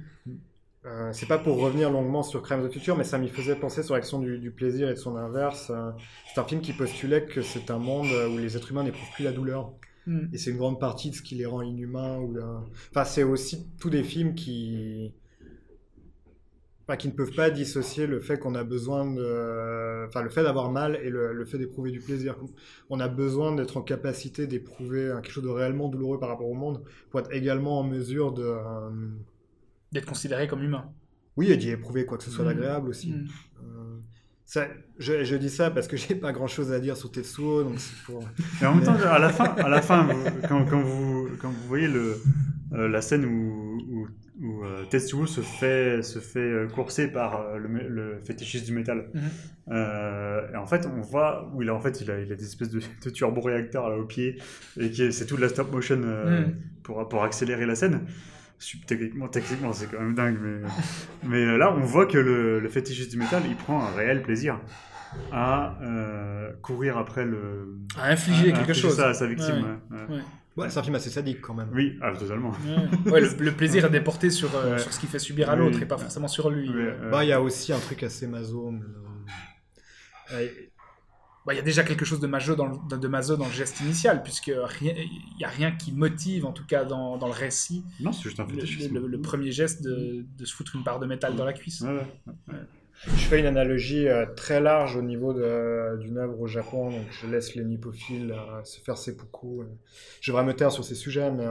[0.86, 3.56] Euh, c'est pas pour revenir longuement sur Crimes of the Future, mais ça m'y faisait
[3.56, 5.69] penser sur l'action du, du plaisir et de son inverse.
[5.69, 5.91] Euh,
[6.34, 9.23] c'est un film qui postulait que c'est un monde où les êtres humains n'éprouvent plus
[9.23, 9.73] la douleur.
[10.07, 10.28] Mm.
[10.34, 12.18] Et c'est une grande partie de ce qui les rend inhumains.
[12.19, 15.11] Ou la- Enfin, c'est aussi tous des films qui...
[16.92, 20.06] Enfin, qui ne peuvent pas dissocier le fait qu'on a besoin de...
[20.10, 22.36] Enfin, le fait d'avoir mal et le, le fait d'éprouver du plaisir.
[22.90, 26.54] On a besoin d'être en capacité d'éprouver quelque chose de réellement douloureux par rapport au
[26.54, 28.44] monde pour être également en mesure de...
[28.44, 28.90] euh,
[29.94, 30.84] D'être considéré comme humain.
[31.38, 32.48] Oui, et d'y éprouver quoi que ce soit Mm.
[32.50, 33.12] d'agréable aussi.
[33.14, 33.28] Mm.
[33.64, 33.98] Euh,
[34.46, 34.68] ça,
[35.00, 37.80] je, je dis ça parce que j'ai pas grand chose à dire sur Tetsuo, donc
[37.80, 38.22] c'est pour.
[38.62, 41.50] Et en même temps, à la fin, à la fin vous- quand, quand vous, quand
[41.52, 42.18] vous voyez le,
[42.74, 43.70] euh, la scène où,
[44.42, 48.74] où, euh, Tetsuo se fait, se fait euh, courser par euh, le, le fétichiste du
[48.74, 49.22] métal, Mhm.
[49.72, 52.36] euh, et en fait, on voit où il a, en fait, il a, il a
[52.36, 54.38] des espèces de, de turbo-réacteurs là au pied,
[54.80, 56.56] et qui, c'est tout de la stop motion euh, Mhm.
[56.84, 58.02] pour, pour accélérer la scène.
[58.86, 60.68] Techniquement, techniquement c'est quand même dingue, mais,
[61.28, 64.60] mais là, on voit que le, le fétichiste du métal, il prend un réel plaisir
[65.32, 68.98] à euh, courir après le, À infliger à- à quelque infliger chose.
[68.98, 69.56] ça à sa victime.
[69.92, 69.98] Ouais.
[69.98, 70.22] ouais, ouais.
[70.62, 70.70] Ouais.
[70.70, 71.70] C'est un film assez sadique quand même.
[71.74, 72.52] Oui, ah, totalement.
[73.06, 74.80] Ouais, le, le plaisir est déporté sur, euh, Ouais.
[74.80, 75.60] sur ce qu'il fait subir à Oui.
[75.60, 76.70] l'autre et pas forcément sur lui.
[76.70, 77.10] Euh.
[77.12, 78.74] Bah, il y a aussi un truc assez maso.
[80.34, 80.48] euh,
[81.46, 83.46] bah, Il y a déjà quelque chose de maso dans le, de, de maso dans
[83.48, 84.48] le geste initial, puisque
[84.82, 88.24] il n'y a rien qui motive, en tout cas dans, dans le récit, Non, c'est
[88.24, 91.36] juste un le, le- le premier geste de, de se foutre une barre de métal
[91.36, 91.82] dans la cuisse.
[91.82, 92.08] Ouais,
[92.48, 92.54] ouais.
[93.07, 97.26] Je fais une analogie euh, très large au niveau d'une œuvre au Japon, donc je
[97.26, 99.61] laisse les nippophiles euh, se faire seppuku.
[99.61, 99.65] euh.
[100.22, 101.45] Je devrais me taire sur ces sujets, mais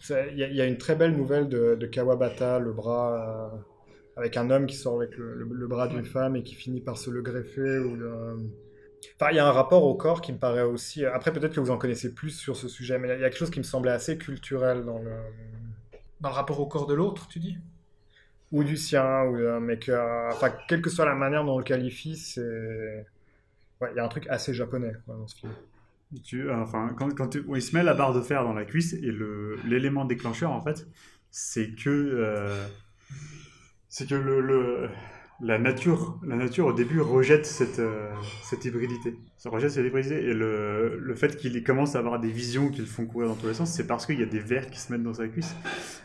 [0.00, 2.72] ça- il y, a- il y a une très belle nouvelle de, de Kawabata, le
[2.72, 3.52] bras
[4.16, 6.80] avec un homme qui sort avec le, le- le bras d'une femme et qui finit
[6.80, 7.78] par se le greffer.
[7.80, 8.36] Ou le-
[9.20, 11.04] Enfin, il y a un rapport au corps qui me paraît aussi.
[11.04, 13.38] Après, peut-être que vous en connaissez plus sur ce sujet, mais il y a quelque
[13.38, 15.10] chose qui me semblait assez culturel dans le
[16.20, 17.58] Dans le rapport au corps de l'autre, tu dis?
[18.52, 21.58] Ou du sien, ou, mais que, euh, enfin, quelle que soit la manière dont on
[21.58, 23.06] le qualifie, c'est,
[23.80, 25.52] ouais, il y a un truc assez japonais dans ce film.
[26.24, 28.92] Tu, euh, enfin, quand, quand il se met la barre de fer dans la cuisse
[28.92, 29.12] et
[29.64, 30.86] l'élément déclencheur, en fait,
[31.30, 32.66] c'est que, euh,
[33.88, 34.90] c'est que le-
[35.42, 38.10] la, nature, la nature, au début, rejette cette, euh,
[38.44, 39.16] cette hybridité.
[39.36, 40.24] Ça rejette cette hybridité.
[40.24, 43.34] Et le, le fait qu'il commence à avoir des visions qui le font courir dans
[43.34, 45.26] tous les sens, c'est parce qu'il y a des vers qui se mettent dans sa
[45.28, 45.54] cuisse.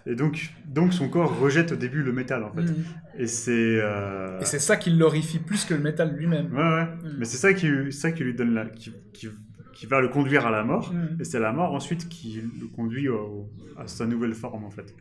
[0.06, 2.62] Et donc, donc son corps rejette au début le métal, en fait.
[2.64, 2.84] Mhm.
[3.20, 3.52] Et c'est...
[3.82, 6.52] euh, Et c'est ça qui l'horrifie plus que le métal lui-même.
[6.54, 6.86] Ouais, ouais.
[6.86, 7.16] Mm.
[7.20, 8.66] Mais c'est ça qui, ça qui lui donne la...
[8.66, 9.30] Qui, qui,
[9.74, 10.92] qui va le conduire à la mort.
[10.92, 11.18] Mhm.
[11.20, 14.96] Et c'est la mort ensuite qui le conduit au- à sa nouvelle forme en fait.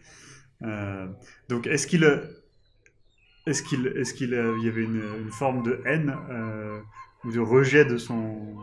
[0.63, 1.07] Euh,
[1.49, 2.05] donc est-ce qu'il
[3.47, 6.81] est-ce qu'il est-ce qu'il euh, y avait une, une forme de haine euh,
[7.25, 8.57] ou de rejet de son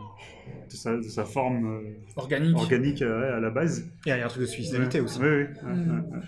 [0.70, 3.02] de sa, de sa forme euh, Organique.
[3.02, 3.90] euh, à la base?
[4.06, 5.04] Il y a un truc de suicidalité Ouais.
[5.06, 5.18] aussi.
[5.20, 5.32] Oui, oui.
[5.32, 6.18] ouais, ouais, ouais.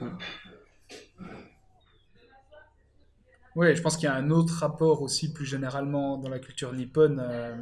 [0.00, 0.18] Mhm.
[3.54, 6.72] Ouais, je pense qu'il y a un autre rapport aussi plus généralement dans la culture
[6.72, 7.54] nippone euh,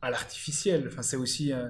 [0.00, 0.86] à l'artificiel.
[0.88, 1.68] Enfin, c'est aussi euh,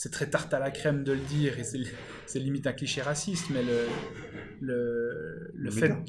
[0.00, 3.46] c'est très tarte à la crème de le dire et c'est limite un cliché raciste,
[3.50, 3.78] mais le
[4.60, 6.02] le, le Le fait méca.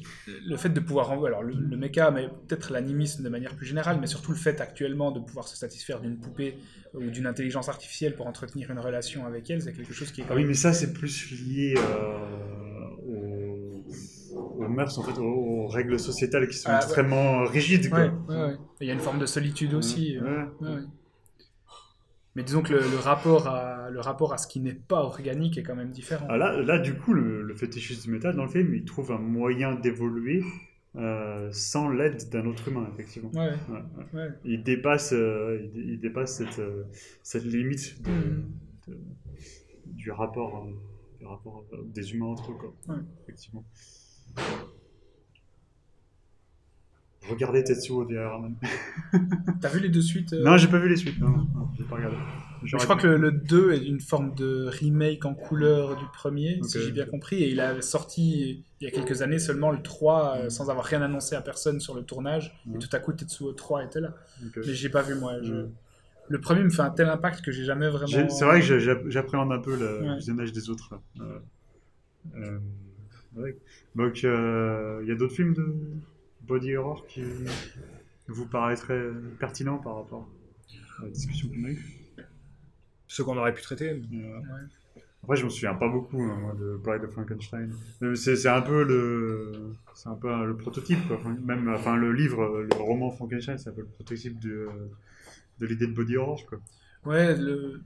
[0.46, 3.66] le fait de pouvoir envoyer alors le, le méca, mais peut-être l'animisme de manière plus
[3.66, 6.56] générale, mais surtout le fait actuellement de pouvoir se satisfaire d'une poupée
[6.94, 10.24] ou d'une intelligence artificielle pour entretenir une relation avec elle, c'est quelque chose qui est
[10.24, 13.84] quand Ah oui, mais ça, c'est plus lié euh, aux,
[14.64, 16.84] aux mœurs, en fait, aux, aux règles sociétales qui sont Ah, ouais.
[16.84, 17.92] extrêmement rigides.
[17.92, 18.56] Ouais, ouais.
[18.80, 20.16] Il y a une forme de solitude aussi.
[20.18, 20.44] euh.
[22.36, 25.58] Mais disons que le, le rapport à, le rapport à ce qui n'est pas organique
[25.58, 26.26] est quand même différent.
[26.28, 29.10] Ah, là, là, du coup, le, le fétichiste du métal, dans le film, il trouve
[29.12, 30.44] un moyen d'évoluer
[30.96, 33.30] euh, sans l'aide d'un autre humain, effectivement.
[33.34, 33.82] Ouais, Ouais,
[34.14, 34.20] ouais.
[34.20, 34.28] ouais.
[34.44, 36.84] Il dépasse, euh, il, il dépasse cette, euh,
[37.22, 38.44] cette limite de-
[38.92, 38.98] de-
[39.86, 40.66] du rapport,
[41.18, 42.74] du rapport des humains entre eux, quoi.
[43.24, 43.64] Effectivement.
[47.28, 48.54] Regardez Tetsuo The Iron Man.
[49.60, 51.20] T'as vu les deux suites euh Non, j'ai pas vu les suites.
[51.20, 52.16] Non, non, non, j'ai pas regardé.
[52.64, 56.60] Je crois que le, le 2 est une forme de remake en couleur du premier,
[56.62, 57.42] si j'ai bien compris.
[57.42, 60.38] Et il a sorti il y a quelques années seulement le 3 Mm.
[60.40, 62.58] euh, sans avoir rien annoncé à personne sur le tournage.
[62.66, 62.78] Et Ouais.
[62.78, 64.14] tout à coup, Tetsuo 3 était là.
[64.44, 64.56] Ok.
[64.66, 65.34] Mais j'ai pas vu moi.
[65.42, 65.68] je- Ouais.
[66.28, 68.28] Le premier me fait un tel impact que j'ai jamais vraiment.
[68.28, 68.78] C'est vrai que
[69.10, 70.16] j'appréhende un peu le Ouais.
[70.16, 70.88] visionnage des autres.
[71.18, 71.24] là.
[72.36, 72.58] Euh,
[73.36, 73.56] ouais.
[73.96, 74.26] Donc, il
[75.08, 75.66] y a d'autres films de
[76.42, 77.22] body horror qui
[78.28, 79.08] vous paraîtraient
[79.38, 80.28] pertinents par rapport
[81.00, 81.86] à la discussion qu'on a eue
[83.08, 83.90] Ce qu'on aurait pu traiter.
[83.90, 84.40] Euh,
[85.22, 87.72] Après, je me souviens pas beaucoup hein, moi, de Bride of Frankenstein.
[88.00, 91.06] Mais C'est un peu le, c'est un peu le prototype.
[91.08, 91.16] Quoi.
[91.16, 94.68] Enfin, même, enfin, le livre, le roman Frankenstein, c'est un peu le prototype de,
[95.58, 96.44] de l'idée de body horror.
[96.46, 96.58] Quoi.
[97.04, 97.80] Ouais, le...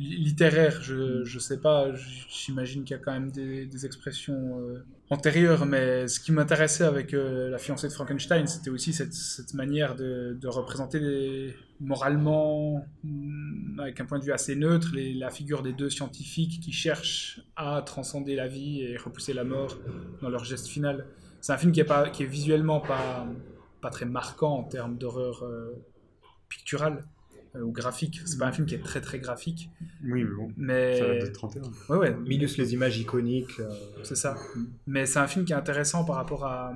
[0.00, 1.88] li- littéraire, je, je sais pas,
[2.28, 6.84] j'imagine qu'il y a quand même des, des expressions euh, antérieures, mais ce qui m'intéressait
[6.84, 11.54] avec euh, la fiancée de Frankenstein, c'était aussi cette, cette manière de, de représenter des-
[11.80, 16.60] moralement, mm, avec un point de vue assez neutre, les- la figure des deux scientifiques
[16.60, 19.78] qui cherchent à transcender la vie et repousser la mort
[20.22, 21.06] dans leur geste final.
[21.40, 23.26] C'est un film qui est, pas, qui est visuellement pas,
[23.80, 25.72] pas très marquant en termes d'horreur euh,
[26.48, 27.04] picturale
[27.54, 28.20] ou graphique.
[28.26, 29.70] C'est pas un film qui est très très graphique,
[30.04, 31.62] Oui, mais bon, ça mais date de 31.
[31.88, 33.58] ouais ouais, Minus les images iconiques.
[33.58, 33.68] euh,
[34.04, 34.36] c'est ça.
[34.86, 36.72] Mais c'est un film qui est intéressant par rapport à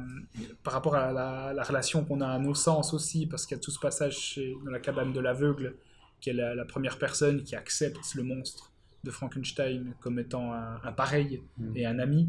[0.62, 3.60] par rapport à la, la relation qu'on a à nos sens aussi, parce qu'il y
[3.60, 5.74] a tout ce passage chez- dans la cabane de l'aveugle,
[6.20, 8.72] qui est la, la première personne qui accepte le monstre
[9.04, 11.76] de Frankenstein comme étant un, un pareil Mm.
[11.76, 12.28] et un ami.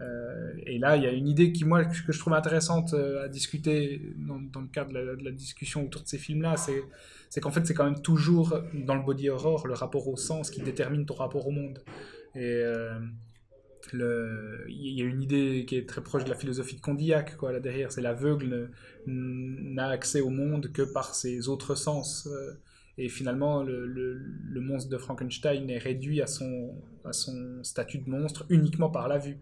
[0.00, 3.24] Euh, et là, il y a une idée qui, moi, que je trouve intéressante euh,
[3.24, 6.56] à discuter dans, dans le cadre de la, de la discussion autour de ces films-là,
[6.56, 6.82] c'est,
[7.32, 10.50] c'est qu'en fait, c'est quand même toujours dans le body horror le rapport au sens
[10.50, 11.78] qui détermine ton rapport au monde.
[12.34, 12.98] Et euh,
[13.94, 17.50] il y a une idée qui est très proche de la philosophie de Condillac, quoi,
[17.50, 18.68] là derrière, c'est l'aveugle
[19.06, 22.28] n'a accès au monde que par ses autres sens.
[22.30, 22.52] euh,
[22.98, 26.74] et finalement, le, monstre de Frankenstein est réduit à son,
[27.62, 29.38] statut de monstre uniquement par la vue.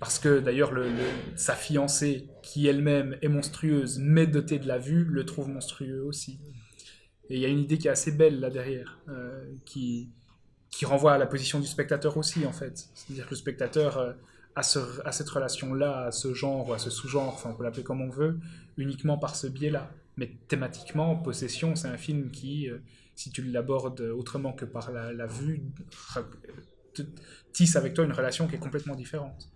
[0.00, 4.78] Parce que d'ailleurs, le- le- sa fiancée, qui elle-même est monstrueuse, mais dotée de la
[4.78, 6.40] vue, le trouve monstrueux aussi.
[7.32, 10.10] Et il y a une idée qui est assez belle là derrière, euh, qui,
[10.70, 12.88] qui renvoie à la position du spectateur aussi, en fait.
[12.94, 14.12] C'est-à-dire que le spectateur euh,
[14.54, 17.64] a, ce- a cette relation-là, à ce genre, ou à ce sous-genre, enfin on peut
[17.64, 18.38] l'appeler comme on veut,
[18.76, 19.90] uniquement par ce biais-là.
[20.18, 22.78] Mais thématiquement, Possession, c'est un film qui, euh,
[23.14, 25.62] si tu l'abordes autrement que par la, vue,
[27.52, 29.48] tisse avec toi une relation qui est complètement différente.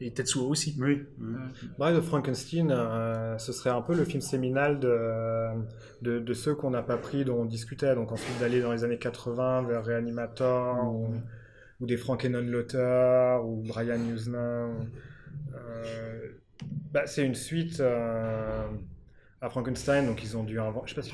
[0.00, 0.74] Et Tetsuo aussi.
[0.78, 1.04] Oui.
[1.20, 1.34] oui.
[1.78, 5.48] Bride of Frankenstein, euh, ce serait un peu le film séminal de,
[6.02, 7.94] de, de ceux qu'on n'a pas pris, dont on discutait.
[7.94, 11.14] Donc ensuite d'aller dans les années 80 vers Reanimator, ou,
[11.80, 12.64] ou des Frankenheimer
[13.44, 14.68] ou Brian Usna.
[15.54, 16.28] Euh,
[16.92, 18.66] bah, c'est une suite euh,
[19.40, 20.88] à Frankenstein, donc ils ont dû inventer.
[20.88, 21.12] Je sais pas si.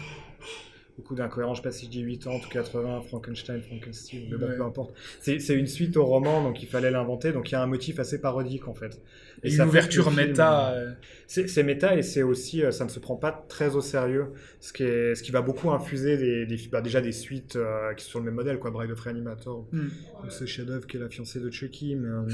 [0.99, 4.49] Beaucoup d'incohérences, je sais pas si je dis 80 ou 80, Frankenstein, Frankenstein, mais bon,
[4.49, 4.93] peu importe.
[5.21, 7.69] C'est c'est une suite au roman, donc il fallait l'inventer, donc il y a un
[7.69, 9.01] motif assez parodique en fait.
[9.45, 10.73] Et une ouverture méta.
[10.73, 10.93] euh,
[11.29, 14.33] c'est c'est méta et c'est aussi, euh, ça ne se prend pas très au sérieux,
[14.59, 17.95] ce qui, est, ce qui va beaucoup infuser des, des- bah, déjà des suites euh,
[17.95, 19.89] qui sont sur le même modèle, quoi, Bride of Reanimator, hmm.
[20.27, 21.95] ou ce chef-d'œuvre qui est la fiancée de Chucky.
[21.95, 22.27] Mais, euh,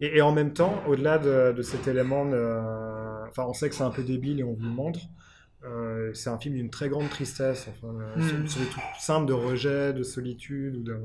[0.00, 2.22] et, et en même temps, au-delà de, de cet élément,
[3.28, 5.00] enfin, on sait que c'est un peu débile et on vous le montre.
[5.64, 8.22] Euh, c'est un film d'une très grande tristesse, enfin, euh, Mm.
[8.46, 10.96] sur, sur des trucs simples de rejet, de solitude ou de.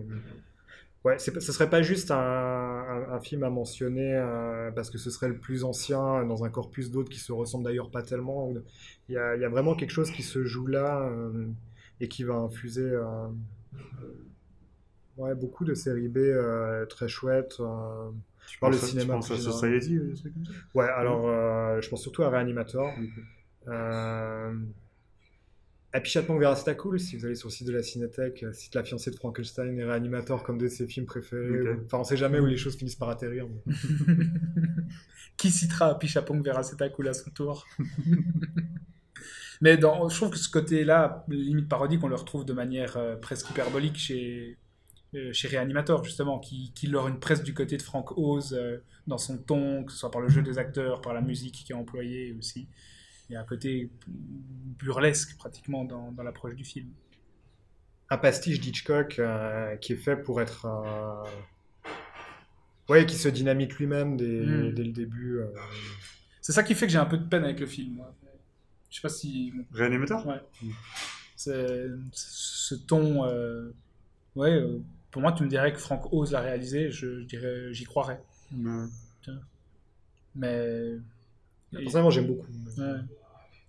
[1.04, 5.10] Ouais, ce serait pas juste un, un- un film à mentionner euh, parce que ce
[5.10, 8.52] serait le plus ancien dans un corpus d'autres qui se ressemblent d'ailleurs pas tellement.
[9.08, 11.48] Il y a, il y a vraiment quelque chose qui se joue là euh,
[12.02, 13.28] et qui va infuser euh,
[15.18, 17.58] ouais, beaucoup de séries B euh, très chouettes.
[17.60, 18.10] euh.
[18.48, 19.38] Tu Par le cinéma Tu penses à.
[19.38, 20.52] Society, des trucs comme ça?
[20.74, 22.94] Ouais, alors euh, je pense surtout à Reanimator.
[23.68, 24.54] Euh...
[26.04, 28.76] Chapman verra c'est cool si vous allez sur le site de la Cinétech, euh, cite
[28.76, 31.76] la fiancée de Frankenstein et Reanimator comme deux de ses films préférés.
[31.86, 33.48] Enfin, on sait jamais où les choses finissent par atterrir.
[33.48, 33.74] mais-
[35.38, 36.62] Qui citera Pichapong vers
[36.96, 37.66] Cool à son tour
[39.62, 43.16] Mais dans, je trouve que ce côté-là, limite parodique, on le retrouve de manière euh,
[43.16, 44.58] presque hyperbolique chez,
[45.16, 48.78] euh, chez Reanimator, justement, qui, qui leur une presse du côté de Frank Oz euh,
[49.08, 51.72] dans son ton, que ce soit par le jeu des acteurs, par la musique qui
[51.72, 52.68] est employée aussi.
[53.30, 53.90] Il y a un côté
[54.80, 56.88] burlesque pratiquement dans, dans l'approche du film.
[58.10, 60.66] Un pastiche d'Hitchcock euh, qui est fait pour être.
[60.66, 61.24] euh,
[62.90, 64.74] Ouais, qui se dynamite lui-même dès, Mm.
[64.74, 65.40] dès le début.
[65.40, 65.48] euh.
[66.42, 67.96] C'est ça qui fait que j'ai un peu de peine avec le film.
[67.96, 68.16] moi.
[68.90, 70.26] Je sais pas si Réanimateur?
[70.26, 70.40] Ouais.
[71.36, 73.26] C'est ce ton.
[73.26, 73.72] euh,
[74.36, 74.80] Ouais, euh,
[75.12, 78.22] pour moi, tu me dirais que Frank Oz l'a réalisé, je, je dirais, j'y croirais.
[78.56, 78.86] Ouais.
[80.36, 80.94] Mais.
[81.72, 82.48] Personnellement, j'aime beaucoup.
[82.78, 83.00] Ouais.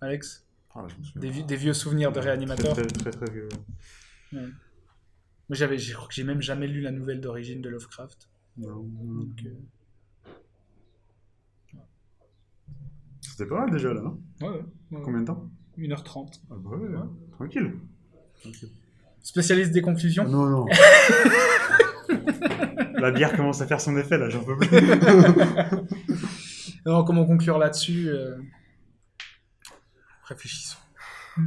[0.01, 0.45] Alex,
[0.75, 0.85] Ah,
[1.15, 2.73] des, vi- des vieux souvenirs de Très, réanimateur.
[2.73, 3.49] très, très, très vieux.
[4.31, 4.47] Moi,
[5.51, 8.29] j'avais, je crois que j'ai même jamais lu la nouvelle d'origine de Lovecraft.
[8.57, 8.83] Non.
[8.83, 9.49] Donc, euh,
[13.21, 14.19] C'était pas mal déjà là, non?
[14.41, 14.61] Ouais, ouais,
[14.91, 15.01] ouais.
[15.03, 15.49] Combien de temps?
[15.77, 16.41] 1h30.
[16.51, 16.89] Ah bah ouais,
[17.31, 17.73] tranquille.
[18.41, 18.69] Tranquille.
[19.23, 20.65] Spécialiste des conclusions Non, non.
[22.99, 24.67] La bière commence à faire son effet là, j'en peux plus.
[26.85, 28.35] Alors, comment conclure là-dessus euh,
[30.29, 30.77] Réfléchissons.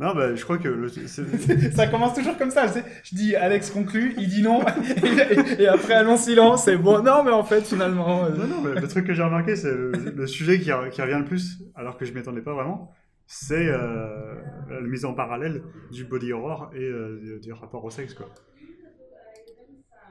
[0.00, 0.88] Non, bah je crois que le...
[1.76, 2.66] Ça commence toujours comme ça.
[2.66, 2.84] Je, sais.
[3.04, 7.00] Je dis Alex conclut, il dit non, et, et après un long silence, c'est bon.
[7.00, 8.24] Non, mais en fait, finalement.
[8.24, 10.90] euh, Non, non, mais le truc que j'ai remarqué, c'est le, le sujet qui, re-
[10.90, 12.92] qui revient le plus, alors que je m'y attendais pas vraiment,
[13.28, 14.34] c'est euh,
[14.68, 15.62] la mise en parallèle
[15.92, 18.26] du body horror et euh, du, du rapport au sexe, quoi.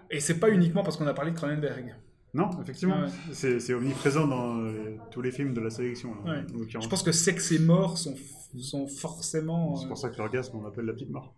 [0.10, 1.94] Et c'est pas uniquement parce qu'on a parlé de Cronenberg.
[2.34, 3.10] Non, effectivement, Ouais.
[3.58, 6.16] c'est omniprésent dans euh, tous les films de la sélection.
[6.26, 6.66] là, Ouais.
[6.82, 8.16] Je pense que sexe et mort sont,
[8.60, 9.76] sont forcément.
[9.76, 11.36] C'est pour ça que l'orgasme, on l'appelle la petite mort.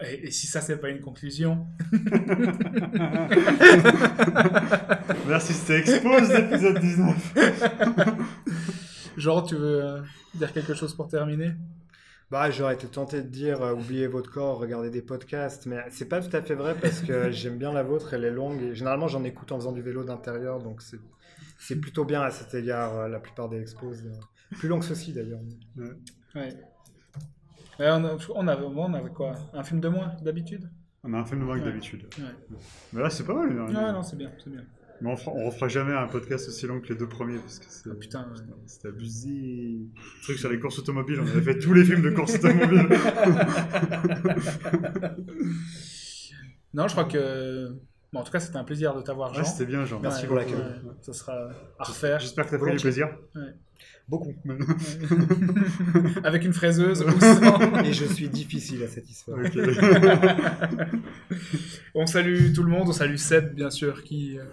[0.00, 1.66] Et, et si ça, c'est pas une conclusion
[5.26, 7.34] Merci, c'était Expose d'épisode 19.
[9.16, 10.00] Genre, tu veux euh,
[10.34, 11.52] dire quelque chose pour terminer?
[12.30, 16.08] Bah, j'aurais été tenté de dire euh, oubliez votre corps, regardez des podcasts, mais c'est
[16.08, 18.74] pas tout à fait vrai parce que j'aime bien la vôtre, elle est longue et
[18.74, 20.98] généralement j'en écoute en faisant du vélo d'intérieur, donc c'est
[21.58, 23.98] c'est plutôt bien à cet égard euh, la plupart des expos.
[24.04, 24.10] euh,
[24.58, 25.40] Plus long que ceci d'ailleurs.
[25.76, 26.54] Ouais.
[27.80, 30.68] Ouais, on, a, on, avait, on avait quoi Un film de moins d'habitude?
[31.04, 32.06] On a un film de moins que d'habitude.
[32.18, 32.58] Ouais.
[32.92, 33.48] Mais là, c'est pas mal.
[33.58, 33.92] Ouais, là.
[33.92, 34.62] non, c'est bien, c'est bien.
[35.00, 37.58] Mais on, fera- on refera jamais un podcast aussi long que les deux premiers, parce
[37.60, 38.42] que c'est Ah, putain, ouais.
[38.66, 39.28] c'est abusé.
[39.30, 42.88] Le truc sur les courses automobiles, on avait fait tous les films de courses automobiles.
[46.74, 47.68] Non, je crois que.
[48.12, 49.40] Bon, en tout cas, c'était un plaisir de t'avoir, Jean.
[49.42, 50.00] Ouais, c'était bien, genre.
[50.00, 50.54] Merci Ouais, pour l'accueil.
[51.02, 52.20] Ça sera à refaire.
[52.20, 53.08] J'espère que t'as pris du plaisir.
[54.08, 54.34] Beaucoup.
[56.24, 57.84] Avec une fraiseuse ou sans.
[57.84, 59.36] Et je suis difficile à satisfaire.
[59.36, 59.58] Ok.
[61.94, 64.44] On salue tout le monde, on salue Seb, bien sûr, qui, euh,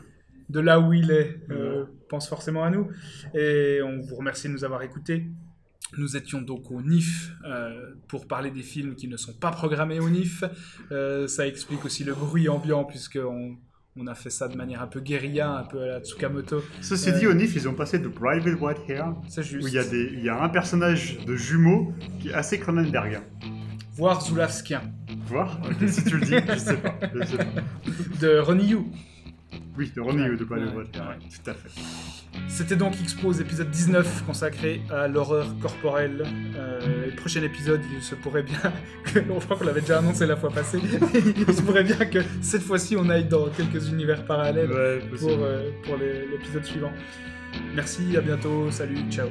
[0.50, 2.88] de là où il est, euh, pense forcément à nous.
[3.34, 5.26] Et on vous remercie de nous avoir écoutés.
[5.98, 10.00] Nous étions donc au NIF euh, pour parler des films qui ne sont pas programmés
[10.00, 10.44] au NIF.
[10.92, 13.56] Euh, ça explique aussi le bruit ambiant, puisqu'on
[13.98, 16.62] on a fait ça de manière un peu guérilla, un peu à la Tsukamoto.
[16.82, 19.64] Ceci dit, au NIF, ils ont passé de Private White Hair, C'est juste.
[19.64, 22.60] où il y, a des- il y a un personnage de jumeau qui est assez
[22.60, 23.22] Cronenberg.
[23.96, 24.82] Voir Zulawskien,
[25.28, 27.00] Voir Si tu le dis, je sais pas.
[27.14, 27.46] Je sais pas.
[28.22, 28.80] de Ronnie Yu.
[29.78, 31.70] Oui, de Ronnie Ouais, de Private ouais, tout à fait.
[32.48, 36.24] C'était donc Expose épisode 19 consacré à l'horreur corporelle.
[36.56, 38.58] Euh, le prochain épisode, il se pourrait bien
[39.06, 40.80] que, je crois qu'on l'avait déjà annoncé la fois passée,
[41.48, 45.30] il se pourrait bien que cette fois-ci on aille dans quelques univers parallèles Ouais, pour,
[45.32, 46.92] euh, pour l'épisode suivant.
[47.74, 49.30] Merci, à bientôt, salut, ciao.